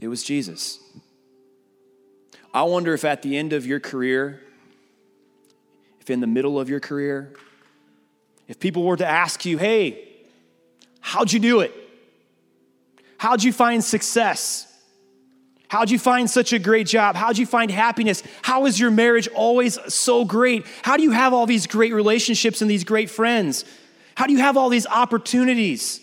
It 0.00 0.08
was 0.08 0.22
Jesus. 0.22 0.78
I 2.54 2.62
wonder 2.62 2.94
if 2.94 3.04
at 3.04 3.22
the 3.22 3.36
end 3.36 3.52
of 3.52 3.66
your 3.66 3.80
career, 3.80 4.40
if 6.00 6.08
in 6.08 6.20
the 6.20 6.26
middle 6.26 6.58
of 6.58 6.68
your 6.68 6.80
career, 6.80 7.34
if 8.46 8.58
people 8.58 8.84
were 8.84 8.96
to 8.96 9.06
ask 9.06 9.44
you, 9.44 9.58
hey, 9.58 10.08
how'd 11.00 11.30
you 11.30 11.38
do 11.38 11.60
it? 11.60 11.87
How'd 13.18 13.42
you 13.42 13.52
find 13.52 13.84
success? 13.84 14.64
How'd 15.68 15.90
you 15.90 15.98
find 15.98 16.30
such 16.30 16.54
a 16.54 16.58
great 16.58 16.86
job? 16.86 17.14
How'd 17.14 17.36
you 17.36 17.44
find 17.44 17.70
happiness? 17.70 18.22
How 18.40 18.64
is 18.64 18.80
your 18.80 18.90
marriage 18.90 19.28
always 19.28 19.78
so 19.92 20.24
great? 20.24 20.64
How 20.82 20.96
do 20.96 21.02
you 21.02 21.10
have 21.10 21.34
all 21.34 21.44
these 21.44 21.66
great 21.66 21.92
relationships 21.92 22.62
and 22.62 22.70
these 22.70 22.84
great 22.84 23.10
friends? 23.10 23.66
How 24.14 24.26
do 24.26 24.32
you 24.32 24.38
have 24.38 24.56
all 24.56 24.70
these 24.70 24.86
opportunities? 24.86 26.00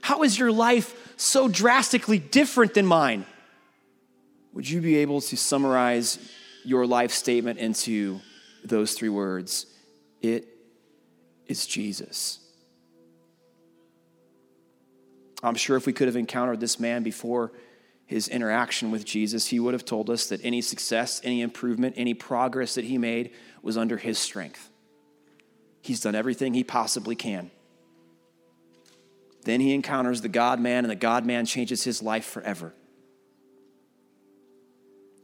How 0.00 0.22
is 0.22 0.38
your 0.38 0.50
life 0.50 1.14
so 1.16 1.46
drastically 1.46 2.18
different 2.18 2.74
than 2.74 2.86
mine? 2.86 3.26
Would 4.54 4.68
you 4.68 4.80
be 4.80 4.96
able 4.96 5.20
to 5.20 5.36
summarize 5.36 6.18
your 6.64 6.86
life 6.86 7.10
statement 7.10 7.58
into 7.58 8.20
those 8.64 8.94
three 8.94 9.08
words? 9.10 9.66
It 10.22 10.48
is 11.46 11.66
Jesus. 11.66 12.43
I'm 15.44 15.54
sure 15.54 15.76
if 15.76 15.86
we 15.86 15.92
could 15.92 16.08
have 16.08 16.16
encountered 16.16 16.60
this 16.60 16.80
man 16.80 17.02
before 17.02 17.52
his 18.06 18.28
interaction 18.28 18.90
with 18.90 19.04
Jesus, 19.04 19.46
he 19.46 19.60
would 19.60 19.74
have 19.74 19.84
told 19.84 20.10
us 20.10 20.26
that 20.28 20.44
any 20.44 20.60
success, 20.60 21.20
any 21.24 21.40
improvement, 21.40 21.94
any 21.96 22.14
progress 22.14 22.74
that 22.74 22.84
he 22.84 22.98
made 22.98 23.30
was 23.62 23.76
under 23.76 23.96
his 23.96 24.18
strength. 24.18 24.70
He's 25.82 26.00
done 26.00 26.14
everything 26.14 26.54
he 26.54 26.64
possibly 26.64 27.14
can. 27.14 27.50
Then 29.44 29.60
he 29.60 29.74
encounters 29.74 30.22
the 30.22 30.28
God 30.28 30.60
man, 30.60 30.84
and 30.84 30.90
the 30.90 30.96
God 30.96 31.26
man 31.26 31.44
changes 31.44 31.84
his 31.84 32.02
life 32.02 32.24
forever. 32.24 32.72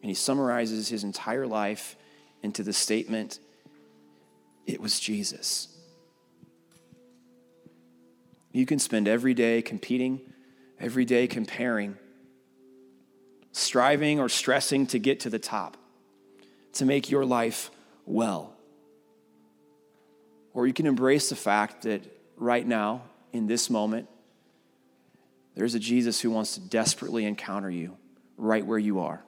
And 0.02 0.10
he 0.10 0.14
summarizes 0.14 0.88
his 0.88 1.04
entire 1.04 1.46
life 1.46 1.96
into 2.42 2.62
the 2.62 2.72
statement 2.72 3.38
it 4.66 4.80
was 4.80 5.00
Jesus. 5.00 5.68
You 8.52 8.66
can 8.66 8.78
spend 8.78 9.06
every 9.06 9.34
day 9.34 9.62
competing, 9.62 10.20
every 10.78 11.04
day 11.04 11.26
comparing, 11.26 11.96
striving 13.52 14.18
or 14.18 14.28
stressing 14.28 14.86
to 14.88 14.98
get 14.98 15.20
to 15.20 15.30
the 15.30 15.38
top, 15.38 15.76
to 16.74 16.84
make 16.84 17.10
your 17.10 17.24
life 17.24 17.70
well. 18.06 18.54
Or 20.52 20.66
you 20.66 20.72
can 20.72 20.86
embrace 20.86 21.28
the 21.28 21.36
fact 21.36 21.82
that 21.82 22.02
right 22.36 22.66
now, 22.66 23.02
in 23.32 23.46
this 23.46 23.70
moment, 23.70 24.08
there's 25.54 25.74
a 25.74 25.78
Jesus 25.78 26.20
who 26.20 26.30
wants 26.30 26.54
to 26.54 26.60
desperately 26.60 27.24
encounter 27.24 27.70
you 27.70 27.96
right 28.36 28.64
where 28.64 28.78
you 28.78 29.00
are. 29.00 29.22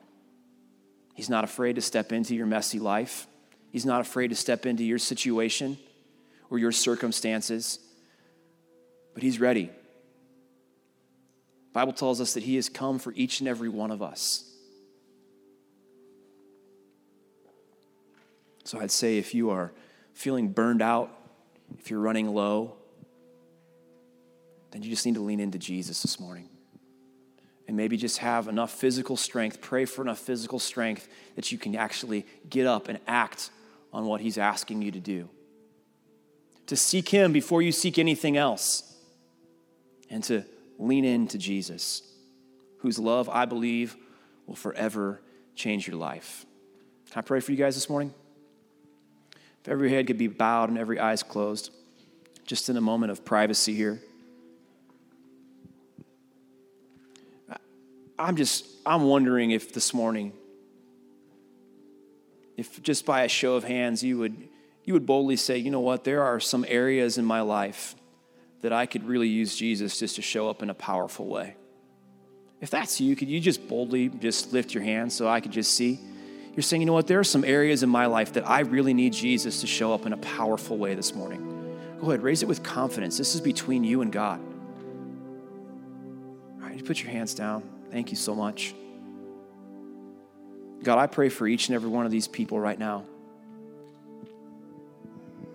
He's 1.15 1.29
not 1.29 1.45
afraid 1.45 1.77
to 1.77 1.83
step 1.83 2.11
into 2.11 2.35
your 2.35 2.47
messy 2.47 2.79
life. 2.81 3.27
He's 3.71 3.87
not 3.87 4.01
afraid 4.01 4.29
to 4.29 4.35
step 4.35 4.67
into 4.67 4.83
your 4.83 4.99
situation 4.99 5.79
or 6.51 6.59
your 6.59 6.73
circumstances 6.73 7.79
but 9.15 9.23
he's 9.23 9.41
ready. 9.41 9.67
The 9.67 9.73
Bible 11.73 11.93
tells 11.93 12.21
us 12.21 12.35
that 12.35 12.43
he 12.43 12.57
has 12.57 12.69
come 12.69 12.99
for 12.99 13.13
each 13.15 13.41
and 13.41 13.49
every 13.49 13.69
one 13.69 13.91
of 13.91 14.03
us. 14.03 14.49
So 18.65 18.79
I'd 18.79 18.91
say 18.91 19.19
if 19.19 19.35
you 19.35 19.51
are 19.51 19.73
feeling 20.13 20.49
burned 20.49 20.83
out, 20.83 21.11
if 21.79 21.91
you're 21.91 22.01
running 22.01 22.33
low, 22.35 22.77
then 24.71 24.83
you 24.83 24.91
just 24.91 25.07
need 25.07 25.15
to 25.15 25.21
lean 25.21 25.41
into 25.41 25.59
Jesus 25.59 26.03
this 26.03 26.21
morning. 26.21 26.49
And 27.67 27.77
maybe 27.77 27.97
just 27.97 28.19
have 28.19 28.49
enough 28.49 28.71
physical 28.71 29.17
strength, 29.17 29.61
pray 29.61 29.85
for 29.85 30.03
enough 30.03 30.19
physical 30.19 30.59
strength 30.59 31.09
that 31.37 31.53
you 31.53 31.59
can 31.59 31.75
actually 31.75 32.27
get 32.49 32.67
up 32.67 32.89
and 32.89 32.99
act 33.07 33.51
on 33.93 34.07
what 34.07 34.21
He's 34.21 34.37
asking 34.37 34.83
you 34.83 34.91
to 34.91 35.01
do. 35.01 35.29
To 36.67 36.77
seek 36.77 37.09
Him 37.09 37.33
before 37.33 37.63
you 37.63 37.73
seek 37.73 37.99
anything 37.99 38.37
else 38.37 38.92
and 40.13 40.23
to 40.25 40.45
lean 40.79 41.05
into 41.05 41.39
Jesus, 41.39 42.03
whose 42.79 42.99
love 42.99 43.29
I 43.29 43.47
believe 43.47 43.97
will 44.47 44.55
forever 44.55 45.23
change 45.57 45.89
your 45.89 45.97
life. 45.97 46.45
Can 47.11 47.19
I 47.19 47.23
pray 47.23 47.41
for 47.41 47.51
you 47.51 47.59
guys 47.59 47.75
this 47.75 47.89
morning? 47.89 48.13
If 49.63 49.69
every 49.69 49.91
head 49.91 50.07
could 50.07 50.19
be 50.19 50.27
bowed 50.27 50.69
and 50.69 50.79
every 50.79 51.01
eyes 51.01 51.23
closed, 51.23 51.71
just 52.47 52.69
in 52.69 52.77
a 52.77 52.81
moment 52.81 53.11
of 53.11 53.25
privacy 53.25 53.75
here. 53.75 54.03
I'm 58.19 58.37
just, 58.37 58.67
I'm 58.85 59.05
wondering 59.05 59.51
if 59.51 59.73
this 59.73 59.95
morning, 59.95 60.33
if 62.57 62.83
just 62.83 63.07
by 63.07 63.23
a 63.23 63.29
show 63.29 63.55
of 63.55 63.65
hands, 63.65 64.03
you 64.03 64.19
would, 64.19 64.49
you 64.85 64.93
would 64.93 65.07
boldly 65.07 65.37
say, 65.37 65.57
you 65.57 65.71
know 65.71 65.81
what, 65.81 66.05
there 66.05 66.23
are 66.23 66.39
some 66.39 66.67
areas 66.69 67.17
in 67.17 67.25
my 67.25 67.41
life 67.41 67.95
that 68.63 68.73
I 68.73 68.87
could 68.87 69.05
really 69.05 69.29
use 69.29 69.55
Jesus 69.55 69.99
just 69.99 70.17
to 70.17 70.23
show 70.23 70.49
up 70.49 70.63
in 70.63 70.71
a 70.71 70.75
powerful 70.75 71.27
way. 71.27 71.57
If 72.61 72.71
that's 72.71 73.01
you, 73.01 73.17
could 73.17 73.29
you 73.29 73.41
just 73.41 73.69
boldly 73.69 74.09
just 74.09 74.53
lift 74.53 74.73
your 74.73 74.85
hand 74.85 75.13
so 75.13 75.29
I 75.29 75.41
could 75.41 75.51
just 75.51 75.75
see? 75.75 75.99
You're 76.55 76.63
saying, 76.63 76.81
you 76.81 76.87
know 76.87 76.93
what, 76.93 77.09
there 77.09 77.19
are 77.19 77.25
some 77.25 77.45
areas 77.45 77.83
in 77.83 77.89
my 77.89 78.07
life 78.07 78.35
that 78.35 78.49
I 78.49 78.61
really 78.61 78.95
need 78.95 79.13
Jesus 79.13 79.63
to 79.63 79.67
show 79.67 79.93
up 79.93 80.07
in 80.07 80.13
a 80.13 80.17
powerful 80.19 80.79
way 80.79 80.95
this 80.95 81.15
morning. 81.15 81.49
Go 82.01 82.09
ahead, 82.09 82.23
raise 82.23 82.43
it 82.43 82.47
with 82.47 82.63
confidence. 82.63 83.19
This 83.19 83.35
is 83.35 83.41
between 83.41 83.85
you 83.85 84.03
and 84.03 84.13
God. 84.13 84.41
All 86.61 86.69
right, 86.69 86.77
you 86.77 86.85
put 86.85 87.03
your 87.03 87.11
hands 87.11 87.35
down. 87.35 87.63
Thank 87.91 88.11
you 88.11 88.17
so 88.17 88.35
much. 88.35 88.75
God, 90.83 90.99
I 90.99 91.07
pray 91.07 91.29
for 91.29 91.47
each 91.47 91.69
and 91.69 91.75
every 91.75 91.89
one 91.89 92.07
of 92.07 92.13
these 92.13 92.29
people 92.29 92.61
right 92.61 92.79
now. 92.79 93.05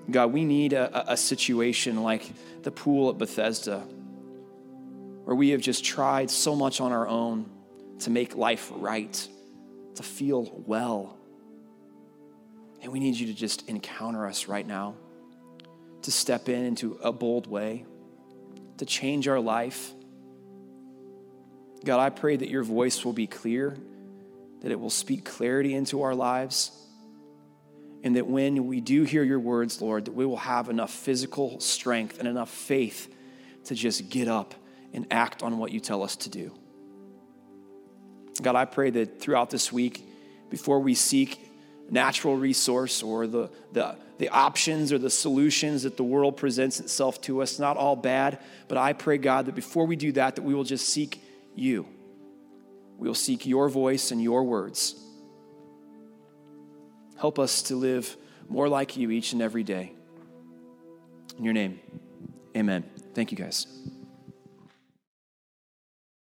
God, 0.10 0.32
we 0.32 0.46
need 0.46 0.74
a, 0.74 1.12
a 1.12 1.18
situation 1.18 2.02
like 2.02 2.30
the 2.64 2.72
pool 2.72 3.10
at 3.10 3.18
Bethesda, 3.18 3.80
where 5.26 5.36
we 5.36 5.50
have 5.50 5.62
just 5.62 5.84
tried 5.84 6.32
so 6.32 6.56
much 6.56 6.80
on 6.80 6.94
our 6.94 7.08
own 7.08 7.50
to 8.00 8.10
make 8.10 8.36
life 8.36 8.72
right, 8.76 9.28
to 9.96 10.04
feel 10.04 10.64
well. 10.66 11.18
And 12.82 12.92
we 12.92 13.00
need 13.00 13.16
you 13.16 13.28
to 13.28 13.34
just 13.34 13.68
encounter 13.68 14.26
us 14.26 14.48
right 14.48 14.66
now, 14.66 14.96
to 16.04 16.12
step 16.12 16.48
in 16.48 16.64
into 16.64 16.94
a 17.04 17.12
bold 17.12 17.48
way, 17.48 17.86
to 18.78 18.86
change 18.86 19.28
our 19.28 19.40
life. 19.42 19.92
God, 21.84 22.00
I 22.00 22.12
pray 22.12 22.38
that 22.38 22.50
your 22.50 22.64
voice 22.64 23.04
will 23.04 23.14
be 23.14 23.28
clear, 23.28 23.78
that 24.62 24.72
it 24.72 24.80
will 24.80 24.90
speak 24.90 25.26
clarity 25.26 25.74
into 25.74 26.04
our 26.04 26.16
lives 26.16 26.72
and 28.04 28.16
that 28.16 28.28
when 28.28 28.68
we 28.68 28.80
do 28.80 29.04
hear 29.04 29.24
your 29.24 29.40
words, 29.40 29.82
Lord, 29.82 30.06
that 30.06 30.14
we 30.14 30.26
will 30.26 30.38
have 30.38 30.70
enough 30.70 30.92
physical 30.92 31.60
strength 31.60 32.20
and 32.20 32.28
enough 32.28 32.50
faith 32.50 33.14
to 33.66 33.76
just 33.76 34.10
get 34.10 34.28
up 34.28 34.54
and 34.94 35.08
act 35.12 35.44
on 35.44 35.58
what 35.58 35.72
you 35.72 35.80
tell 35.80 36.04
us 36.04 36.16
to 36.18 36.30
do. 36.30 36.54
God, 38.42 38.56
I 38.56 38.66
pray 38.66 38.90
that 38.92 39.20
throughout 39.20 39.50
this 39.50 39.72
week, 39.72 40.08
before 40.50 40.80
we 40.80 40.94
seek 40.94 41.40
natural 41.90 42.36
resource 42.36 43.02
or 43.02 43.28
the, 43.28 43.50
the, 43.72 43.98
the 44.18 44.30
options 44.30 44.94
or 44.94 44.98
the 44.98 45.10
solutions 45.10 45.84
that 45.84 45.98
the 45.98 46.04
world 46.04 46.38
presents 46.38 46.80
itself 46.80 47.20
to 47.22 47.42
us, 47.42 47.60
not 47.60 47.78
all 47.78 47.96
bad, 47.96 48.40
but 48.68 48.78
I 48.78 48.94
pray, 48.94 49.18
God, 49.18 49.48
that 49.48 49.56
before 49.56 49.86
we 49.86 49.96
do 49.96 50.12
that, 50.14 50.36
that 50.36 50.44
we 50.44 50.54
will 50.54 50.64
just 50.64 50.88
seek 50.90 51.22
you. 51.56 51.88
We 52.98 53.08
will 53.08 53.16
seek 53.16 53.46
your 53.46 53.70
voice 53.70 54.12
and 54.12 54.22
your 54.22 54.44
words. 54.44 54.96
Help 57.20 57.40
us 57.40 57.62
to 57.64 57.76
live 57.76 58.16
more 58.48 58.70
like 58.70 58.96
you 58.98 59.12
each 59.12 59.34
and 59.34 59.42
every 59.42 59.64
day. 59.64 59.94
In 61.38 61.44
your 61.44 61.54
name, 61.54 61.80
amen. 62.56 62.84
Thank 63.14 63.32
you, 63.32 63.38
guys. 63.38 63.68